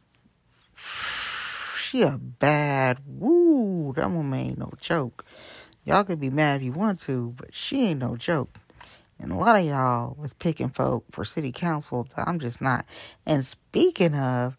she 1.89 2.03
a 2.03 2.17
bad 2.17 2.99
woo. 3.07 3.93
That 3.95 4.11
woman 4.11 4.39
ain't 4.39 4.57
no 4.59 4.71
joke. 4.79 5.25
Y'all 5.85 6.03
can 6.03 6.19
be 6.19 6.29
mad 6.29 6.57
if 6.57 6.63
you 6.63 6.71
want 6.71 6.99
to, 7.01 7.33
but 7.35 7.53
she 7.53 7.87
ain't 7.87 7.99
no 7.99 8.15
joke. 8.15 8.57
And 9.19 9.31
a 9.31 9.35
lot 9.35 9.57
of 9.57 9.65
y'all 9.65 10.15
was 10.17 10.33
picking 10.33 10.69
folk 10.69 11.03
for 11.11 11.25
city 11.25 11.51
council. 11.51 12.07
I'm 12.15 12.39
just 12.39 12.61
not. 12.61 12.85
And 13.25 13.45
speaking 13.45 14.13
of, 14.13 14.55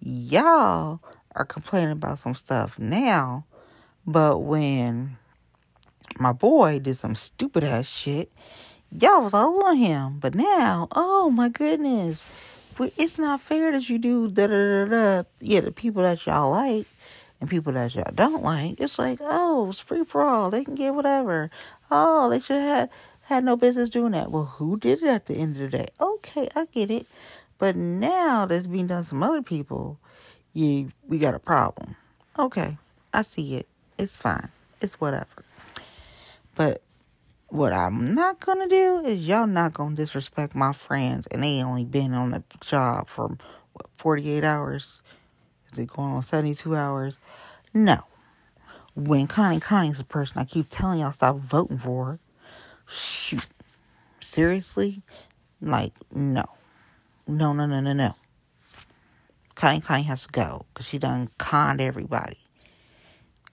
y'all 0.00 1.00
are 1.36 1.44
complaining 1.44 1.92
about 1.92 2.18
some 2.18 2.34
stuff 2.34 2.78
now, 2.78 3.44
but 4.06 4.38
when 4.38 5.16
my 6.18 6.32
boy 6.32 6.78
did 6.78 6.96
some 6.96 7.14
stupid 7.14 7.62
ass 7.62 7.86
shit, 7.86 8.32
y'all 8.90 9.22
was 9.22 9.34
all 9.34 9.64
on 9.64 9.76
him. 9.76 10.18
But 10.18 10.34
now, 10.34 10.88
oh 10.92 11.30
my 11.30 11.48
goodness, 11.48 12.72
it's 12.96 13.18
not 13.18 13.40
fair 13.40 13.72
that 13.72 13.88
you 13.88 13.98
do 13.98 14.28
da 14.28 14.46
da 14.46 14.84
da 14.84 14.84
da. 14.86 15.22
Yeah, 15.40 15.60
the 15.60 15.72
people 15.72 16.02
that 16.02 16.24
y'all 16.26 16.50
like 16.50 16.86
and 17.40 17.50
people 17.50 17.72
that 17.74 17.94
y'all 17.94 18.12
don't 18.14 18.42
like, 18.42 18.80
it's 18.80 18.98
like, 18.98 19.18
oh, 19.20 19.68
it's 19.68 19.80
free 19.80 20.04
for 20.04 20.22
all. 20.22 20.50
They 20.50 20.64
can 20.64 20.74
get 20.74 20.94
whatever. 20.94 21.50
Oh, 21.90 22.30
they 22.30 22.40
should 22.40 22.60
have 22.62 22.88
had 23.22 23.44
no 23.44 23.56
business 23.56 23.90
doing 23.90 24.12
that. 24.12 24.30
Well, 24.30 24.44
who 24.44 24.78
did 24.78 25.02
it 25.02 25.08
at 25.08 25.26
the 25.26 25.34
end 25.34 25.56
of 25.56 25.70
the 25.70 25.78
day? 25.78 25.88
Okay, 26.00 26.48
I 26.56 26.66
get 26.66 26.90
it. 26.90 27.06
But 27.58 27.76
now 27.76 28.46
that's 28.46 28.66
being 28.66 28.86
done 28.86 29.04
some 29.04 29.22
other 29.22 29.42
people, 29.42 29.98
you 30.56 30.90
we 31.06 31.18
got 31.18 31.34
a 31.34 31.38
problem. 31.38 31.96
Okay, 32.38 32.78
I 33.12 33.22
see 33.22 33.56
it. 33.56 33.66
It's 33.98 34.18
fine. 34.18 34.48
It's 34.80 34.98
whatever. 34.98 35.44
But 36.54 36.82
what 37.48 37.72
I'm 37.72 38.14
not 38.14 38.40
gonna 38.40 38.68
do 38.68 39.02
is 39.04 39.26
y'all 39.26 39.46
not 39.46 39.74
gonna 39.74 39.94
disrespect 39.94 40.54
my 40.54 40.72
friends 40.72 41.26
and 41.30 41.42
they 41.42 41.62
only 41.62 41.84
been 41.84 42.14
on 42.14 42.30
the 42.30 42.42
job 42.60 43.08
for 43.08 43.36
what 43.74 43.86
48 43.98 44.44
hours. 44.44 45.02
Is 45.72 45.78
it 45.78 45.88
going 45.88 46.12
on 46.12 46.22
72 46.22 46.74
hours? 46.74 47.18
No. 47.74 48.04
When 48.94 49.26
Connie 49.26 49.60
Connie's 49.60 49.98
the 49.98 50.04
person 50.04 50.38
I 50.38 50.44
keep 50.44 50.68
telling 50.70 51.00
y'all 51.00 51.12
stop 51.12 51.36
voting 51.36 51.76
for, 51.76 52.18
shoot. 52.88 53.46
Seriously? 54.20 55.02
Like, 55.60 55.92
no. 56.10 56.44
No, 57.26 57.52
no, 57.52 57.66
no, 57.66 57.80
no, 57.80 57.92
no. 57.92 58.14
Connie 59.56 59.80
Connie 59.80 60.02
has 60.04 60.26
to 60.26 60.32
go 60.32 60.66
because 60.72 60.86
she 60.86 60.98
done 60.98 61.30
conned 61.38 61.80
everybody. 61.80 62.38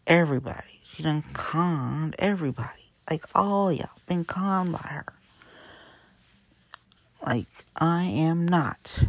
Everybody. 0.05 0.81
She 0.93 1.01
done 1.01 1.23
conned 1.33 2.15
everybody. 2.19 2.91
Like 3.09 3.25
all 3.33 3.71
y'all 3.71 3.89
been 4.07 4.25
conned 4.25 4.73
by 4.73 4.79
her. 4.79 5.05
Like 7.25 7.47
I 7.75 8.03
am 8.03 8.47
not. 8.47 9.05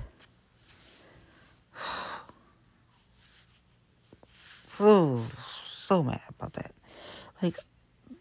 So 4.26 5.22
so 5.38 6.02
mad 6.02 6.20
about 6.28 6.54
that. 6.54 6.72
Like 7.40 7.56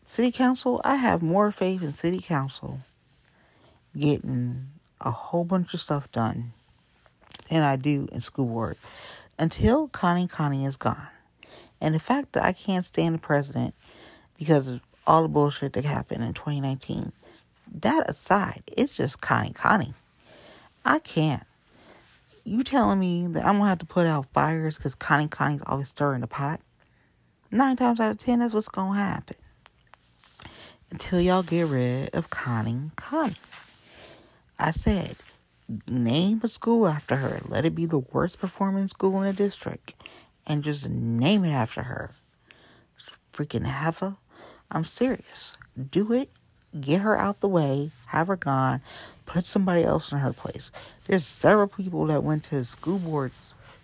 city 0.05 0.31
council, 0.31 0.79
I 0.83 0.95
have 0.95 1.23
more 1.23 1.49
faith 1.49 1.81
in 1.81 1.93
city 1.93 2.19
council 2.19 2.81
getting 3.97 4.67
a 5.01 5.09
whole 5.09 5.43
bunch 5.45 5.73
of 5.73 5.81
stuff 5.81 6.11
done 6.11 6.53
than 7.53 7.63
I 7.63 7.75
do 7.75 8.07
in 8.11 8.19
school 8.19 8.45
board 8.45 8.77
until 9.37 9.87
Connie 9.87 10.27
Connie 10.27 10.65
is 10.65 10.75
gone. 10.75 11.07
And 11.79 11.93
the 11.93 11.99
fact 11.99 12.33
that 12.33 12.43
I 12.43 12.53
can't 12.53 12.85
stand 12.85 13.15
the 13.15 13.19
president 13.19 13.75
because 14.37 14.67
of 14.67 14.81
all 15.05 15.21
the 15.21 15.27
bullshit 15.27 15.73
that 15.73 15.85
happened 15.85 16.23
in 16.23 16.33
2019. 16.33 17.11
That 17.81 18.09
aside, 18.09 18.63
it's 18.67 18.95
just 18.95 19.21
Connie 19.21 19.53
Connie. 19.53 19.93
I 20.85 20.99
can't. 20.99 21.43
You 22.45 22.63
telling 22.63 22.99
me 22.99 23.27
that 23.27 23.45
I'm 23.45 23.57
gonna 23.57 23.69
have 23.69 23.79
to 23.79 23.85
put 23.85 24.07
out 24.07 24.27
fires 24.33 24.77
because 24.77 24.95
Connie 24.95 25.27
Connie's 25.27 25.61
always 25.65 25.89
stirring 25.89 26.21
the 26.21 26.27
pot? 26.27 26.59
Nine 27.51 27.75
times 27.75 27.99
out 27.99 28.11
of 28.11 28.17
ten, 28.17 28.39
that's 28.39 28.53
what's 28.53 28.69
gonna 28.69 28.97
happen. 28.97 29.37
Until 30.89 31.21
y'all 31.21 31.43
get 31.43 31.67
rid 31.67 32.13
of 32.13 32.29
Connie 32.29 32.91
Connie. 32.95 33.35
I 34.59 34.71
said, 34.71 35.15
name 35.87 36.41
a 36.43 36.47
school 36.47 36.87
after 36.87 37.15
her. 37.17 37.41
Let 37.47 37.65
it 37.65 37.75
be 37.75 37.85
the 37.85 37.99
worst 37.99 38.39
performing 38.39 38.87
school 38.87 39.21
in 39.21 39.27
the 39.27 39.33
district. 39.33 39.93
And 40.45 40.63
just 40.63 40.87
name 40.87 41.45
it 41.45 41.51
after 41.51 41.83
her. 41.83 42.11
Freaking 43.31 43.65
heifer. 43.65 44.15
I'm 44.69 44.83
serious. 44.83 45.55
Do 45.91 46.11
it. 46.13 46.29
Get 46.79 47.01
her 47.01 47.17
out 47.17 47.39
the 47.39 47.47
way. 47.47 47.91
Have 48.07 48.27
her 48.27 48.35
gone. 48.35 48.81
Put 49.25 49.45
somebody 49.45 49.83
else 49.83 50.11
in 50.11 50.17
her 50.19 50.33
place. 50.33 50.71
There's 51.07 51.25
several 51.25 51.67
people 51.67 52.05
that 52.07 52.23
went 52.23 52.43
to 52.45 52.65
school 52.65 52.99
board 52.99 53.31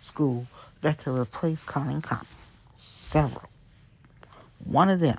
school 0.02 0.46
that 0.82 0.98
could 0.98 1.18
replace 1.18 1.64
Connie 1.64 2.00
Connie. 2.00 2.26
Several. 2.74 3.48
One 4.64 4.90
of 4.90 5.00
them. 5.00 5.18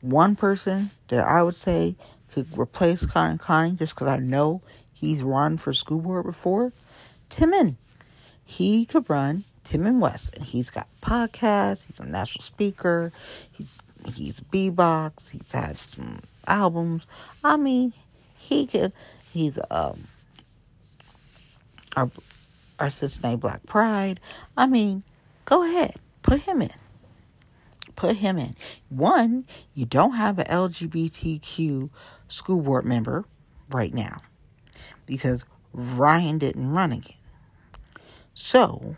One 0.00 0.36
person 0.36 0.90
that 1.08 1.26
I 1.26 1.42
would 1.42 1.56
say 1.56 1.96
could 2.36 2.58
replace 2.58 3.04
Connie 3.06 3.38
Connie 3.38 3.72
just 3.72 3.94
because 3.94 4.08
I 4.08 4.18
know 4.18 4.60
he's 4.92 5.22
run 5.22 5.56
for 5.56 5.72
school 5.72 6.00
board 6.00 6.26
before. 6.26 6.72
Timon. 7.30 7.78
He 8.44 8.84
could 8.84 9.08
run 9.08 9.44
Tim 9.64 9.98
West, 9.98 10.36
and 10.36 10.44
he's 10.44 10.70
got 10.70 10.86
podcasts. 11.00 11.86
He's 11.86 11.98
a 11.98 12.04
national 12.04 12.44
speaker. 12.44 13.10
He's 13.50 13.78
he's 14.14 14.40
b-box. 14.40 15.30
He's 15.30 15.50
had 15.50 15.78
some 15.78 16.20
albums. 16.46 17.06
I 17.42 17.56
mean, 17.56 17.92
he 18.36 18.66
could. 18.66 18.92
He's 19.32 19.58
um 19.70 20.06
our 21.96 22.10
our 22.78 22.90
Cincinnati 22.90 23.36
Black 23.36 23.64
Pride. 23.66 24.20
I 24.56 24.66
mean, 24.66 25.02
go 25.46 25.64
ahead, 25.64 25.96
put 26.22 26.42
him 26.42 26.60
in. 26.62 26.74
Put 27.96 28.16
him 28.16 28.36
in. 28.38 28.54
One, 28.90 29.46
you 29.74 29.86
don't 29.86 30.12
have 30.12 30.38
an 30.38 30.44
LGBTQ 30.46 31.88
school 32.28 32.60
board 32.60 32.84
member 32.84 33.24
right 33.70 33.92
now 33.92 34.20
because 35.06 35.44
Ryan 35.72 36.38
didn't 36.38 36.70
run 36.70 36.92
again. 36.92 37.16
So 38.34 38.96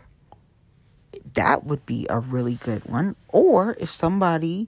that 1.33 1.63
would 1.65 1.85
be 1.85 2.07
a 2.09 2.19
really 2.19 2.55
good 2.55 2.85
one. 2.85 3.15
Or 3.29 3.75
if 3.79 3.91
somebody 3.91 4.67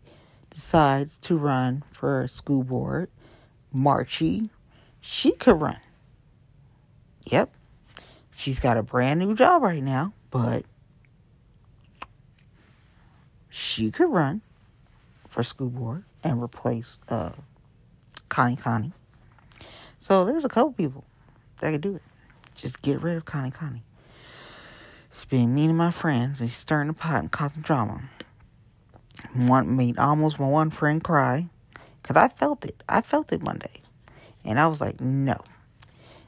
decides 0.49 1.17
to 1.19 1.37
run 1.37 1.83
for 1.89 2.27
school 2.27 2.63
board, 2.63 3.09
Marchie, 3.73 4.49
she 4.99 5.31
could 5.31 5.59
run. 5.59 5.79
Yep. 7.25 7.53
She's 8.35 8.59
got 8.59 8.77
a 8.77 8.83
brand 8.83 9.19
new 9.19 9.35
job 9.35 9.61
right 9.61 9.83
now, 9.83 10.13
but 10.29 10.65
she 13.49 13.91
could 13.91 14.09
run 14.09 14.41
for 15.27 15.43
school 15.43 15.69
board 15.69 16.03
and 16.23 16.41
replace 16.41 16.99
uh, 17.09 17.31
Connie 18.31 18.55
Connie. 18.55 18.93
So 19.99 20.25
there's 20.25 20.45
a 20.45 20.49
couple 20.49 20.73
people 20.73 21.03
that 21.59 21.71
could 21.71 21.81
do 21.81 21.95
it. 21.95 22.01
Just 22.55 22.81
get 22.81 22.99
rid 23.01 23.15
of 23.15 23.25
Connie 23.25 23.51
Connie 23.51 23.83
being 25.31 25.55
mean 25.55 25.69
to 25.69 25.73
my 25.73 25.89
friends. 25.89 26.39
He's 26.39 26.55
stirring 26.55 26.89
the 26.89 26.93
pot 26.93 27.21
and 27.21 27.31
causing 27.31 27.63
drama. 27.63 28.01
One 29.33 29.75
made 29.75 29.97
almost 29.97 30.39
my 30.39 30.47
one 30.47 30.69
friend 30.69 31.03
cry 31.03 31.47
because 32.01 32.17
I 32.17 32.27
felt 32.27 32.65
it. 32.65 32.83
I 32.87 33.01
felt 33.01 33.31
it 33.31 33.41
Monday, 33.41 33.81
and 34.43 34.59
I 34.59 34.67
was 34.67 34.81
like, 34.81 34.99
no. 34.99 35.37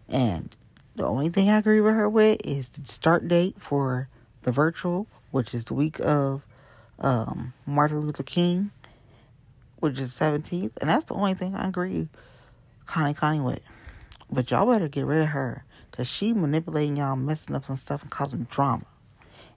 And 0.08 0.56
the 0.96 1.06
only 1.06 1.30
thing 1.30 1.50
I 1.50 1.58
agree 1.58 1.82
with 1.82 1.94
her 1.94 2.10
with 2.10 2.40
is 2.46 2.70
the 2.70 2.86
start 2.86 3.28
date 3.28 3.58
for 3.60 4.08
the 4.44 4.52
virtual, 4.52 5.08
which 5.32 5.54
is 5.54 5.66
the 5.66 5.74
week 5.74 6.00
of 6.00 6.46
um, 6.98 7.54
Martin 7.66 8.00
Luther 8.02 8.24
King, 8.24 8.72
which 9.84 10.00
is 10.00 10.18
17th. 10.18 10.72
And 10.78 10.90
that's 10.90 11.04
the 11.04 11.14
only 11.14 11.34
thing 11.34 11.56
I 11.56 11.68
agree 11.68 12.08
Connie 12.86 13.14
Connie 13.14 13.42
with. 13.42 13.60
But 14.32 14.50
y'all 14.50 14.72
better 14.72 14.88
get 14.88 15.06
rid 15.06 15.22
of 15.22 15.28
her. 15.28 15.66
Because 15.92 16.08
she 16.08 16.32
manipulating 16.32 16.96
y'all, 16.96 17.18
messing 17.18 17.54
up 17.54 17.66
some 17.66 17.76
stuff 17.76 18.02
and 18.02 18.10
causing 18.10 18.48
drama. 18.50 18.86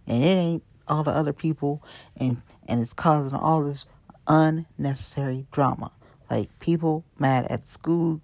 And 0.05 0.25
it 0.25 0.27
ain't 0.27 0.65
all 0.89 1.05
the 1.05 1.13
other 1.13 1.33
people. 1.33 1.81
And, 2.17 2.43
and 2.67 2.83
it's 2.83 2.93
causing 2.93 3.39
all 3.39 3.63
this 3.63 3.85
unnecessary 4.27 5.47
drama. 5.53 5.93
Like 6.29 6.59
people 6.59 7.05
mad 7.21 7.47
at 7.49 7.69
school 7.69 8.21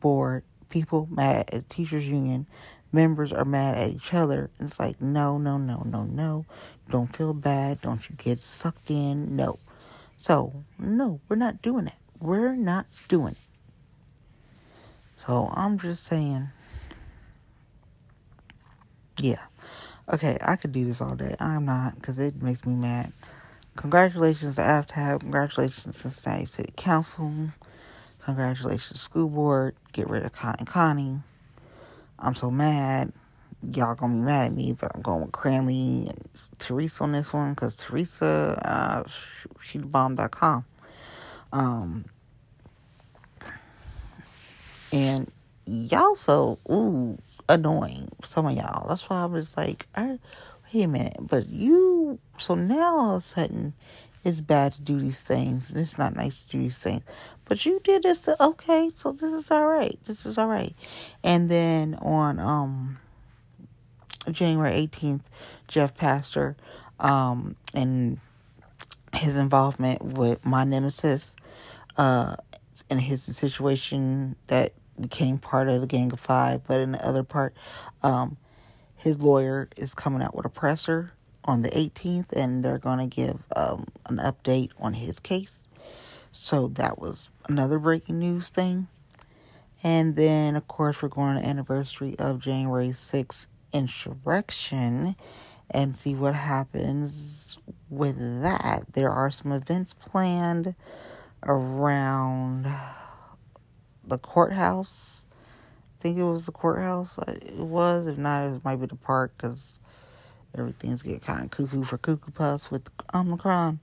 board, 0.00 0.44
people 0.70 1.08
mad 1.10 1.50
at 1.52 1.68
teachers 1.68 2.06
union, 2.06 2.46
members 2.90 3.34
are 3.34 3.44
mad 3.44 3.76
at 3.76 3.90
each 3.90 4.14
other. 4.14 4.50
And 4.58 4.70
it's 4.70 4.80
like, 4.80 4.98
no, 5.02 5.36
no, 5.36 5.58
no, 5.58 5.82
no, 5.84 6.04
no. 6.04 6.46
Don't 6.88 7.14
feel 7.14 7.34
bad. 7.34 7.82
Don't 7.82 8.08
you 8.08 8.16
get 8.16 8.38
sucked 8.38 8.90
in. 8.90 9.36
No. 9.36 9.58
So, 10.18 10.64
no, 10.78 11.20
we're 11.28 11.36
not 11.36 11.62
doing 11.62 11.86
it. 11.86 11.94
We're 12.20 12.56
not 12.56 12.86
doing 13.08 13.32
it. 13.32 13.38
So, 15.26 15.50
I'm 15.54 15.78
just 15.78 16.04
saying, 16.04 16.48
yeah. 19.18 19.40
Okay, 20.12 20.38
I 20.42 20.56
could 20.56 20.72
do 20.72 20.84
this 20.84 21.00
all 21.00 21.14
day. 21.14 21.36
I'm 21.38 21.64
not 21.64 21.94
because 21.96 22.18
it 22.18 22.42
makes 22.42 22.66
me 22.66 22.74
mad. 22.74 23.12
Congratulations 23.76 24.56
to 24.56 24.62
AFTAB. 24.62 25.20
Congratulations 25.20 25.84
to 25.84 25.92
Cincinnati 25.92 26.46
City 26.46 26.72
Council. 26.76 27.50
Congratulations, 28.24 29.00
school 29.00 29.28
board. 29.28 29.76
Get 29.92 30.08
rid 30.08 30.24
of 30.24 30.32
Connie 30.32 30.64
Connie. 30.64 31.20
I'm 32.18 32.34
so 32.34 32.50
mad. 32.50 33.12
Y'all 33.72 33.94
gonna 33.94 34.14
be 34.14 34.20
mad 34.20 34.46
at 34.46 34.52
me, 34.52 34.72
but 34.72 34.92
I'm 34.94 35.02
going 35.02 35.22
with 35.22 35.32
Cranley 35.32 36.06
and 36.08 36.28
Teresa 36.58 37.04
on 37.04 37.12
this 37.12 37.32
one 37.32 37.54
because 37.54 37.76
Teresa, 37.76 38.58
uh, 38.64 39.02
she 39.60 39.78
bomb.com. 39.78 40.64
Um, 41.52 42.04
and 44.92 45.30
y'all 45.66 46.14
so, 46.14 46.58
ooh, 46.70 47.18
annoying. 47.48 48.08
Some 48.22 48.46
of 48.46 48.52
y'all. 48.56 48.88
That's 48.88 49.08
why 49.10 49.22
I 49.22 49.26
was 49.26 49.56
like, 49.56 49.86
I, 49.96 50.18
wait 50.72 50.84
a 50.84 50.88
minute. 50.88 51.16
But 51.20 51.48
you, 51.48 52.18
so 52.38 52.54
now 52.54 52.96
all 52.96 53.16
of 53.16 53.18
a 53.18 53.20
sudden, 53.20 53.74
it's 54.24 54.40
bad 54.40 54.72
to 54.74 54.82
do 54.82 54.98
these 54.98 55.20
things 55.20 55.70
and 55.70 55.80
it's 55.80 55.96
not 55.96 56.14
nice 56.14 56.42
to 56.42 56.48
do 56.48 56.58
these 56.58 56.78
things. 56.78 57.02
But 57.44 57.64
you 57.64 57.80
did 57.82 58.02
this, 58.02 58.28
okay, 58.40 58.90
so 58.94 59.12
this 59.12 59.32
is 59.32 59.50
all 59.50 59.66
right. 59.66 59.98
This 60.04 60.26
is 60.26 60.38
all 60.38 60.48
right. 60.48 60.74
And 61.24 61.50
then 61.50 61.94
on 61.96 62.38
um 62.38 62.98
January 64.32 64.72
18th, 64.86 65.22
Jeff 65.66 65.96
Pastor 65.96 66.56
um 67.00 67.54
and 67.74 68.18
his 69.14 69.36
involvement 69.36 70.02
with 70.02 70.44
my 70.44 70.64
nemesis 70.64 71.36
uh 71.96 72.34
and 72.90 73.00
his 73.00 73.22
situation 73.22 74.36
that 74.48 74.72
became 75.00 75.38
part 75.38 75.68
of 75.68 75.80
the 75.80 75.86
Gang 75.86 76.12
of 76.12 76.20
Five, 76.20 76.62
but 76.66 76.80
in 76.80 76.92
the 76.92 77.06
other 77.06 77.22
part, 77.22 77.54
um, 78.02 78.36
his 78.96 79.20
lawyer 79.20 79.68
is 79.76 79.94
coming 79.94 80.22
out 80.22 80.34
with 80.34 80.44
a 80.44 80.50
presser 80.50 81.12
on 81.44 81.62
the 81.62 81.70
18th, 81.70 82.32
and 82.32 82.64
they're 82.64 82.78
going 82.78 82.98
to 82.98 83.06
give 83.06 83.42
um, 83.56 83.86
an 84.06 84.16
update 84.16 84.70
on 84.78 84.94
his 84.94 85.20
case. 85.20 85.68
So 86.32 86.68
that 86.68 86.98
was 86.98 87.30
another 87.48 87.78
breaking 87.78 88.18
news 88.18 88.48
thing. 88.48 88.88
And 89.82 90.16
then, 90.16 90.56
of 90.56 90.66
course, 90.66 91.00
we're 91.00 91.08
going 91.08 91.40
to 91.40 91.46
anniversary 91.46 92.18
of 92.18 92.40
January 92.40 92.88
6th 92.88 93.46
insurrection 93.72 95.16
and 95.70 95.94
see 95.94 96.14
what 96.14 96.34
happens 96.34 97.58
with 97.90 98.42
that. 98.42 98.84
There 98.92 99.10
are 99.10 99.30
some 99.30 99.52
events 99.52 99.94
planned 99.94 100.74
around 101.44 102.72
the 104.04 104.18
courthouse. 104.18 105.24
I 105.98 106.02
think 106.02 106.18
it 106.18 106.24
was 106.24 106.46
the 106.46 106.52
courthouse. 106.52 107.18
Uh, 107.18 107.34
it 107.42 107.56
was. 107.56 108.06
If 108.06 108.18
not, 108.18 108.52
it 108.52 108.64
might 108.64 108.76
be 108.76 108.86
the 108.86 108.96
park 108.96 109.32
because 109.36 109.80
everything's 110.56 111.02
getting 111.02 111.20
kind 111.20 111.44
of 111.44 111.50
cuckoo 111.50 111.84
for 111.84 111.98
cuckoo 111.98 112.30
puffs 112.30 112.70
with 112.70 112.88
Omicron. 113.12 113.80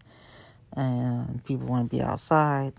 And 0.74 1.44
people 1.46 1.68
want 1.68 1.90
to 1.90 1.96
be 1.96 2.02
outside. 2.02 2.74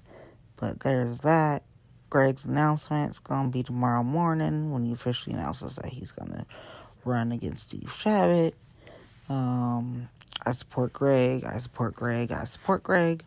But 0.56 0.80
there's 0.80 1.18
that. 1.18 1.62
Greg's 2.08 2.44
announcement 2.44 3.10
is 3.10 3.18
to 3.50 3.52
be 3.52 3.62
tomorrow 3.62 4.02
morning 4.02 4.70
when 4.70 4.84
he 4.84 4.92
officially 4.92 5.34
announces 5.34 5.76
that 5.76 5.86
he's 5.86 6.12
to 6.30 6.46
run 7.06 7.32
against 7.32 7.64
Steve 7.64 7.92
Chabot. 7.98 8.54
Um, 9.28 10.08
I 10.44 10.52
support 10.52 10.92
Greg. 10.92 11.44
I 11.44 11.58
support 11.58 11.94
Greg. 11.94 12.32
I 12.32 12.44
support 12.44 12.82
Greg. 12.82 13.24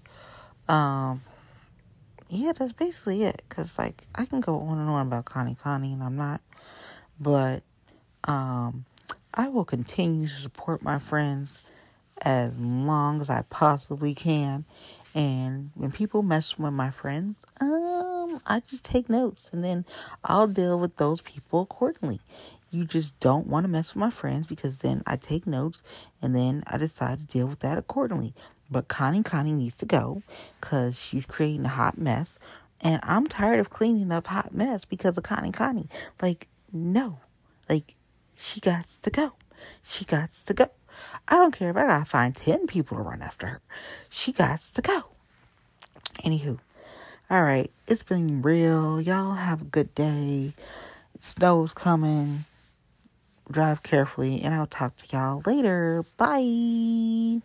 Um, 0.67 1.21
yeah, 2.29 2.53
that's 2.53 2.73
basically 2.73 3.23
it. 3.23 3.41
Cause 3.49 3.79
like 3.79 4.05
I 4.15 4.25
can 4.25 4.39
go 4.39 4.59
on 4.59 4.77
and 4.77 4.89
on 4.89 5.07
about 5.07 5.25
Connie 5.25 5.57
Connie, 5.61 5.93
and 5.93 6.03
I'm 6.03 6.15
not, 6.15 6.41
but 7.19 7.63
um, 8.25 8.85
I 9.33 9.47
will 9.47 9.65
continue 9.65 10.27
to 10.27 10.33
support 10.33 10.83
my 10.83 10.99
friends 10.99 11.57
as 12.21 12.51
long 12.57 13.21
as 13.21 13.29
I 13.29 13.43
possibly 13.49 14.13
can. 14.13 14.65
And 15.15 15.71
when 15.73 15.91
people 15.91 16.21
mess 16.21 16.57
with 16.59 16.73
my 16.73 16.91
friends, 16.91 17.43
um, 17.59 18.39
I 18.45 18.61
just 18.67 18.85
take 18.85 19.09
notes 19.09 19.49
and 19.51 19.63
then 19.63 19.85
I'll 20.23 20.47
deal 20.47 20.79
with 20.79 20.97
those 20.97 21.21
people 21.21 21.61
accordingly. 21.61 22.19
You 22.71 22.85
just 22.85 23.19
don't 23.19 23.47
want 23.47 23.63
to 23.65 23.69
mess 23.69 23.95
with 23.95 23.99
my 23.99 24.11
friends 24.11 24.45
because 24.45 24.77
then 24.77 25.01
I 25.07 25.15
take 25.15 25.47
notes 25.47 25.81
and 26.21 26.35
then 26.35 26.63
I 26.67 26.77
decide 26.77 27.19
to 27.19 27.25
deal 27.25 27.47
with 27.47 27.59
that 27.59 27.77
accordingly. 27.77 28.33
But 28.69 28.87
Connie 28.87 29.23
Connie 29.23 29.53
needs 29.53 29.75
to 29.77 29.85
go 29.85 30.21
because 30.61 30.99
she's 30.99 31.25
creating 31.25 31.65
a 31.65 31.69
hot 31.69 31.97
mess. 31.97 32.37
And 32.81 32.99
I'm 33.03 33.27
tired 33.27 33.59
of 33.59 33.71
cleaning 33.71 34.11
up 34.11 34.27
hot 34.27 34.53
mess 34.53 34.85
because 34.85 35.17
of 35.17 35.23
Connie 35.23 35.51
Connie. 35.51 35.89
Like, 36.21 36.47
no. 36.71 37.19
Like, 37.67 37.95
she 38.37 38.59
got 38.59 38.85
to 39.01 39.09
go. 39.09 39.33
She 39.83 40.05
got 40.05 40.31
to 40.31 40.53
go. 40.53 40.69
I 41.27 41.35
don't 41.35 41.53
care 41.53 41.71
if 41.71 41.77
I 41.77 41.87
gotta 41.87 42.05
find 42.05 42.35
10 42.35 42.67
people 42.67 42.97
to 42.97 43.03
run 43.03 43.21
after 43.21 43.47
her. 43.47 43.61
She 44.09 44.31
got 44.31 44.59
to 44.59 44.81
go. 44.81 45.05
Anywho. 46.23 46.59
All 47.29 47.43
right. 47.43 47.71
It's 47.87 48.03
been 48.03 48.41
real. 48.41 49.01
Y'all 49.01 49.33
have 49.33 49.61
a 49.61 49.65
good 49.65 49.93
day. 49.95 50.53
Snow's 51.19 51.73
coming. 51.73 52.45
Drive 53.51 53.83
carefully. 53.83 54.41
And 54.41 54.53
I'll 54.53 54.67
talk 54.67 54.95
to 54.97 55.05
y'all 55.15 55.41
later. 55.45 56.05
Bye. 56.17 57.41